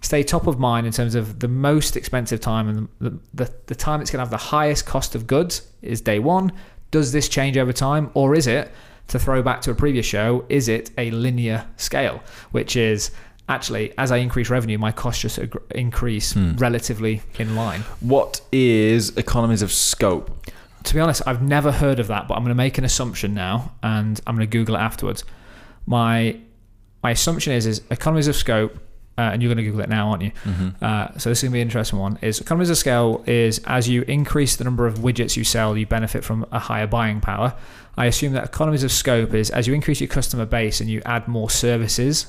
stay 0.00 0.22
top 0.22 0.46
of 0.46 0.58
mind 0.58 0.86
in 0.86 0.92
terms 0.92 1.14
of 1.14 1.40
the 1.40 1.48
most 1.48 1.96
expensive 1.96 2.40
time 2.40 2.68
and 2.68 2.88
the, 3.00 3.18
the, 3.34 3.52
the 3.66 3.74
time 3.74 4.00
it's 4.00 4.10
going 4.10 4.18
to 4.18 4.22
have 4.24 4.30
the 4.30 4.36
highest 4.36 4.86
cost 4.86 5.14
of 5.14 5.26
goods 5.26 5.62
is 5.82 6.00
day 6.00 6.18
one. 6.18 6.52
Does 6.90 7.12
this 7.12 7.28
change 7.28 7.56
over 7.56 7.72
time 7.72 8.10
or 8.14 8.34
is 8.34 8.46
it 8.46 8.70
to 9.08 9.18
throw 9.18 9.42
back 9.42 9.60
to 9.62 9.70
a 9.70 9.74
previous 9.74 10.04
show 10.06 10.44
is 10.48 10.68
it 10.68 10.90
a 10.98 11.10
linear 11.10 11.66
scale? 11.76 12.22
Which 12.52 12.76
is 12.76 13.10
actually 13.48 13.92
as 13.98 14.10
i 14.12 14.16
increase 14.18 14.50
revenue 14.50 14.76
my 14.78 14.92
costs 14.92 15.22
just 15.22 15.38
increase 15.74 16.32
Hmm. 16.32 16.56
relatively 16.56 17.22
in 17.38 17.56
line 17.56 17.80
What 18.00 18.40
is 18.52 19.16
economies 19.16 19.62
of 19.62 19.72
scope? 19.72 20.46
to 20.84 20.94
be 20.94 21.00
honest, 21.00 21.20
I've 21.26 21.42
never 21.42 21.70
heard 21.72 21.98
of 22.00 22.06
that, 22.06 22.28
but 22.28 22.34
I'm 22.34 22.42
going 22.44 22.50
to 22.56 22.62
make 22.66 22.78
an 22.78 22.84
assumption 22.84 23.34
now, 23.34 23.72
and 23.82 24.18
I'm 24.26 24.36
going 24.36 24.48
to 24.48 24.50
Google 24.58 24.76
it 24.76 24.78
afterwards. 24.78 25.22
My 25.86 26.38
my 27.02 27.10
assumption 27.10 27.52
is 27.52 27.66
is 27.66 27.82
economies 27.90 28.28
of 28.28 28.36
scope, 28.36 28.74
uh, 29.18 29.22
and 29.32 29.42
you're 29.42 29.48
going 29.52 29.62
to 29.64 29.68
Google 29.70 29.80
it 29.80 29.88
now, 29.88 30.10
aren't 30.10 30.22
you? 30.22 30.30
Mm-hmm. 30.44 30.68
Uh, 30.82 31.18
so 31.18 31.28
this 31.28 31.38
is 31.38 31.42
going 31.42 31.50
to 31.50 31.56
be 31.56 31.60
an 31.60 31.66
interesting 31.68 31.98
one. 31.98 32.18
Is 32.22 32.40
economies 32.40 32.70
of 32.70 32.78
scale 32.78 33.22
is 33.26 33.60
as 33.66 33.88
you 33.88 34.02
increase 34.02 34.56
the 34.56 34.64
number 34.64 34.86
of 34.86 35.00
widgets 35.00 35.36
you 35.36 35.44
sell, 35.44 35.76
you 35.76 35.84
benefit 35.86 36.24
from 36.24 36.46
a 36.52 36.58
higher 36.60 36.86
buying 36.86 37.20
power. 37.20 37.54
I 37.96 38.06
assume 38.06 38.32
that 38.34 38.44
economies 38.44 38.84
of 38.84 38.92
scope 38.92 39.34
is 39.34 39.50
as 39.50 39.66
you 39.66 39.74
increase 39.74 40.00
your 40.00 40.08
customer 40.08 40.46
base 40.46 40.80
and 40.80 40.88
you 40.88 41.02
add 41.04 41.26
more 41.28 41.50
services 41.50 42.26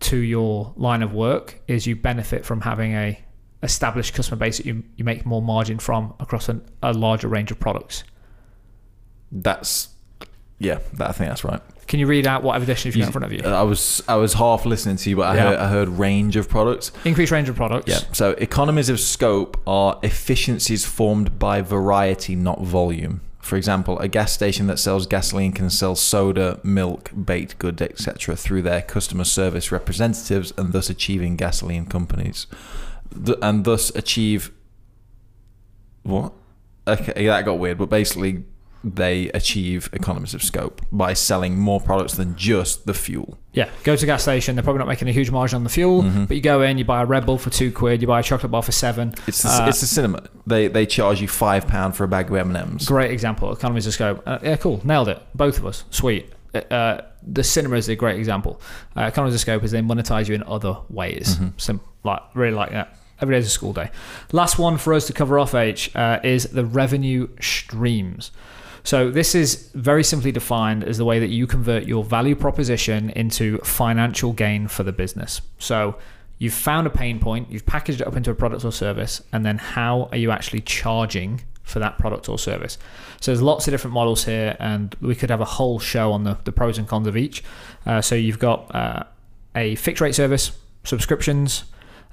to 0.00 0.16
your 0.16 0.72
line 0.76 1.02
of 1.02 1.12
work, 1.12 1.60
is 1.68 1.86
you 1.86 1.96
benefit 1.96 2.44
from 2.44 2.62
having 2.62 2.94
a 2.94 3.18
established 3.62 4.14
customer 4.14 4.38
base 4.38 4.56
that 4.56 4.66
you, 4.66 4.82
you 4.96 5.04
make 5.04 5.26
more 5.26 5.42
margin 5.42 5.78
from 5.78 6.14
across 6.18 6.48
an, 6.48 6.64
a 6.82 6.92
larger 6.92 7.28
range 7.28 7.50
of 7.50 7.60
products. 7.60 8.04
That's 9.30 9.90
yeah, 10.58 10.78
that, 10.94 11.08
I 11.08 11.12
think 11.12 11.30
that's 11.30 11.44
right. 11.44 11.60
Can 11.86 11.98
you 12.00 12.06
read 12.06 12.26
out 12.26 12.42
whatever 12.42 12.64
definition 12.66 13.00
you've 13.00 13.06
got 13.06 13.08
in 13.08 13.12
front 13.12 13.24
of 13.24 13.32
you? 13.32 13.50
I 13.50 13.62
was 13.62 14.02
I 14.06 14.14
was 14.16 14.34
half 14.34 14.64
listening 14.64 14.96
to 14.96 15.10
you, 15.10 15.16
but 15.16 15.22
I 15.22 15.34
Yeah. 15.34 15.42
heard 15.48 15.58
I 15.58 15.68
heard 15.68 15.88
range 15.88 16.36
of 16.36 16.48
products. 16.48 16.92
Increased 17.04 17.32
range 17.32 17.48
of 17.48 17.56
products. 17.56 17.88
Yeah. 17.88 17.98
So 18.12 18.30
economies 18.32 18.88
of 18.88 19.00
scope 19.00 19.60
are 19.66 19.98
efficiencies 20.02 20.84
formed 20.86 21.38
by 21.38 21.62
variety, 21.62 22.36
not 22.36 22.60
volume. 22.62 23.22
For 23.40 23.56
example, 23.56 23.98
a 23.98 24.08
gas 24.08 24.32
station 24.32 24.66
that 24.66 24.78
sells 24.78 25.06
gasoline 25.06 25.52
can 25.52 25.70
sell 25.70 25.96
soda, 25.96 26.60
milk, 26.62 27.10
baked 27.24 27.58
goods, 27.58 27.80
etc., 27.82 28.36
through 28.36 28.62
their 28.62 28.82
customer 28.82 29.24
service 29.24 29.72
representatives, 29.72 30.52
and 30.58 30.72
thus 30.72 30.90
achieving 30.90 31.36
gasoline 31.36 31.86
companies, 31.86 32.46
Th- 33.24 33.38
and 33.42 33.64
thus 33.64 33.94
achieve 33.96 34.52
what? 36.02 36.32
Okay, 36.86 37.26
that 37.26 37.44
got 37.44 37.58
weird. 37.58 37.78
But 37.78 37.88
basically, 37.90 38.44
they 38.82 39.28
achieve 39.30 39.90
economies 39.92 40.32
of 40.32 40.42
scope 40.42 40.80
by 40.90 41.12
selling 41.12 41.58
more 41.58 41.80
products 41.80 42.14
than 42.14 42.34
just 42.36 42.86
the 42.86 42.94
fuel. 42.94 43.38
Yeah. 43.52 43.68
Go 43.84 43.94
to 43.96 44.02
a 44.02 44.06
gas 44.06 44.22
station. 44.22 44.56
They're 44.56 44.62
probably 44.62 44.78
not 44.78 44.88
making 44.88 45.08
a 45.08 45.12
huge 45.12 45.30
margin 45.30 45.56
on 45.56 45.64
the 45.64 45.70
fuel, 45.70 46.02
Mhm. 46.02 46.28
but 46.28 46.36
you 46.36 46.42
go 46.42 46.62
in, 46.62 46.78
you 46.78 46.84
buy 46.84 47.02
a 47.02 47.04
Red 47.04 47.26
Bull 47.26 47.36
for 47.36 47.50
two 47.50 47.70
quid, 47.72 48.00
you 48.00 48.08
buy 48.08 48.20
a 48.20 48.22
chocolate 48.22 48.50
bar 48.52 48.62
for 48.62 48.72
seven. 48.72 49.12
It's 49.26 49.42
the, 49.42 49.48
Uh, 49.50 49.66
it's 49.68 49.80
the 49.80 49.86
cinema. 49.86 50.22
They 50.46 50.68
they 50.68 50.86
charge 50.86 51.20
you 51.20 51.28
five 51.28 51.66
pound 51.66 51.94
for 51.96 52.04
a 52.04 52.08
bag 52.08 52.30
of 52.30 52.36
M 52.36 52.48
and 52.54 52.56
M's. 52.72 52.86
Great 52.86 53.10
example. 53.10 53.52
Economies 53.52 53.86
of 53.86 53.92
scope. 53.92 54.22
Uh, 54.26 54.38
yeah, 54.42 54.56
cool. 54.56 54.80
Nailed 54.84 55.08
it. 55.08 55.20
Both 55.34 55.58
of 55.58 55.66
us. 55.66 55.84
Sweet. 55.90 56.32
Uh, 56.70 57.00
the 57.26 57.44
cinema 57.44 57.76
is 57.76 57.88
a 57.88 57.94
great 57.96 58.18
example. 58.18 58.60
Uh, 58.96 59.02
economies 59.02 59.34
of 59.34 59.40
scope 59.40 59.62
is 59.62 59.72
they 59.72 59.82
monetize 59.82 60.26
you 60.28 60.34
in 60.34 60.42
other 60.44 60.76
ways. 60.88 61.36
Mhm. 61.36 61.52
Sim- 61.58 61.80
like 62.02 62.20
really 62.34 62.54
like 62.54 62.70
that. 62.72 62.96
Every 63.20 63.34
day 63.34 63.38
is 63.40 63.46
a 63.46 63.50
school 63.50 63.74
day. 63.74 63.90
Last 64.32 64.58
one 64.58 64.78
for 64.78 64.94
us 64.94 65.06
to 65.08 65.12
cover 65.12 65.38
off, 65.38 65.54
H, 65.54 65.94
uh, 65.94 66.18
is 66.24 66.44
the 66.46 66.64
revenue 66.64 67.28
streams. 67.40 68.30
So 68.82 69.10
this 69.10 69.34
is 69.34 69.70
very 69.74 70.04
simply 70.04 70.32
defined 70.32 70.84
as 70.84 70.98
the 70.98 71.04
way 71.04 71.18
that 71.18 71.28
you 71.28 71.46
convert 71.46 71.84
your 71.84 72.04
value 72.04 72.34
proposition 72.34 73.10
into 73.10 73.58
financial 73.58 74.32
gain 74.32 74.68
for 74.68 74.82
the 74.82 74.92
business. 74.92 75.40
So 75.58 75.96
you've 76.38 76.54
found 76.54 76.86
a 76.86 76.90
pain 76.90 77.20
point, 77.20 77.50
you've 77.50 77.66
packaged 77.66 78.00
it 78.00 78.06
up 78.06 78.16
into 78.16 78.30
a 78.30 78.34
product 78.34 78.64
or 78.64 78.72
service, 78.72 79.22
and 79.32 79.44
then 79.44 79.58
how 79.58 80.08
are 80.12 80.18
you 80.18 80.30
actually 80.30 80.60
charging 80.62 81.42
for 81.62 81.78
that 81.78 81.98
product 81.98 82.28
or 82.28 82.38
service? 82.38 82.78
So 83.20 83.30
there's 83.30 83.42
lots 83.42 83.68
of 83.68 83.72
different 83.72 83.94
models 83.94 84.24
here, 84.24 84.56
and 84.58 84.96
we 85.00 85.14
could 85.14 85.30
have 85.30 85.40
a 85.40 85.44
whole 85.44 85.78
show 85.78 86.12
on 86.12 86.24
the, 86.24 86.38
the 86.44 86.52
pros 86.52 86.78
and 86.78 86.88
cons 86.88 87.06
of 87.06 87.16
each. 87.16 87.44
Uh, 87.84 88.00
so 88.00 88.14
you've 88.14 88.38
got 88.38 88.74
uh, 88.74 89.04
a 89.54 89.74
fixed 89.76 90.00
rate 90.00 90.14
service, 90.14 90.52
subscriptions. 90.84 91.64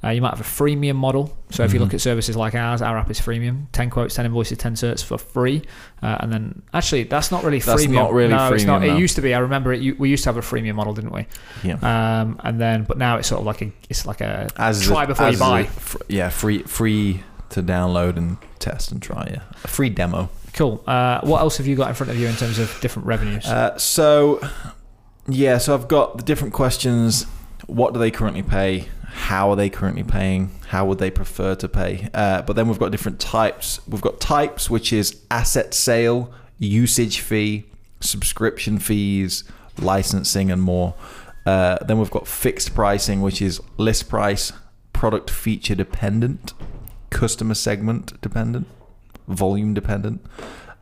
Uh, 0.03 0.09
you 0.09 0.21
might 0.21 0.29
have 0.29 0.39
a 0.41 0.43
freemium 0.43 0.95
model. 0.95 1.35
So 1.49 1.63
if 1.63 1.73
you 1.73 1.79
Mhm. 1.79 1.83
look 1.83 1.93
at 1.95 2.01
services 2.01 2.35
like 2.35 2.53
ours, 2.53 2.83
our 2.83 2.97
app 2.99 3.09
is 3.09 3.19
freemium. 3.19 3.65
10 3.71 3.89
quotes, 3.89 4.13
10 4.13 4.25
invoices, 4.27 4.57
10 4.59 4.75
certs 4.75 5.03
for 5.03 5.17
free. 5.17 5.63
Uh, 6.03 6.17
and 6.19 6.31
then 6.31 6.61
actually, 6.73 7.03
that's 7.03 7.31
not 7.31 7.43
really 7.43 7.59
That's 7.59 7.87
not 7.87 8.13
really 8.13 8.29
no, 8.33 8.53
it's 8.53 8.63
not. 8.63 8.81
freemium, 8.81 8.87
no. 8.89 8.95
It 8.95 8.99
used 8.99 9.15
to 9.15 9.21
be. 9.21 9.33
I 9.33 9.39
remember 9.39 9.73
it. 9.73 9.97
We 9.99 10.09
used 10.09 10.23
to 10.25 10.29
have 10.29 10.37
a 10.37 10.41
freemium 10.41 10.75
model, 10.75 10.93
didn't 10.93 11.13
we? 11.13 11.25
Yeah. 11.63 11.77
Um, 11.81 12.39
and 12.43 12.61
then, 12.61 12.83
but 12.83 12.99
now 12.99 13.17
it's 13.17 13.27
sort 13.27 13.39
of 13.41 13.47
like 13.47 13.63
a, 13.63 13.71
it's 13.89 14.05
like 14.05 14.21
a 14.21 14.47
As 14.57 14.83
try 14.83 15.03
a- 15.03 15.07
before 15.07 15.29
you 15.29 15.37
buy. 15.37 15.61
a 15.61 15.63
fr- 15.65 15.97
yeah, 16.07 16.29
free 16.29 16.61
free 16.63 17.23
to 17.49 17.63
download 17.63 18.17
and 18.17 18.37
test 18.59 18.91
and 18.91 19.01
try. 19.01 19.27
Yeah, 19.31 19.41
a 19.63 19.67
free 19.67 19.89
demo. 19.89 20.29
Cool. 20.53 20.83
Uh, 20.85 21.21
what 21.23 21.39
else 21.41 21.57
have 21.57 21.65
you 21.65 21.75
got 21.75 21.89
in 21.89 21.95
front 21.95 22.11
of 22.11 22.19
you 22.19 22.27
in 22.27 22.35
terms 22.35 22.59
of 22.59 22.77
different 22.81 23.07
revenues? 23.07 23.45
Uh, 23.47 23.75
so, 23.77 24.39
yeah, 25.27 25.57
so 25.57 25.73
I've 25.73 25.87
got 25.87 26.17
the 26.17 26.23
different 26.23 26.53
questions. 26.53 27.25
What 27.67 27.93
do 27.93 27.99
they 27.99 28.11
currently 28.11 28.43
pay? 28.43 28.87
How 29.17 29.49
are 29.49 29.55
they 29.55 29.69
currently 29.69 30.03
paying? 30.03 30.51
How 30.67 30.85
would 30.85 30.99
they 30.99 31.09
prefer 31.09 31.55
to 31.55 31.67
pay? 31.67 32.07
Uh, 32.13 32.43
but 32.43 32.55
then 32.55 32.67
we've 32.67 32.79
got 32.79 32.91
different 32.91 33.19
types. 33.19 33.81
We've 33.87 33.99
got 33.99 34.21
types, 34.21 34.69
which 34.69 34.93
is 34.93 35.19
asset 35.31 35.73
sale, 35.73 36.31
usage 36.59 37.19
fee, 37.19 37.65
subscription 37.99 38.77
fees, 38.77 39.43
licensing, 39.79 40.51
and 40.51 40.61
more. 40.61 40.93
Uh, 41.47 41.77
then 41.83 41.97
we've 41.97 42.11
got 42.11 42.27
fixed 42.27 42.75
pricing, 42.75 43.21
which 43.21 43.41
is 43.41 43.59
list 43.77 44.07
price, 44.07 44.53
product 44.93 45.29
feature 45.29 45.75
dependent, 45.75 46.53
customer 47.09 47.55
segment 47.55 48.21
dependent, 48.21 48.67
volume 49.27 49.73
dependent, 49.73 50.23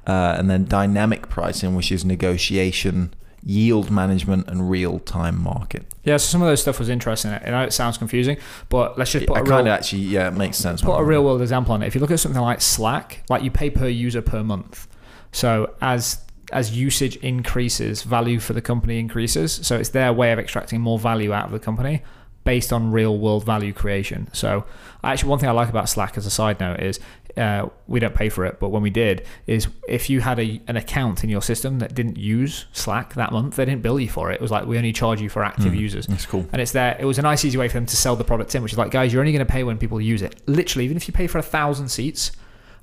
uh, 0.05 0.35
and 0.37 0.49
then 0.49 0.65
dynamic 0.65 1.29
pricing, 1.29 1.73
which 1.73 1.91
is 1.91 2.03
negotiation, 2.03 3.13
yield 3.45 3.91
management, 3.91 4.47
and 4.47 4.69
real 4.69 4.99
time 4.99 5.41
market. 5.41 5.85
yeah, 6.03 6.17
so 6.17 6.25
some 6.31 6.41
of 6.41 6.47
those 6.47 6.61
stuff 6.61 6.79
was 6.79 6.89
interesting. 6.89 7.31
I 7.31 7.49
know 7.51 7.61
it 7.61 7.73
sounds 7.73 7.97
confusing, 7.97 8.37
but 8.69 8.97
let's 8.97 9.11
just 9.11 9.27
put 9.27 9.37
I 9.37 9.41
a 9.41 9.43
kind 9.43 9.59
of 9.59 9.65
real, 9.65 9.73
actually, 9.73 10.01
yeah, 10.01 10.27
it 10.27 10.33
makes 10.33 10.57
sense. 10.57 10.81
put 10.81 10.97
a 10.97 11.03
real 11.03 11.23
world 11.23 11.41
example 11.41 11.73
on 11.73 11.83
it. 11.83 11.87
If 11.87 11.95
you 11.95 12.01
look 12.01 12.11
at 12.11 12.19
something 12.19 12.41
like 12.41 12.61
Slack, 12.61 13.23
like 13.29 13.43
you 13.43 13.51
pay 13.51 13.69
per 13.69 13.87
user 13.87 14.21
per 14.21 14.43
month. 14.43 14.87
So 15.31 15.73
as 15.81 16.19
as 16.51 16.77
usage 16.77 17.15
increases, 17.17 18.03
value 18.03 18.39
for 18.39 18.53
the 18.53 18.61
company 18.61 18.99
increases. 18.99 19.51
So 19.51 19.77
it's 19.77 19.89
their 19.89 20.13
way 20.13 20.31
of 20.31 20.39
extracting 20.39 20.79
more 20.79 20.99
value 20.99 21.33
out 21.33 21.45
of 21.45 21.51
the 21.51 21.59
company 21.59 22.03
based 22.45 22.71
on 22.71 22.91
real 22.91 23.17
world 23.17 23.43
value 23.43 23.73
creation. 23.73 24.29
So 24.31 24.65
actually, 25.03 25.29
one 25.29 25.39
thing 25.39 25.49
I 25.49 25.51
like 25.51 25.67
about 25.67 25.89
Slack 25.89 26.17
as 26.17 26.25
a 26.25 26.29
side 26.29 26.59
note 26.61 26.79
is 26.79 26.99
uh, 27.35 27.67
we 27.87 27.99
don't 27.99 28.15
pay 28.15 28.29
for 28.29 28.45
it, 28.45 28.59
but 28.59 28.69
when 28.69 28.81
we 28.81 28.89
did, 28.89 29.25
is 29.45 29.67
if 29.89 30.09
you 30.09 30.21
had 30.21 30.39
a, 30.39 30.61
an 30.67 30.77
account 30.77 31.23
in 31.23 31.29
your 31.29 31.41
system 31.41 31.79
that 31.79 31.93
didn't 31.93 32.17
use 32.17 32.65
Slack 32.71 33.15
that 33.15 33.33
month, 33.33 33.57
they 33.57 33.65
didn't 33.65 33.81
bill 33.81 33.99
you 33.99 34.09
for 34.09 34.31
it. 34.31 34.35
It 34.35 34.41
was 34.41 34.51
like 34.51 34.65
we 34.65 34.77
only 34.77 34.93
charge 34.93 35.19
you 35.19 35.27
for 35.27 35.43
active 35.43 35.75
users. 35.75 36.07
It's 36.07 36.25
cool. 36.25 36.47
And 36.53 36.61
it's 36.61 36.71
there. 36.71 36.95
It 36.97 37.05
was 37.05 37.19
a 37.19 37.21
nice, 37.21 37.43
easy 37.43 37.57
way 37.57 37.67
for 37.67 37.73
them 37.73 37.85
to 37.87 37.97
sell 37.97 38.15
the 38.15 38.23
product 38.23 38.55
in, 38.55 38.63
which 38.63 38.71
is 38.71 38.77
like, 38.77 38.91
guys, 38.91 39.11
you're 39.11 39.21
only 39.21 39.33
going 39.33 39.45
to 39.45 39.51
pay 39.51 39.63
when 39.63 39.77
people 39.77 39.99
use 39.99 40.21
it. 40.21 40.41
Literally, 40.45 40.85
even 40.85 40.95
if 40.95 41.07
you 41.07 41.13
pay 41.13 41.27
for 41.27 41.39
a 41.39 41.43
thousand 41.43 41.89
seats, 41.89 42.31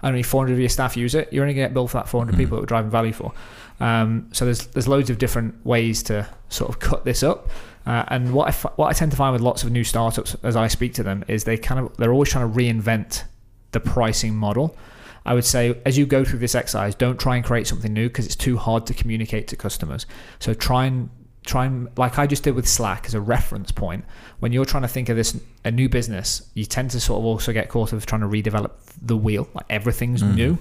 and 0.03 0.09
only 0.09 0.23
400 0.23 0.53
of 0.55 0.59
your 0.59 0.69
staff 0.69 0.97
use 0.97 1.15
it, 1.15 1.33
you're 1.33 1.45
only 1.45 1.55
going 1.55 1.65
to 1.65 1.69
get 1.69 1.75
billed 1.75 1.93
for 1.93 1.99
that 1.99 2.09
400 2.09 2.37
people 2.37 2.57
that 2.57 2.63
we're 2.63 2.67
driving 2.67 2.91
value 2.91 3.13
for. 3.13 3.33
Um, 3.81 4.29
so 4.33 4.45
there's 4.45 4.67
there's 4.69 4.89
loads 4.89 5.11
of 5.11 5.19
different 5.19 5.65
ways 5.65 6.03
to 6.05 6.29
sort 6.49 6.71
of 6.71 6.79
cut 6.79 7.05
this 7.05 7.23
up. 7.23 7.49
Uh, 7.87 8.05
and 8.09 8.33
what 8.33 8.49
I 8.49 8.69
what 8.77 8.89
I 8.89 8.93
tend 8.93 9.11
to 9.13 9.17
find 9.17 9.33
with 9.33 9.43
lots 9.43 9.63
of 9.63 9.73
new 9.73 9.85
startups 9.85 10.37
as 10.43 10.57
I 10.57 10.69
speak 10.69 10.95
to 10.95 11.03
them 11.03 11.25
is 11.29 11.45
they 11.45 11.57
kind 11.57 11.81
of 11.81 11.97
they're 11.97 12.13
always 12.13 12.31
trying 12.31 12.51
to 12.51 12.59
reinvent 12.59 13.25
the 13.73 13.81
pricing 13.81 14.35
model. 14.35 14.77
I 15.25 15.35
would 15.35 15.45
say 15.45 15.81
as 15.85 15.97
you 15.97 16.07
go 16.07 16.25
through 16.25 16.41
this 16.41 16.55
exercise, 16.55 16.95
don't 16.95 17.19
try 17.19 17.37
and 17.37 17.45
create 17.45 17.67
something 17.67 17.93
new 17.93 18.09
because 18.09 18.27
it's 18.27 18.37
too 18.37 18.57
hard 18.57 18.87
to 18.87 18.95
communicate 18.95 19.49
to 19.49 19.57
customers. 19.57 20.07
So 20.39 20.55
try 20.55 20.87
and 20.87 21.11
try 21.45 21.67
and 21.67 21.89
like 21.97 22.19
I 22.19 22.27
just 22.27 22.45
did 22.45 22.55
with 22.55 22.69
Slack 22.69 23.07
as 23.07 23.15
a 23.15 23.21
reference 23.21 23.73
point. 23.73 24.05
When 24.39 24.53
you're 24.53 24.65
trying 24.65 24.83
to 24.83 24.89
think 24.89 25.09
of 25.09 25.17
this 25.17 25.39
a 25.65 25.71
new 25.71 25.89
business, 25.89 26.49
you 26.55 26.65
tend 26.65 26.91
to 26.93 27.01
sort 27.01 27.19
of 27.19 27.25
also 27.25 27.53
get 27.53 27.69
caught 27.69 27.93
of 27.93 28.07
trying 28.07 28.21
to 28.21 28.29
redevelop 28.29 28.73
the 29.01 29.17
wheel. 29.17 29.49
Like 29.55 29.67
everything's 29.71 30.23
new. 30.23 30.59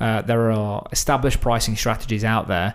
Uh, 0.00 0.22
there 0.22 0.50
are 0.50 0.86
established 0.90 1.40
pricing 1.40 1.76
strategies 1.76 2.24
out 2.24 2.48
there. 2.48 2.74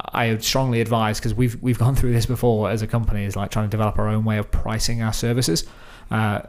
I 0.00 0.36
strongly 0.38 0.80
advise 0.80 1.18
because 1.18 1.34
we've 1.34 1.60
we've 1.62 1.78
gone 1.78 1.94
through 1.94 2.12
this 2.12 2.26
before 2.26 2.70
as 2.70 2.82
a 2.82 2.86
company 2.86 3.24
is 3.24 3.36
like 3.36 3.50
trying 3.50 3.66
to 3.66 3.70
develop 3.70 3.98
our 3.98 4.08
own 4.08 4.24
way 4.24 4.38
of 4.38 4.50
pricing 4.50 5.02
our 5.02 5.12
services. 5.12 5.64
Uh, 6.10 6.42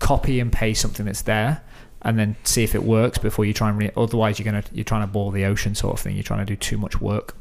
copy 0.00 0.38
and 0.40 0.52
paste 0.52 0.80
something 0.80 1.06
that's 1.06 1.22
there 1.22 1.62
and 2.02 2.16
then 2.16 2.36
see 2.44 2.62
if 2.62 2.76
it 2.76 2.84
works 2.84 3.18
before 3.18 3.44
you 3.44 3.52
try 3.52 3.68
and 3.68 3.78
re- 3.78 3.90
otherwise 3.96 4.38
you're 4.38 4.44
gonna 4.44 4.62
you're 4.72 4.84
trying 4.84 5.00
to 5.00 5.08
boil 5.08 5.32
the 5.32 5.44
ocean 5.44 5.74
sort 5.74 5.92
of 5.92 5.98
thing 5.98 6.14
you're 6.14 6.22
trying 6.22 6.38
to 6.38 6.44
do 6.44 6.54
too 6.54 6.78
much 6.78 7.00
work 7.00 7.34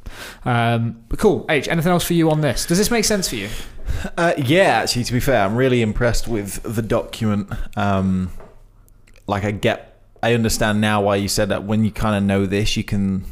um, 0.46 1.04
but 1.10 1.20
cool 1.20 1.46
H 1.50 1.68
anything 1.68 1.92
else 1.92 2.04
for 2.04 2.14
you 2.14 2.32
on 2.32 2.42
this 2.42 2.66
does 2.66 2.80
this 2.80 2.90
make 2.90 3.06
sense 3.06 3.30
for 3.30 3.36
you 3.36 3.48
Uh, 4.18 4.34
yeah, 4.38 4.82
actually, 4.82 5.04
to 5.04 5.14
be 5.14 5.20
fair, 5.20 5.44
I'm 5.44 5.56
really 5.56 5.82
impressed 5.82 6.28
with 6.28 6.62
the 6.64 6.82
document. 6.82 7.50
Um, 7.76 8.32
like, 9.28 9.44
I 9.44 9.52
get, 9.52 10.02
I 10.22 10.34
understand 10.34 10.82
now 10.82 11.02
why 11.02 11.16
you 11.16 11.28
said 11.28 11.50
that. 11.50 11.64
When 11.64 11.84
you 11.84 11.92
kind 11.92 12.16
of 12.16 12.24
know 12.24 12.46
this, 12.46 12.76
you 12.78 12.84
can 12.84 13.26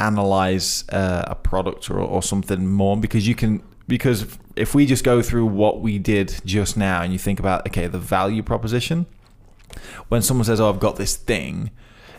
analyze 0.00 0.84
uh, 0.90 1.24
a 1.26 1.34
product 1.34 1.90
or, 1.90 1.98
or 1.98 2.22
something 2.22 2.66
more 2.66 2.96
because 2.96 3.26
you 3.26 3.34
can. 3.34 3.62
Because 3.88 4.26
if 4.56 4.74
we 4.74 4.84
just 4.84 5.04
go 5.04 5.22
through 5.22 5.46
what 5.46 5.80
we 5.80 5.98
did 5.98 6.40
just 6.44 6.76
now, 6.76 7.02
and 7.02 7.12
you 7.12 7.18
think 7.18 7.38
about 7.38 7.66
okay, 7.68 7.86
the 7.86 7.98
value 7.98 8.42
proposition, 8.42 9.06
when 10.08 10.22
someone 10.22 10.44
says, 10.44 10.60
"Oh, 10.60 10.68
I've 10.68 10.80
got 10.80 10.96
this 10.96 11.16
thing," 11.16 11.70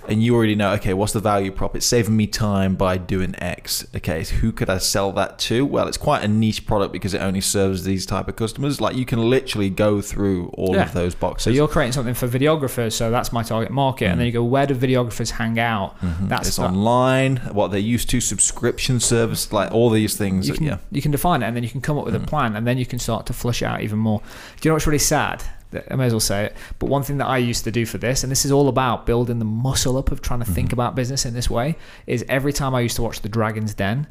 and 0.09 0.23
you 0.23 0.35
already 0.35 0.55
know, 0.55 0.71
okay, 0.73 0.93
what's 0.93 1.13
the 1.13 1.19
value 1.19 1.51
prop? 1.51 1.75
It's 1.75 1.85
saving 1.85 2.15
me 2.15 2.27
time 2.27 2.75
by 2.75 2.97
doing 2.97 3.35
X. 3.37 3.85
Okay, 3.95 4.23
so 4.23 4.35
who 4.35 4.51
could 4.51 4.69
I 4.69 4.77
sell 4.77 5.11
that 5.13 5.39
to? 5.39 5.65
Well, 5.65 5.87
it's 5.87 5.97
quite 5.97 6.23
a 6.23 6.27
niche 6.27 6.65
product 6.65 6.93
because 6.93 7.13
it 7.13 7.21
only 7.21 7.41
serves 7.41 7.83
these 7.83 8.05
type 8.05 8.27
of 8.27 8.35
customers. 8.35 8.79
Like 8.81 8.95
you 8.95 9.05
can 9.05 9.29
literally 9.29 9.69
go 9.69 10.01
through 10.01 10.47
all 10.49 10.75
Yeah. 10.75 10.83
of 10.83 10.93
those 10.93 11.15
boxes. 11.15 11.43
so 11.43 11.49
you're 11.49 11.67
creating 11.67 11.91
something 11.93 12.13
for 12.13 12.27
videographers 12.27 12.93
so 12.93 13.09
that's 13.11 13.31
my 13.33 13.43
target 13.43 13.71
market 13.71 14.05
and 14.05 14.19
then 14.19 14.25
you 14.27 14.33
go 14.33 14.43
where 14.43 14.65
do 14.65 14.75
videographers 14.75 15.31
hang 15.31 15.59
out 15.59 15.95
that's 16.01 16.03
Mm-hmm. 16.03 16.33
it's 16.33 16.55
that- 16.57 16.63
online, 16.69 17.37
what 17.51 17.69
they're 17.71 17.79
used 17.79 18.09
to, 18.11 18.21
subscription 18.21 18.99
service, 18.99 19.51
like 19.53 19.71
all 19.71 19.89
these 19.89 20.15
things. 20.15 20.47
you 20.47 20.53
that- 20.53 20.57
can 20.57 20.67
yeah. 20.67 20.77
you 20.91 21.01
can 21.01 21.11
define 21.11 21.41
it 21.43 21.45
and 21.47 21.55
then 21.55 21.63
you 21.63 21.69
can 21.69 21.81
come 21.81 21.97
up 21.97 22.05
with 22.05 22.15
a 22.15 22.19
plan 22.19 22.55
and 22.55 22.65
then 22.67 22.77
you 22.77 22.85
can 22.85 22.99
start 22.99 23.25
to 23.25 23.33
flush 23.33 23.61
it 23.61 23.65
out 23.65 23.81
even 23.81 23.99
more. 23.99 24.19
Do 24.61 24.67
you 24.67 24.71
know 24.71 24.75
what's 24.75 24.87
really 24.87 24.97
sad? 24.99 25.43
I 25.73 25.95
may 25.95 26.05
as 26.05 26.13
well 26.13 26.19
say 26.19 26.45
it. 26.45 26.55
But 26.79 26.87
one 26.87 27.03
thing 27.03 27.17
that 27.17 27.27
I 27.27 27.37
used 27.37 27.63
to 27.65 27.71
do 27.71 27.85
for 27.85 27.97
this, 27.97 28.23
and 28.23 28.31
this 28.31 28.45
is 28.45 28.51
all 28.51 28.69
about 28.69 29.05
building 29.05 29.39
the 29.39 29.45
muscle 29.45 29.97
up 29.97 30.11
of 30.11 30.21
trying 30.21 30.39
to 30.39 30.45
think 30.45 30.67
mm-hmm. 30.67 30.75
about 30.75 30.95
business 30.95 31.25
in 31.25 31.33
this 31.33 31.49
way, 31.49 31.75
is 32.05 32.23
every 32.29 32.53
time 32.53 32.73
I 32.73 32.81
used 32.81 32.95
to 32.97 33.01
watch 33.01 33.21
The 33.21 33.29
Dragon's 33.29 33.73
Den, 33.73 34.07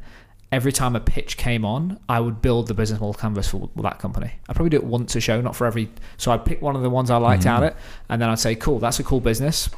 every 0.51 0.71
time 0.71 0.95
a 0.95 0.99
pitch 0.99 1.37
came 1.37 1.65
on, 1.65 1.99
I 2.07 2.19
would 2.19 2.41
build 2.41 2.67
the 2.67 2.73
business 2.73 2.99
model 2.99 3.13
canvas 3.13 3.47
for 3.47 3.69
that 3.77 3.99
company. 3.99 4.31
I 4.47 4.53
probably 4.53 4.69
do 4.69 4.77
it 4.77 4.83
once 4.83 5.15
a 5.15 5.19
show, 5.19 5.41
not 5.41 5.55
for 5.55 5.65
every. 5.65 5.89
So 6.17 6.31
I'd 6.31 6.45
pick 6.45 6.61
one 6.61 6.75
of 6.75 6.81
the 6.81 6.89
ones 6.89 7.09
I 7.09 7.17
liked 7.17 7.45
out 7.45 7.63
of 7.63 7.69
mm-hmm. 7.71 7.77
it, 7.77 7.83
and 8.09 8.21
then 8.21 8.29
I'd 8.29 8.39
say, 8.39 8.55
"Cool, 8.55 8.79
that's 8.79 8.99
a 8.99 9.03
cool 9.03 9.19
business." 9.19 9.69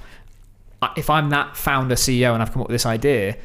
If 0.95 1.09
I'm 1.09 1.29
that 1.31 1.57
founder 1.57 1.95
CEO 1.95 2.33
and 2.33 2.41
I've 2.41 2.53
come 2.53 2.61
up 2.61 2.69
with 2.69 2.75
this 2.75 2.85
idea, 2.85 3.35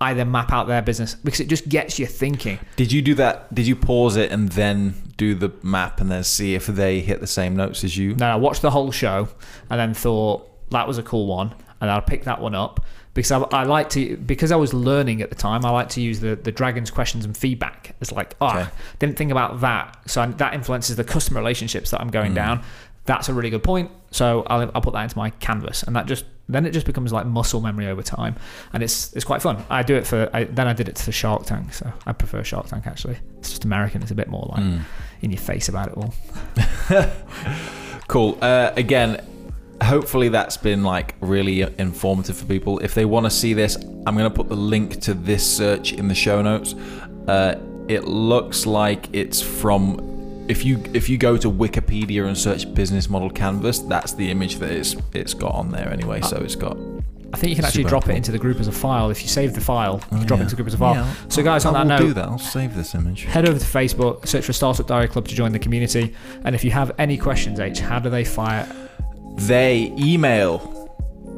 I 0.00 0.14
then 0.14 0.30
map 0.30 0.52
out 0.52 0.66
their 0.66 0.82
business 0.82 1.14
because 1.14 1.40
it 1.40 1.48
just 1.48 1.68
gets 1.68 1.98
you 1.98 2.06
thinking. 2.06 2.58
Did 2.76 2.92
you 2.92 3.00
do 3.02 3.14
that? 3.16 3.54
Did 3.54 3.66
you 3.66 3.76
pause 3.76 4.16
it 4.16 4.30
and 4.32 4.48
then 4.50 4.94
do 5.16 5.34
the 5.34 5.52
map 5.62 6.00
and 6.00 6.10
then 6.10 6.24
see 6.24 6.54
if 6.54 6.66
they 6.66 7.00
hit 7.00 7.20
the 7.20 7.26
same 7.26 7.56
notes 7.56 7.84
as 7.84 7.96
you? 7.96 8.14
No, 8.16 8.26
I 8.26 8.36
watched 8.36 8.62
the 8.62 8.70
whole 8.70 8.90
show 8.90 9.28
and 9.70 9.80
then 9.80 9.94
thought 9.94 10.46
that 10.70 10.86
was 10.86 10.98
a 10.98 11.02
cool 11.02 11.26
one, 11.26 11.54
and 11.80 11.90
I'll 11.90 12.02
pick 12.02 12.24
that 12.24 12.40
one 12.40 12.54
up 12.54 12.84
because 13.12 13.32
I, 13.32 13.40
I 13.40 13.64
like 13.64 13.90
to 13.90 14.16
because 14.18 14.52
I 14.52 14.56
was 14.56 14.72
learning 14.72 15.20
at 15.20 15.30
the 15.30 15.36
time. 15.36 15.64
I 15.64 15.70
like 15.70 15.88
to 15.90 16.00
use 16.00 16.20
the 16.20 16.36
the 16.36 16.52
dragons 16.52 16.90
questions 16.90 17.24
and 17.24 17.36
feedback 17.36 17.96
as 18.00 18.12
like, 18.12 18.36
oh, 18.40 18.48
Okay. 18.60 18.68
didn't 19.00 19.16
think 19.16 19.30
about 19.32 19.60
that, 19.62 19.98
so 20.06 20.22
I, 20.22 20.26
that 20.26 20.54
influences 20.54 20.94
the 20.96 21.04
customer 21.04 21.40
relationships 21.40 21.90
that 21.90 22.00
I'm 22.00 22.08
Mm. 22.10 22.12
going 22.12 22.34
down. 22.34 22.62
That's 23.10 23.28
a 23.28 23.34
really 23.34 23.50
good 23.50 23.64
point. 23.64 23.90
So 24.12 24.44
I'll, 24.46 24.70
I'll 24.74 24.80
put 24.82 24.92
that 24.94 25.02
into 25.02 25.18
my 25.18 25.30
canvas, 25.30 25.82
and 25.82 25.96
that 25.96 26.06
just 26.06 26.24
then 26.48 26.64
it 26.66 26.70
just 26.72 26.86
becomes 26.86 27.12
like 27.12 27.26
muscle 27.26 27.60
memory 27.60 27.86
over 27.88 28.02
time, 28.02 28.34
and 28.72 28.82
it's 28.84 29.12
it's 29.16 29.24
quite 29.24 29.42
fun. 29.42 29.56
I 29.68 29.82
do 29.82 29.94
it 29.96 30.06
for 30.06 30.30
I, 30.32 30.44
then 30.44 30.66
I 30.68 30.72
did 30.74 30.88
it 30.88 30.96
to 31.04 31.12
Shark 31.12 31.44
Tank, 31.44 31.72
so 31.74 31.92
I 32.06 32.12
prefer 32.12 32.44
Shark 32.44 32.66
Tank 32.66 32.86
actually. 32.86 33.18
It's 33.38 33.50
just 33.50 33.64
American. 33.64 34.02
It's 34.02 34.10
a 34.12 34.14
bit 34.22 34.28
more 34.28 34.46
like 34.54 34.62
Mm. 34.62 34.80
in 35.22 35.30
your 35.32 35.40
face 35.40 35.68
about 35.68 35.88
it 35.88 35.94
all. 35.96 36.14
Cool. 38.08 38.36
Uh, 38.42 38.72
again, 38.76 39.24
hopefully 39.82 40.28
that's 40.30 40.56
been 40.56 40.82
like 40.82 41.14
really 41.20 41.60
informative 41.78 42.36
for 42.36 42.44
people. 42.46 42.80
If 42.80 42.94
they 42.94 43.04
want 43.04 43.26
to 43.26 43.30
see 43.30 43.54
this, 43.54 43.76
I'm 44.06 44.16
going 44.16 44.28
to 44.28 44.34
put 44.34 44.48
the 44.48 44.56
link 44.56 45.00
to 45.02 45.14
this 45.14 45.46
search 45.56 45.92
in 45.92 46.08
the 46.08 46.14
show 46.14 46.42
notes. 46.42 46.74
Uh, 47.28 47.54
it 47.88 48.04
looks 48.04 48.66
like 48.66 49.08
it's 49.12 49.40
from 49.40 50.19
if 50.48 50.64
you 50.64 50.82
if 50.94 51.08
you 51.08 51.18
go 51.18 51.36
to 51.36 51.50
Wikipedia 51.50 52.26
and 52.26 52.36
search 52.36 52.72
business 52.74 53.08
model 53.08 53.30
canvas, 53.30 53.80
that's 53.80 54.12
the 54.12 54.30
image 54.30 54.56
that 54.56 54.70
it's 54.70 54.96
it's 55.12 55.34
got 55.34 55.54
on 55.54 55.70
there 55.70 55.90
anyway. 55.92 56.20
Uh, 56.20 56.26
so 56.26 56.36
it's 56.38 56.56
got 56.56 56.76
I 57.32 57.36
think 57.36 57.50
you 57.50 57.56
can 57.56 57.64
actually 57.64 57.84
drop 57.84 58.08
it 58.08 58.16
into 58.16 58.32
the 58.32 58.38
group 58.38 58.58
as 58.58 58.66
a 58.66 58.72
file. 58.72 59.10
If 59.10 59.22
you 59.22 59.28
save 59.28 59.54
the 59.54 59.60
file, 59.60 60.00
you 60.10 60.18
can 60.18 60.26
drop 60.26 60.38
it 60.38 60.40
yeah. 60.40 60.42
into 60.44 60.56
the 60.56 60.62
group 60.62 60.66
as 60.66 60.74
a 60.74 60.78
file. 60.78 60.94
Yeah, 60.94 61.14
so, 61.28 61.42
guys, 61.42 61.64
on 61.64 61.76
I 61.76 61.84
that 61.84 61.92
will 61.92 61.98
do 61.98 62.06
note, 62.08 62.14
that. 62.14 62.28
I'll 62.28 62.38
save 62.38 62.74
this 62.74 62.94
image. 62.94 63.24
head 63.24 63.48
over 63.48 63.58
to 63.58 63.64
Facebook, 63.64 64.26
search 64.26 64.44
for 64.44 64.52
Startup 64.52 64.86
Diary 64.86 65.06
Club 65.06 65.28
to 65.28 65.34
join 65.34 65.52
the 65.52 65.58
community. 65.58 66.14
And 66.44 66.54
if 66.56 66.64
you 66.64 66.72
have 66.72 66.92
any 66.98 67.16
questions, 67.16 67.60
H, 67.60 67.78
how 67.78 68.00
do 68.00 68.10
they 68.10 68.24
fire? 68.24 68.68
They 69.36 69.94
email 69.96 70.58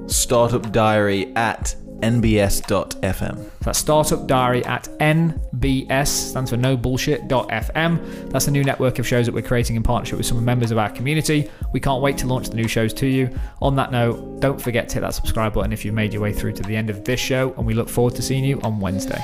startupdiary 0.07 1.37
at 1.37 1.77
nbs.fm. 2.03 3.51
That's 3.61 3.79
Startup 3.79 4.27
Diary 4.27 4.65
at 4.65 4.85
NBS, 4.99 6.07
stands 6.07 6.51
for 6.51 6.57
no 6.57 6.77
bullshit 6.77 7.27
FM. 7.29 8.31
That's 8.31 8.45
the 8.45 8.51
new 8.51 8.65
network 8.65 8.99
of 8.99 9.07
shows 9.07 9.27
that 9.27 9.35
we're 9.35 9.43
creating 9.43 9.77
in 9.77 9.83
partnership 9.83 10.19
with 10.19 10.27
some 10.27 10.45
members 10.45 10.71
of 10.71 10.79
our 10.79 10.91
community. 10.91 11.51
We 11.73 11.81
can't 11.81 12.03
wait 12.03 12.19
to 12.19 12.27
launch 12.27 12.49
the 12.51 12.57
new 12.57 12.69
shows 12.69 12.93
to 12.95 13.07
you. 13.07 13.31
On 13.61 13.77
that 13.77 13.93
note, 13.93 14.41
don't 14.41 14.61
forget 14.61 14.89
to 14.91 14.95
hit 14.95 15.01
that 15.01 15.15
subscribe 15.15 15.55
button 15.55 15.73
if 15.73 15.85
you've 15.85 15.95
made 15.95 16.13
your 16.13 16.23
way 16.23 16.33
through 16.33 16.53
to 16.55 16.63
the 16.63 16.77
end 16.77 16.91
of 16.91 17.05
this 17.05 17.21
show, 17.21 17.55
and 17.57 17.67
we 17.67 17.75
look 17.75 17.89
forward 17.89 18.15
to 18.17 18.23
seeing 18.23 18.45
you 18.45 18.61
on 18.63 18.81
Wednesday. 18.81 19.21